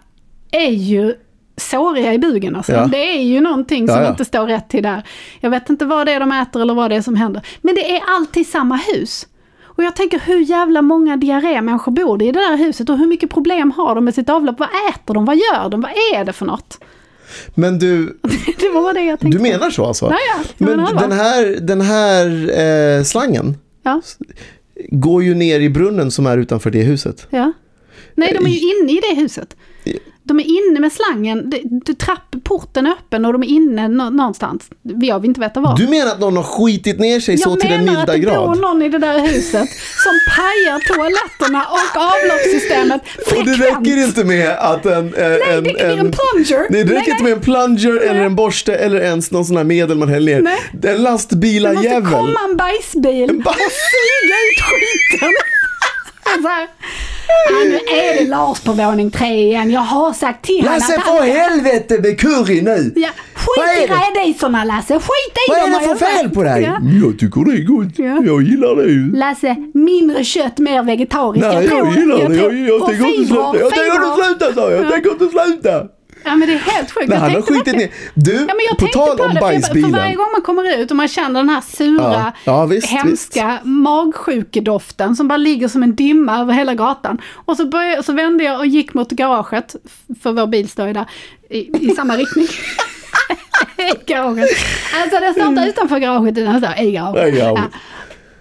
är 0.52 0.70
ju 0.72 1.14
såriga 1.58 2.14
i 2.14 2.20
bugen 2.20 2.56
alltså. 2.56 2.72
Ja. 2.72 2.86
Det 2.86 3.18
är 3.18 3.22
ju 3.24 3.42
någonting 3.42 3.88
som 3.88 3.98
Ja, 3.98 4.04
ja. 4.04 4.10
inte 4.10 4.26
står 4.26 4.48
rätt 4.48 4.70
till 4.70 4.84
där. 4.84 5.04
Jag 5.40 5.50
vet 5.50 5.70
inte 5.70 5.86
vad 5.86 6.06
det 6.08 6.12
är 6.14 6.20
de 6.20 6.32
äter 6.32 6.62
eller 6.62 6.74
vad 6.74 6.92
det 6.92 6.96
är 6.96 7.02
som 7.02 7.16
händer. 7.16 7.42
Men 7.62 7.76
det 7.76 7.96
är 7.98 8.02
alltid 8.08 8.48
samma 8.48 8.76
hus. 8.76 9.28
Och 9.64 9.84
jag 9.84 9.96
tänker 9.96 10.20
hur 10.20 10.40
jävla 10.40 10.82
många 10.82 11.18
diarrémänniskor 11.18 11.92
bor 11.92 12.18
det 12.18 12.26
i 12.26 12.32
det 12.32 12.40
där 12.40 12.58
huset 12.58 12.90
och 12.90 12.98
hur 12.98 13.08
mycket 13.08 13.30
problem 13.30 13.72
har 13.72 13.96
de 13.96 14.06
med 14.06 14.16
sitt 14.16 14.30
avlopp? 14.30 14.60
Vad 14.60 14.70
äter 14.90 15.14
de? 15.14 15.26
Vad 15.26 15.36
gör 15.36 15.70
de? 15.70 15.82
Vad 15.82 15.92
är 15.92 16.26
det 16.26 16.34
för 16.34 16.46
något? 16.46 16.80
Men 17.56 17.80
du, 17.80 18.06
Det 18.60 18.70
var 18.74 18.94
det 18.94 19.02
jag 19.02 19.20
tänkte. 19.20 19.38
du 19.38 19.42
menar 19.42 19.70
så 19.70 19.86
alltså? 19.86 20.06
Ja, 20.06 20.18
ja. 20.36 20.44
Jag 20.58 20.68
Men 20.68 20.78
menar 20.78 21.02
den 21.02 21.12
här, 21.12 21.46
den 21.62 21.82
här 21.82 22.60
eh, 22.98 23.04
slangen 23.04 23.58
Ja, 23.84 24.02
går 24.90 25.24
ju 25.24 25.36
ner 25.36 25.60
i 25.60 25.70
brunnen 25.70 26.12
som 26.12 26.26
är 26.26 26.38
utanför 26.38 26.72
det 26.72 26.82
huset. 26.82 27.28
ja. 27.30 27.54
Nej, 28.16 28.34
de 28.40 28.46
är 28.46 28.50
ju 28.50 28.60
inne 28.82 28.92
i 28.92 29.02
det 29.10 29.22
huset. 29.22 29.56
De 30.32 30.40
är 30.40 30.70
inne 30.70 30.80
med 30.80 30.92
slangen, 30.92 31.52
trappporten 32.00 32.86
är 32.88 32.92
öppen 32.92 33.26
och 33.26 33.34
de 33.34 33.44
är 33.44 33.48
inne 33.48 33.88
nå- 33.88 34.10
någonstans. 34.10 34.64
Jag 35.02 35.20
vill 35.20 35.30
inte 35.30 35.40
veta 35.42 35.60
var. 35.60 35.78
Du 35.78 35.88
menar 35.88 36.12
att 36.12 36.20
någon 36.20 36.36
har 36.36 36.44
skitit 36.44 37.00
ner 37.00 37.20
sig 37.20 37.38
så 37.38 37.50
jag 37.50 37.60
till 37.60 37.70
den 37.70 37.86
menar 37.86 38.02
att 38.02 38.08
milda 38.08 38.14
det 38.14 38.20
grad? 38.20 38.48
bor 38.48 38.56
någon 38.62 38.82
i 38.82 38.90
det 38.90 38.98
där 38.98 39.20
huset 39.20 39.70
som 40.04 40.20
pajar 40.36 40.80
toaletterna 40.94 41.66
och 41.66 42.02
avloppssystemet 42.02 43.02
Och 43.18 43.46
det 43.46 43.54
frekvent. 43.54 43.88
räcker 43.88 44.04
inte 44.04 44.24
med 44.24 44.50
att 44.50 44.86
en... 44.86 45.14
eh, 45.14 45.22
Nej, 45.28 45.42
en, 45.58 45.64
det 45.64 45.82
är 45.82 45.90
en 45.98 45.98
plunger. 46.12 46.68
Nej, 46.70 46.84
det 46.84 46.94
Nej, 46.94 47.00
räcker 47.00 47.12
inte 47.12 47.24
nej. 47.24 47.32
med 47.32 47.32
en 47.34 47.42
plunger 47.42 47.98
eller 48.10 48.22
en 48.22 48.36
borste 48.36 48.76
eller 48.76 49.02
ens 49.02 49.32
någon 49.32 49.46
sån 49.46 49.58
här 49.58 49.64
medel 49.64 49.98
man 49.98 50.10
häller 50.10 50.34
ner. 50.36 50.42
Nej. 50.42 50.60
En 50.74 50.80
Det 50.82 50.88
måste 50.90 51.04
lastbilarjävel. 51.04 52.12
komma 52.12 52.40
en 52.50 52.58
bajsbil 52.58 53.30
och 53.30 53.54
suga 53.54 54.36
ut 54.48 54.62
skiten. 54.62 55.32
Ja, 57.50 57.58
nu 57.70 57.76
är 57.76 58.18
det 58.24 58.30
Lars 58.30 58.60
på 58.60 58.72
våning 58.72 59.12
tre 59.12 59.44
igen. 59.44 59.72
Jag 59.72 59.82
har 59.82 60.14
sagt 60.14 60.46
till 60.46 60.58
honom 60.58 60.74
Lasse 60.74 60.96
att 60.98 61.04
för 61.04 61.24
helvete 61.24 62.00
med 62.02 62.20
curry 62.20 62.62
nu! 62.62 62.94
Ja, 62.96 63.10
Vad 63.58 63.66
skit 63.66 63.78
är 63.80 63.84
i 63.84 63.88
det? 63.88 64.20
rädisorna 64.22 64.64
Lasse, 64.64 64.94
skit 64.94 65.38
i 65.48 65.50
Vad 65.50 65.58
är 65.58 65.62
dem. 65.62 65.72
det 65.72 65.80
för 66.00 66.06
jag 66.06 66.18
fel 66.20 66.30
på 66.30 66.44
dig? 66.44 66.62
Ja. 66.64 66.78
Jag 67.08 67.20
tycker 67.20 67.46
det 67.52 67.58
är 67.58 67.64
gott. 67.64 67.94
Ja. 68.00 68.32
Jag 68.34 68.42
gillar 68.44 68.76
det. 68.76 69.18
Lasse, 69.18 69.56
mindre 69.74 70.24
kött, 70.24 70.58
mer 70.60 70.84
vegetariskt. 70.84 71.48
Nej, 71.48 71.56
jag 71.56 71.70
tror- 71.70 71.94
gillar 71.96 72.30
det. 72.30 72.36
Jag, 72.36 72.54
jag 72.68 72.82
och 72.82 72.88
tänker 72.90 73.06
inte 73.16 73.28
sluta. 73.28 73.58
Jag 73.60 73.74
tänker 73.74 73.96
inte 73.96 74.26
sluta 74.26 74.54
sa 74.54 74.62
jag. 74.62 74.80
Jag 74.80 74.86
Ja. 74.86 74.90
tänker 74.90 75.12
inte 75.12 75.28
sluta. 75.28 75.84
Ja 76.24 76.36
men 76.36 76.48
det 76.48 76.54
är 76.54 76.58
helt 76.60 76.92
sjukt. 76.92 77.08
Nej, 77.08 77.16
Jag 77.18 77.22
han 77.22 77.32
har 77.36 77.42
skitit 77.42 77.76
ner. 77.76 77.90
Du, 78.14 78.32
ja, 78.34 78.40
men 78.40 78.60
jag 78.70 78.78
på 78.78 78.88
tal 78.88 79.18
på 79.18 79.24
om 79.24 79.30
det, 79.34 79.40
för- 79.40 79.48
För 79.48 79.52
bajsbilen. 79.60 79.92
varje 79.92 80.16
gång 80.16 80.28
man 80.32 80.42
kommer 80.42 80.78
ut 80.80 80.92
och 80.92 80.98
man 80.98 81.08
känner 81.08 81.40
den 81.40 81.50
här 81.50 81.62
sura, 81.62 82.04
Ja. 82.04 82.32
Ja, 82.44 82.66
visst, 82.66 82.88
hemska 82.88 83.58
magsjukedoften 83.64 85.16
som 85.16 85.28
bara 85.28 85.38
ligger 85.38 85.68
som 85.68 85.84
en 85.84 85.96
dimma 85.96 86.40
över 86.42 86.54
hela 86.54 86.74
gatan. 86.76 87.22
Och 87.46 87.58
så, 87.58 87.66
började, 87.66 88.04
så 88.04 88.14
vände 88.14 88.44
jag 88.44 88.60
och 88.60 88.66
gick 88.68 88.94
mot 88.94 89.12
garaget, 89.12 89.76
för 90.24 90.32
vår 90.32 90.48
bil 90.48 90.70
står 90.70 90.88
ju 90.88 90.94
där, 90.94 91.06
i, 91.50 91.86
i 91.92 91.94
samma 91.96 92.16
riktning. 92.18 92.48
Garaget. 94.06 94.50
Alltså 95.02 95.20
den 95.20 95.48
inte 95.48 95.62
utanför 95.70 95.98
garaget, 95.98 96.36
den 96.36 96.60
står. 96.62 96.80
I 96.80 96.92
garaget. 96.92 97.38
Ja. 97.38 97.62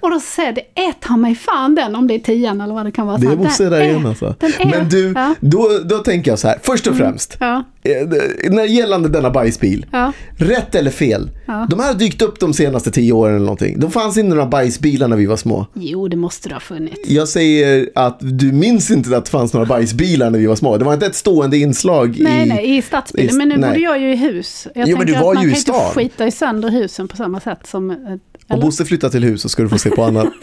Och 0.01 0.11
då 0.11 0.21
säger 0.21 0.49
jag, 0.49 0.55
det 0.55 0.81
är 0.83 0.93
ta 0.93 1.17
mig 1.17 1.35
fan 1.35 1.75
den, 1.75 1.95
om 1.97 2.07
det 2.07 2.15
är 2.15 2.19
tian 2.19 2.61
eller 2.61 2.75
vad 2.75 2.85
det 2.87 2.93
kan 2.93 3.07
vara. 3.07 3.19
Det 3.19 3.37
Bosse 3.37 3.63
den 3.63 3.73
där 3.73 3.81
är- 3.81 3.85
igen 3.85 4.07
alltså. 4.07 4.35
Men 4.65 4.89
du, 4.89 5.13
Ja. 5.17 5.35
då, 5.41 5.69
då 5.85 5.99
tänker 5.99 6.31
jag 6.31 6.39
så 6.39 6.49
här. 6.49 6.59
Först 6.63 6.87
och 6.87 6.97
främst. 6.97 7.37
Ja, 7.41 7.65
eh, 7.83 8.09
När 8.51 8.65
gällande 8.65 9.09
denna 9.09 9.31
bajsbil. 9.31 9.87
ja. 9.93 10.13
Rätt 10.37 10.75
eller 10.75 10.91
fel? 10.91 11.31
De 11.69 11.81
här 11.81 11.87
har 11.87 11.95
dykt 11.95 12.23
upp 12.23 12.41
de 12.41 12.53
senaste 12.55 12.91
tio 12.91 13.13
åren 13.13 13.35
eller 13.35 13.45
någonting. 13.45 13.81
De 13.81 13.91
fanns 13.91 14.17
inte 14.17 14.29
några 14.35 14.47
bajsbilar 14.47 15.09
när 15.09 15.17
vi 15.17 15.27
var 15.27 15.37
små. 15.37 15.67
Jo, 15.75 16.09
det 16.09 16.17
måste 16.17 16.49
det 16.49 16.55
ha 16.55 16.61
funnits. 16.61 17.01
Jag 17.11 17.29
säger 17.29 17.89
att 17.95 18.17
du 18.21 18.53
minns 18.53 18.91
inte 18.91 19.17
att 19.17 19.25
det 19.25 19.31
fanns 19.31 19.53
några 19.53 19.67
bajsbilar 19.67 20.31
när 20.31 20.39
vi 20.39 20.47
var 20.47 20.57
små. 20.57 20.77
Det 20.79 20.85
var 20.85 20.95
inte 20.95 21.07
ett 21.07 21.15
stående 21.15 21.57
inslag 21.59 22.17
Nej, 22.21 22.47
i... 22.47 22.49
nej, 22.49 22.77
i 22.79 22.83
stadsbilen. 22.83 23.35
i- 23.35 23.39
Men 23.39 23.49
nu 23.49 23.57
nej. 23.57 23.71
bodde 23.71 23.81
jag 23.81 24.01
ju 24.01 24.13
i 24.13 24.17
hus. 24.17 24.67
Jag 24.75 24.89
Jo, 24.89 24.97
men 24.99 25.07
du 25.07 25.13
var 25.13 25.19
att 25.31 25.35
man 25.35 25.43
ju 25.45 25.49
i 25.51 25.53
kan 25.63 25.75
inte 25.75 25.87
skita 25.95 26.27
i 26.27 26.31
sönder 26.31 26.71
husen 26.71 27.09
på 27.09 27.17
samma 27.17 27.41
sätt 27.41 27.67
som... 27.67 28.19
eh, 28.51 28.55
Om 28.55 28.59
eller? 28.59 28.67
Bosse 28.67 28.85
flyttar 28.85 29.09
till 29.09 29.25
hus 29.25 29.43
så 29.43 29.49
ska 29.49 29.63
du 29.63 29.69
få 29.69 29.79
se 29.79 29.91
på 29.91 30.05
annat. 30.05 30.29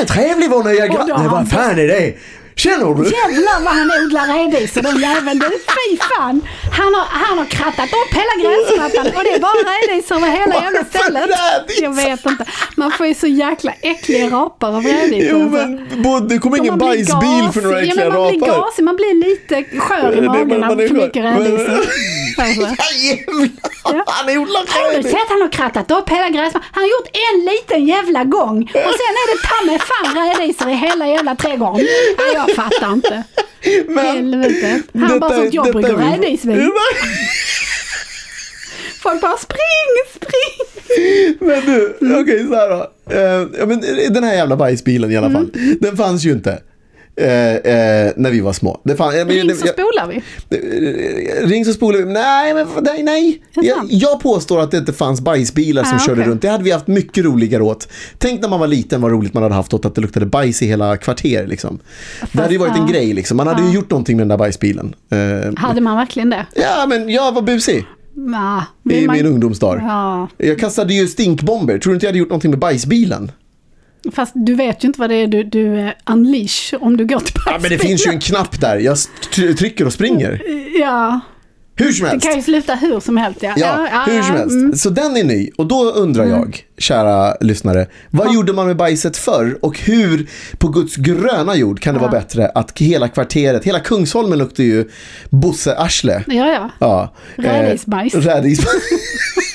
Äh, 0.00 0.06
trevlig 0.06 0.50
vår 0.50 0.64
nya 0.64 0.86
granne. 0.86 1.28
vad 1.28 1.48
fan 1.48 1.78
är 1.78 1.86
det? 1.86 2.14
Känner 2.56 2.94
du? 2.94 3.04
Jävlar 3.04 3.64
vad 3.64 3.74
han 3.74 3.90
odlar 4.04 4.26
rädisor 4.26 4.82
den 4.82 5.00
jäveln. 5.00 5.38
Du, 5.38 5.50
fy 5.50 5.96
fan. 5.96 6.40
Han 6.72 6.94
har, 6.94 7.04
han 7.10 7.38
har 7.38 7.44
krattat 7.44 7.88
upp 8.00 8.14
hela 8.14 8.34
gräsmattan 8.42 9.06
och 9.16 9.24
det 9.24 9.30
är 9.34 9.40
bara 9.40 9.52
rädisor 9.52 10.16
över 10.16 10.28
hela 10.28 10.54
jävla 10.54 10.84
stället. 10.84 11.30
Jag 11.80 11.94
vet 11.94 12.26
inte. 12.26 12.44
Man 12.76 12.90
får 12.92 13.06
ju 13.06 13.14
så 13.14 13.26
jäkla 13.26 13.72
äckliga 13.82 14.30
rapar 14.30 14.68
av 14.76 14.82
rädisor. 14.84 15.28
Jo, 15.30 15.42
alltså. 15.42 15.66
men 15.98 16.28
det 16.28 16.38
kommer 16.38 16.58
Och 16.58 16.64
ingen 16.66 16.78
bajsbil 16.78 17.48
för 17.54 17.60
några 17.62 17.80
äckliga 17.80 18.04
ja, 18.04 18.10
men 18.10 18.20
Man 18.22 18.28
blir 18.30 18.40
rapar. 18.48 18.60
gasig, 18.60 18.84
man 18.84 18.96
blir 18.96 19.14
lite 19.28 19.78
skör 19.78 20.16
i 20.18 20.20
man- 20.20 20.38
magen 20.38 20.64
av 20.64 20.80
är 20.80 20.88
för 20.88 20.94
mycket 20.94 21.24
rädisor. 21.24 21.80
Alltså. 22.38 22.60
Jävlar, 22.60 24.04
han 24.06 24.38
odlar 24.38 24.60
Har 24.68 24.96
du 24.96 25.02
sett 25.02 25.28
han 25.28 25.40
har 25.40 25.48
krattat 25.48 25.90
upp 25.90 26.08
hela 26.08 26.28
gräsmattan? 26.28 26.62
Han 26.72 26.82
har 26.82 26.88
gjort 26.90 27.08
en 27.32 27.44
liten 27.44 27.86
jävla 27.86 28.24
gång 28.24 28.62
och 28.62 28.94
sen 29.00 29.14
är 29.22 29.26
det 29.32 29.48
ta 29.48 29.64
mig 29.66 29.78
fan 29.78 30.26
rädisor 30.40 30.70
i 30.70 30.74
hela 30.74 31.06
jävla 31.06 31.34
trädgården. 31.34 31.86
Jag 32.46 32.56
fattar 32.56 32.92
inte. 32.92 33.24
Helvete. 33.96 34.82
Han 34.94 35.20
bara 35.20 35.36
sånt 35.36 35.54
jag 35.54 35.72
brygger 35.72 35.96
rädisvin. 35.96 36.72
Folk 39.02 39.20
bara 39.20 39.36
spring, 39.36 40.04
spring. 40.14 40.66
Men 41.40 41.60
du, 41.66 41.96
okej 42.20 42.46
så 42.48 42.54
här 42.54 42.68
då. 42.70 42.90
Ja, 43.58 43.66
men 43.66 43.80
den 44.14 44.24
här 44.24 44.34
jävla 44.34 44.56
bajsbilen 44.56 45.10
i 45.10 45.16
alla 45.16 45.30
fall. 45.30 45.50
Mm. 45.54 45.78
Den 45.80 45.96
fanns 45.96 46.24
ju 46.24 46.32
inte. 46.32 46.62
Eh, 47.16 47.54
eh, 47.54 48.12
när 48.16 48.30
vi 48.30 48.40
var 48.40 48.52
små. 48.52 48.80
Det 48.84 48.96
fann, 48.96 49.16
jag, 49.16 49.30
Ring 49.30 49.54
så 49.54 49.66
spolar 49.66 50.06
vi. 50.08 50.16
Eh, 50.56 51.46
Ring 51.48 51.64
så 51.64 51.72
spolar 51.72 51.98
vi. 51.98 52.04
Nej, 52.12 52.54
men 52.54 52.66
nej. 52.82 53.02
nej. 53.02 53.42
Jag, 53.54 53.86
jag 53.88 54.20
påstår 54.20 54.60
att 54.60 54.70
det 54.70 54.76
inte 54.78 54.92
fanns 54.92 55.20
bajsbilar 55.20 55.84
som 55.84 55.96
Ah, 55.96 55.98
körde 56.00 56.20
okej. 56.20 56.30
runt. 56.30 56.42
Det 56.42 56.48
hade 56.48 56.64
vi 56.64 56.70
haft 56.70 56.86
mycket 56.86 57.24
roligare 57.24 57.62
åt. 57.62 57.88
Tänk 58.18 58.40
när 58.42 58.48
man 58.48 58.60
var 58.60 58.66
liten 58.66 59.00
vad 59.00 59.10
roligt 59.12 59.34
man 59.34 59.42
hade 59.42 59.54
haft 59.54 59.74
åt 59.74 59.84
att 59.84 59.94
det 59.94 60.00
luktade 60.00 60.26
bajs 60.26 60.62
i 60.62 60.66
hela 60.66 60.96
kvarter. 60.96 61.46
Liksom. 61.46 61.78
det 62.32 62.38
hade 62.42 62.52
ju 62.52 62.58
varit 62.58 62.76
en 62.76 62.86
grej. 62.86 63.12
Liksom. 63.12 63.36
Man 63.36 63.46
hade 63.46 63.62
ju 63.62 63.68
Ja. 63.68 63.74
gjort 63.74 63.90
någonting 63.90 64.16
med 64.16 64.22
den 64.22 64.28
där 64.28 64.36
bajsbilen. 64.38 64.94
Eh, 65.10 65.52
Hade 65.56 65.80
man 65.80 65.96
verkligen 65.96 66.30
det? 66.30 66.46
ja, 66.54 66.86
men 66.88 67.08
jag 67.08 67.32
var 67.32 67.42
busig 67.42 67.84
Ja, 68.32 68.64
i 68.94 69.08
min 69.08 69.26
ungdomsdag. 69.26 69.80
Ja, 69.82 70.28
Jag 70.36 70.58
kastade 70.58 70.94
ju 70.94 71.06
stinkbomber. 71.06 71.78
Tror 71.78 71.90
du 71.90 71.94
inte 71.94 72.06
jag 72.06 72.08
hade 72.08 72.18
gjort 72.18 72.28
någonting 72.28 72.50
med 72.50 72.60
bajsbilen? 72.60 73.30
Fast 74.12 74.32
du 74.34 74.54
vet 74.54 74.84
ju 74.84 74.88
inte 74.88 75.00
vad 75.00 75.10
det 75.10 75.14
är 75.16 75.26
du, 75.26 75.42
du 75.44 75.78
eh, 75.80 75.90
unleash 76.10 76.74
om 76.80 76.96
du 76.96 77.06
går 77.06 77.20
till 77.20 77.34
Ja, 77.46 77.58
men 77.60 77.70
det 77.70 77.78
finns 77.78 78.06
ju 78.06 78.10
en 78.10 78.20
knapp 78.20 78.60
där. 78.60 78.76
Jag 78.78 78.94
tr- 79.32 79.54
trycker 79.54 79.86
och 79.86 79.92
springer. 79.92 80.42
Ja, 80.80 81.20
Hur 81.76 81.92
som 81.92 82.04
Det 82.04 82.10
helst. 82.10 82.26
kan 82.26 82.36
ju 82.36 82.42
sluta 82.42 82.74
hur 82.74 83.00
som 83.00 83.16
helst. 83.16 83.38
Ja, 83.42 83.52
Ja, 83.56 84.04
hur 84.06 84.22
som 84.22 84.36
helst. 84.36 84.50
mm. 84.54 84.74
Så 84.76 84.90
den 84.90 85.16
är 85.16 85.24
ny. 85.24 85.50
Och 85.56 85.66
då 85.66 85.90
undrar 85.90 86.24
jag, 86.26 86.64
kära 86.78 87.36
lyssnare, 87.40 87.86
vad 88.10 88.34
gjorde 88.34 88.52
man 88.52 88.66
med 88.66 88.76
bajset 88.76 89.16
förr? 89.16 89.58
Och 89.62 89.78
hur 89.78 90.30
på 90.58 90.68
Guds 90.68 90.96
gröna 90.96 91.56
jord 91.56 91.80
kan 91.80 91.94
det 91.94 92.00
vara 92.00 92.10
bättre 92.10 92.48
att 92.48 92.78
hela 92.80 93.08
kvarteret, 93.08 93.64
hela 93.64 93.80
Kungsholmen 93.80 94.38
luktar 94.38 94.64
ju 94.64 94.84
Bosse-arsle. 95.30 96.24
Ja, 96.26 96.46
ja. 96.52 96.70
Ja. 96.78 97.12
Rädisbajs. 97.36 98.14
Eh, 98.14 98.20
rädisbajs. 98.20 98.82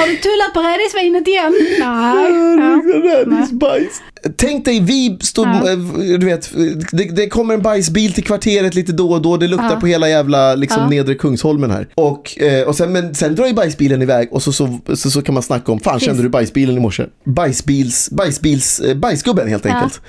Har 0.00 0.06
du 0.06 0.16
tullat 0.16 0.54
på 0.54 0.60
rädisvinet 0.60 1.28
igen? 1.28 1.52
Nej. 1.80 2.32
Ja. 2.58 2.82
Rädisbajs. 3.04 4.00
Tänk 4.36 4.64
dig, 4.64 4.80
vi 4.80 5.18
stod, 5.20 5.46
Ja. 5.46 5.70
eh, 5.70 5.78
du 6.18 6.26
vet, 6.26 6.50
det, 6.92 7.04
det 7.16 7.28
kommer 7.28 7.54
en 7.54 7.62
bajsbil 7.62 8.12
till 8.12 8.24
kvarteret 8.24 8.74
lite 8.74 8.92
då 8.92 9.12
och 9.12 9.22
då, 9.22 9.36
det 9.36 9.48
luktar 9.48 9.70
Ja. 9.70 9.80
på 9.80 9.86
hela 9.86 10.08
jävla 10.08 10.54
liksom, 10.54 10.82
Ja. 10.82 10.88
nedre 10.88 11.14
Kungsholmen 11.14 11.70
här. 11.70 11.88
Och, 11.94 12.38
eh, 12.42 12.68
och 12.68 12.74
sen, 12.76 12.92
men 12.92 13.14
sen 13.14 13.34
drar 13.34 13.46
ju 13.46 13.52
bajsbilen 13.52 14.02
iväg 14.02 14.28
och 14.32 14.42
så, 14.42 14.52
så, 14.52 14.78
så, 14.94 15.10
så 15.10 15.22
kan 15.22 15.34
man 15.34 15.42
snacka 15.42 15.72
om, 15.72 15.80
fan 15.80 15.92
Finns- 15.94 16.04
kände 16.04 16.22
du 16.22 16.28
bajsbilen 16.28 16.76
i 16.76 16.80
morse? 16.80 17.04
Bajsbils, 17.24 18.10
bajsbils, 18.10 18.80
eh, 18.80 18.96
bajsgubben 18.96 19.48
helt 19.48 19.64
Ja. 19.64 19.74
enkelt. 19.74 20.00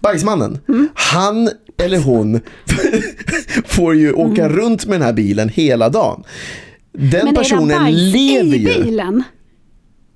Bajsmannen. 0.00 0.58
Mm. 0.68 0.88
Han 0.94 1.50
eller 1.82 1.98
hon 1.98 2.40
får 3.66 3.94
ju 3.94 4.12
åka 4.12 4.48
runt 4.48 4.86
med 4.86 4.94
den 5.00 5.06
här 5.06 5.12
bilen 5.12 5.48
hela 5.48 5.88
dagen. 5.88 6.22
Den 6.92 7.10
Men 7.24 7.28
är 7.28 7.32
personen 7.32 7.68
det 7.68 7.74
bajs 7.74 7.96
lever 8.14 8.54
i 8.54 8.58
ju. 8.58 8.82
bilen? 8.84 9.22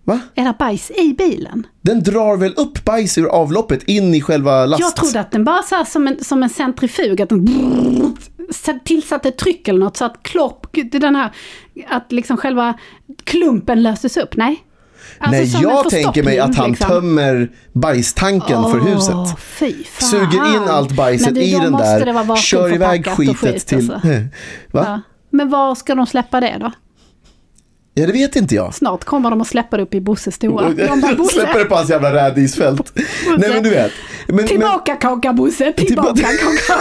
Va? 0.04 0.20
Det 0.34 0.54
bajs 0.58 0.90
i 0.90 1.14
bilen? 1.18 1.66
Den 1.80 2.02
drar 2.02 2.36
väl 2.36 2.54
upp 2.56 2.84
bajs 2.84 3.18
ur 3.18 3.26
avloppet 3.26 3.82
in 3.82 4.14
i 4.14 4.20
själva 4.20 4.66
last... 4.66 4.80
Jag 4.80 4.96
trodde 4.96 5.20
att 5.20 5.30
den 5.30 5.44
bara 5.44 5.62
så 5.62 5.84
som 5.84 6.08
en, 6.08 6.24
som 6.24 6.42
en 6.42 6.50
centrifug, 6.50 7.20
att 7.22 7.28
den 7.28 7.44
brrrt, 7.44 8.84
tillsatte 8.84 9.30
tryck 9.30 9.68
eller 9.68 9.80
något 9.80 9.96
så 9.96 10.04
att 10.04 10.22
klopp, 10.22 10.66
den 10.92 11.16
här, 11.16 11.32
att 11.88 12.12
liksom 12.12 12.36
själva 12.36 12.74
klumpen 13.24 13.82
löses 13.82 14.16
upp. 14.16 14.36
Nej? 14.36 14.64
Alltså 15.18 15.58
Nej, 15.58 15.62
jag 15.62 15.90
tänker 15.90 16.22
mig 16.22 16.38
att 16.38 16.56
han 16.56 16.70
liksom. 16.70 16.90
tömmer 16.90 17.50
bajstanken 17.72 18.62
för 18.62 18.80
Åh, 18.80 18.86
huset. 18.86 19.38
Suger 20.00 20.56
in 20.56 20.62
allt 20.68 20.92
bajset 20.92 21.34
du, 21.34 21.40
i 21.40 21.52
den 21.52 21.72
där, 21.72 22.36
kör 22.36 22.74
iväg 22.74 23.06
skitet 23.06 23.36
skit, 23.36 23.66
till... 23.66 23.92
alltså. 23.92 24.08
Va? 24.70 24.84
Ja. 24.86 25.00
Men 25.30 25.50
var 25.50 25.74
ska 25.74 25.94
de 25.94 26.06
släppa 26.06 26.40
det 26.40 26.56
då? 26.60 26.72
Ja, 27.94 28.06
det 28.06 28.12
vet 28.12 28.36
inte 28.36 28.54
jag. 28.54 28.74
Snart 28.74 29.04
kommer 29.04 29.30
de 29.30 29.40
att 29.40 29.46
släppa 29.46 29.76
det 29.76 29.82
upp 29.82 29.94
i 29.94 30.00
Bosses 30.00 30.34
stora. 30.34 30.68
De 30.70 31.00
bara, 31.00 31.14
Bosse, 31.14 31.34
Släpper 31.34 31.64
på 31.64 31.74
hans 31.74 31.90
jävla 31.90 32.14
rädisfält. 32.14 32.92
Nej 33.38 33.50
men 33.50 33.62
du 33.62 33.70
vet. 33.70 33.92
Men, 34.28 34.46
tillbaka 34.46 34.96
kaka 34.96 35.32
Bosse, 35.32 35.72
tillbaka 35.72 36.22
kaka. 36.22 36.80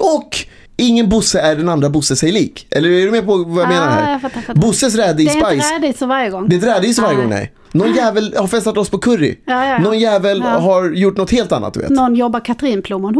och 0.00 0.38
ingen 0.76 1.08
Bosse 1.08 1.40
är 1.40 1.56
den 1.56 1.68
andra 1.68 1.90
Bosse 1.90 2.16
sig 2.16 2.32
lik. 2.32 2.66
Eller 2.70 2.88
är 2.90 3.04
du 3.04 3.10
med 3.10 3.26
på 3.26 3.36
vad 3.36 3.62
jag 3.62 3.68
menar 3.68 3.86
Ah, 3.86 3.90
här? 3.90 4.12
jag 4.12 4.20
fattar, 4.20 4.40
fattar. 4.40 4.60
Bosses 4.60 4.94
Det 4.94 5.02
är 5.02 5.20
inte 5.20 5.74
rädisor 5.74 6.06
varje 6.06 6.30
gång. 6.30 6.48
Det 6.48 6.56
är 6.56 6.58
ett 6.58 6.76
rädis 6.76 6.98
varje 6.98 7.16
gång 7.16 7.28
Nej. 7.28 7.52
Någon 7.72 7.94
jävel 7.94 8.34
har 8.38 8.46
festat 8.46 8.78
oss 8.78 8.90
på 8.90 8.98
curry. 8.98 9.38
Ja, 9.44 9.66
ja. 9.66 9.78
Någon 9.78 9.98
jävel 9.98 10.42
har 10.42 10.90
gjort 10.90 11.16
något 11.16 11.30
helt 11.30 11.52
annat 11.52 11.74
du 11.74 11.80
vet. 11.80 11.90
Någon 11.90 12.16
jobbar 12.16 12.40
katrinplommon. 12.40 13.14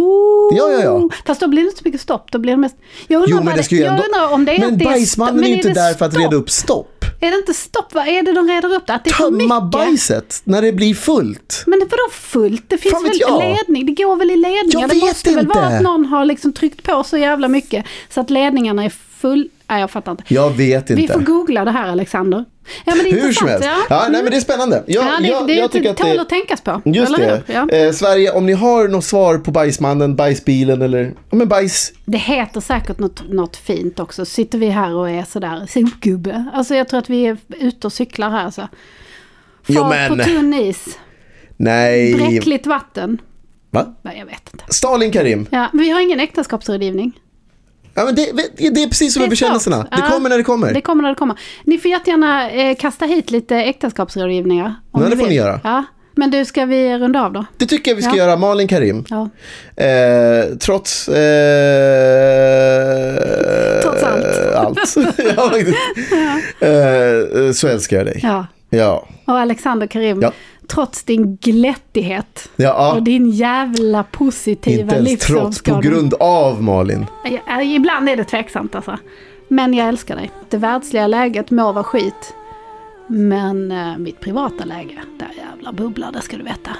Ja, 0.56 0.70
ja, 0.70 0.82
ja. 0.82 1.08
Fast 1.26 1.40
då 1.40 1.48
blir 1.48 1.62
det 1.62 1.66
inte 1.66 1.78
så 1.78 1.88
mycket 1.88 2.00
stopp. 2.00 2.32
Då 2.32 2.38
blir 2.38 2.52
det 2.52 2.56
mest... 2.56 2.76
Jag 3.06 3.22
undrar, 3.22 3.38
Jo 3.38 3.44
men 3.44 3.56
det 3.56 3.62
ska 3.62 3.74
ju 3.74 3.84
ändå... 3.84 4.02
om 4.30 4.44
det 4.44 4.52
är 4.52 4.60
Men 4.60 4.78
bajsmannen 4.78 5.44
är 5.44 5.48
ju 5.48 5.54
inte 5.54 5.68
där 5.68 5.94
för 5.94 6.04
att 6.06 6.16
reda 6.16 6.36
upp 6.36 6.50
stopp. 6.50 7.04
Är 7.20 7.30
det 7.30 7.36
inte 7.36 7.54
stopp? 7.54 7.94
Vad 7.94 8.08
är 8.08 8.22
det 8.22 8.32
de 8.32 8.48
reder 8.48 8.74
upp? 8.74 8.82
Att 8.90 9.04
det 9.04 9.10
är 9.10 9.14
för 9.14 9.24
Tömma 9.24 9.60
mycket? 9.60 9.70
bajset 9.72 10.40
när 10.44 10.62
det 10.62 10.72
blir 10.72 10.94
fullt. 10.94 11.62
Men 11.66 11.78
det 11.78 11.84
vadå 11.90 12.10
fullt? 12.12 12.64
Det 12.68 12.78
finns 12.78 12.94
Fan 12.94 13.02
väl 13.02 13.12
jag? 13.20 13.42
ledning? 13.42 13.86
Det 13.86 14.02
går 14.02 14.16
väl 14.16 14.30
i 14.30 14.36
ledningar? 14.36 14.80
Jag 14.80 14.90
det 14.90 14.96
måste 14.96 15.30
väl 15.30 15.44
inte. 15.44 15.58
vara 15.58 15.66
att 15.66 15.82
någon 15.82 16.04
har 16.04 16.24
liksom 16.24 16.52
tryckt 16.52 16.82
på 16.82 17.04
så 17.04 17.16
jävla 17.18 17.48
mycket 17.48 17.84
så 18.10 18.20
att 18.20 18.30
ledningarna 18.30 18.84
är 18.84 18.92
full... 19.20 19.48
Nej, 19.70 19.80
jag 19.80 19.90
fattar 19.90 20.12
inte. 20.12 20.24
Jag 20.28 20.50
vet 20.50 20.90
Vi 20.90 21.00
inte. 21.02 21.12
får 21.12 21.20
googla 21.20 21.64
det 21.64 21.70
här 21.70 21.88
Alexander. 21.88 22.44
Ja, 22.84 22.94
men 22.94 23.04
det 23.04 23.10
är 23.10 23.22
Hur 23.22 23.32
som 23.32 23.48
helst. 23.48 23.64
Ja. 23.64 23.76
Ja, 23.90 24.06
nej 24.10 24.22
men 24.22 24.30
det 24.30 24.36
är 24.36 24.40
spännande. 24.40 24.84
Jag, 24.86 25.06
Ja, 25.06 25.18
det, 25.20 25.28
jag, 25.28 25.46
det, 25.46 25.54
jag 25.54 25.70
det 25.70 25.72
tycker 25.72 25.90
att 25.90 25.96
tål 25.96 26.16
det... 26.16 26.22
att 26.22 26.28
tänkas 26.28 26.60
på. 26.60 26.82
Just 26.84 27.18
eller 27.18 27.42
det. 27.46 27.52
Ja. 27.52 27.68
Eh, 27.68 27.92
Sverige, 27.92 28.32
om 28.32 28.46
ni 28.46 28.52
har 28.52 28.88
något 28.88 29.04
svar 29.04 29.38
på 29.38 29.50
bajsmannen, 29.50 30.16
bajsbilen 30.16 30.82
eller 30.82 31.14
ja, 31.30 31.36
men 31.36 31.48
bajs. 31.48 31.92
Det 32.04 32.18
heter 32.18 32.60
säkert 32.60 32.98
något, 32.98 33.22
något 33.28 33.56
fint 33.56 34.00
också. 34.00 34.24
Sitter 34.24 34.58
vi 34.58 34.68
här 34.68 34.94
och 34.94 35.10
är 35.10 35.22
sådär 35.22 35.66
sopgubbe. 35.68 36.44
Alltså 36.54 36.74
jag 36.74 36.88
tror 36.88 36.98
att 36.98 37.10
vi 37.10 37.26
är 37.26 37.36
ute 37.48 37.86
och 37.86 37.92
cyklar 37.92 38.30
här. 38.30 38.50
Så. 38.50 38.60
Far 38.60 38.68
Jo, 39.66 39.88
men- 39.88 40.18
på 40.18 40.24
tunn 40.24 40.54
is. 40.54 40.98
Nej. 41.56 42.14
Bräckligt 42.14 42.66
vatten. 42.66 43.18
Va? 43.70 43.94
Nej, 44.02 44.18
jag 44.18 44.26
vet 44.26 44.50
inte. 44.52 44.64
Stalin 44.68 45.10
Karim. 45.12 45.46
Ja, 45.50 45.68
vi 45.72 45.90
har 45.90 46.00
ingen 46.00 46.20
äktenskapsrådgivning. 46.20 47.12
Ja, 47.94 48.04
men 48.04 48.14
det, 48.14 48.32
det 48.70 48.82
är 48.82 48.86
precis 48.88 49.12
som 49.12 49.20
med 49.20 49.30
bekännelserna. 49.30 49.86
Det 49.90 50.02
kommer 50.12 50.28
när 50.30 50.38
det 50.38 50.44
kommer. 50.44 50.74
Det 50.74 50.80
kommer 50.80 51.02
när 51.02 51.08
det 51.10 51.16
kommer. 51.16 51.38
Ni 51.64 51.78
får 51.78 51.90
jättegärna 51.90 52.50
eh, 52.50 52.76
kasta 52.76 53.04
hit 53.06 53.30
lite 53.30 53.56
äktenskapsrådgivningar. 53.56 54.74
om 54.90 55.02
Ja, 55.02 55.08
det 55.08 55.16
får 55.16 55.26
ni 55.26 55.34
göra. 55.34 55.60
Ja. 55.64 55.84
Men 56.14 56.30
du, 56.30 56.44
ska 56.44 56.64
vi 56.64 56.98
runda 56.98 57.22
av 57.24 57.32
då? 57.32 57.44
Det 57.56 57.66
tycker 57.66 57.90
jag 57.90 57.96
vi 57.96 58.02
ska 58.02 58.10
Ja. 58.10 58.16
göra. 58.16 58.36
Malin 58.36 58.68
Karim. 58.68 59.04
Ja. 59.08 59.28
Eh, 59.84 60.44
trots... 60.60 61.08
Eh, 61.08 61.12
Trots 63.82 64.02
allt. 64.02 64.54
allt. 64.56 64.96
ja, 65.36 65.50
faktiskt. 65.50 65.78
Eh, 66.60 67.52
så 67.52 67.68
älskar 67.68 67.96
jag 67.96 68.06
dig. 68.06 68.20
Ja. 68.22 68.46
Ja. 68.70 69.08
Och 69.24 69.38
Alexander 69.38 69.86
Karim, 69.86 70.22
Ja. 70.22 70.32
Trots 70.66 71.04
din 71.04 71.36
glättighet 71.36 72.48
Ja. 72.56 72.92
och 72.94 73.02
din 73.02 73.30
jävla 73.30 74.02
positiva 74.02 74.82
Inte 74.82 74.94
ens 74.94 75.08
trots, 75.26 75.26
på 75.26 75.46
livsåskådning. 75.46 75.90
grund 75.90 76.14
av 76.20 76.62
Malin. 76.62 77.06
Ibland 77.64 78.08
är 78.08 78.16
det 78.16 78.24
tveksamt 78.24 78.74
alltså. 78.74 78.98
Men 79.48 79.74
jag 79.74 79.88
älskar 79.88 80.16
dig. 80.16 80.30
Det 80.50 80.56
världsliga 80.56 81.06
läget 81.06 81.50
må 81.50 81.72
vara 81.72 81.84
skit. 81.84 82.34
Men 83.06 83.72
eh, 83.72 83.98
mitt 83.98 84.20
privata 84.20 84.64
läge, 84.64 84.98
där 85.18 85.30
jävla 85.36 85.72
bubblar, 85.72 86.12
det 86.12 86.20
ska 86.20 86.36
du 86.36 86.42
veta. 86.42 86.70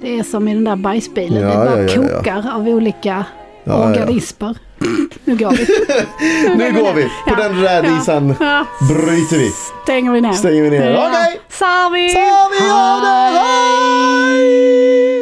Det 0.00 0.18
är 0.18 0.22
som 0.22 0.48
i 0.48 0.54
den 0.54 0.64
där 0.64 0.76
bajsbilen, 0.76 1.42
Ja, 1.42 1.48
det 1.48 1.54
bara 1.70 1.82
ja, 1.82 1.88
ja, 2.02 2.16
kokar 2.18 2.50
av 2.54 2.68
olika 2.68 3.24
organismer. 3.64 4.56
Nu 5.24 5.36
går 5.36 5.50
vi. 5.50 5.66
Nu 6.56 6.72
går 6.72 6.92
vi. 6.92 7.02
På 7.02 7.10
Ja. 7.26 7.34
den 7.36 7.62
rädisan 7.62 8.34
Ja. 8.40 8.66
bryter 8.88 9.36
vi. 9.38 9.52
Stänger 9.82 10.12
vi 10.12 10.20
ner. 10.20 10.32
Stänger 10.32 10.62
vi 10.62 10.70
ner. 10.70 10.96
Okej. 10.96 11.40
Sarvi, 11.48 12.14
ha 12.70 13.00
det, 13.00 13.38
hej! 13.38 15.21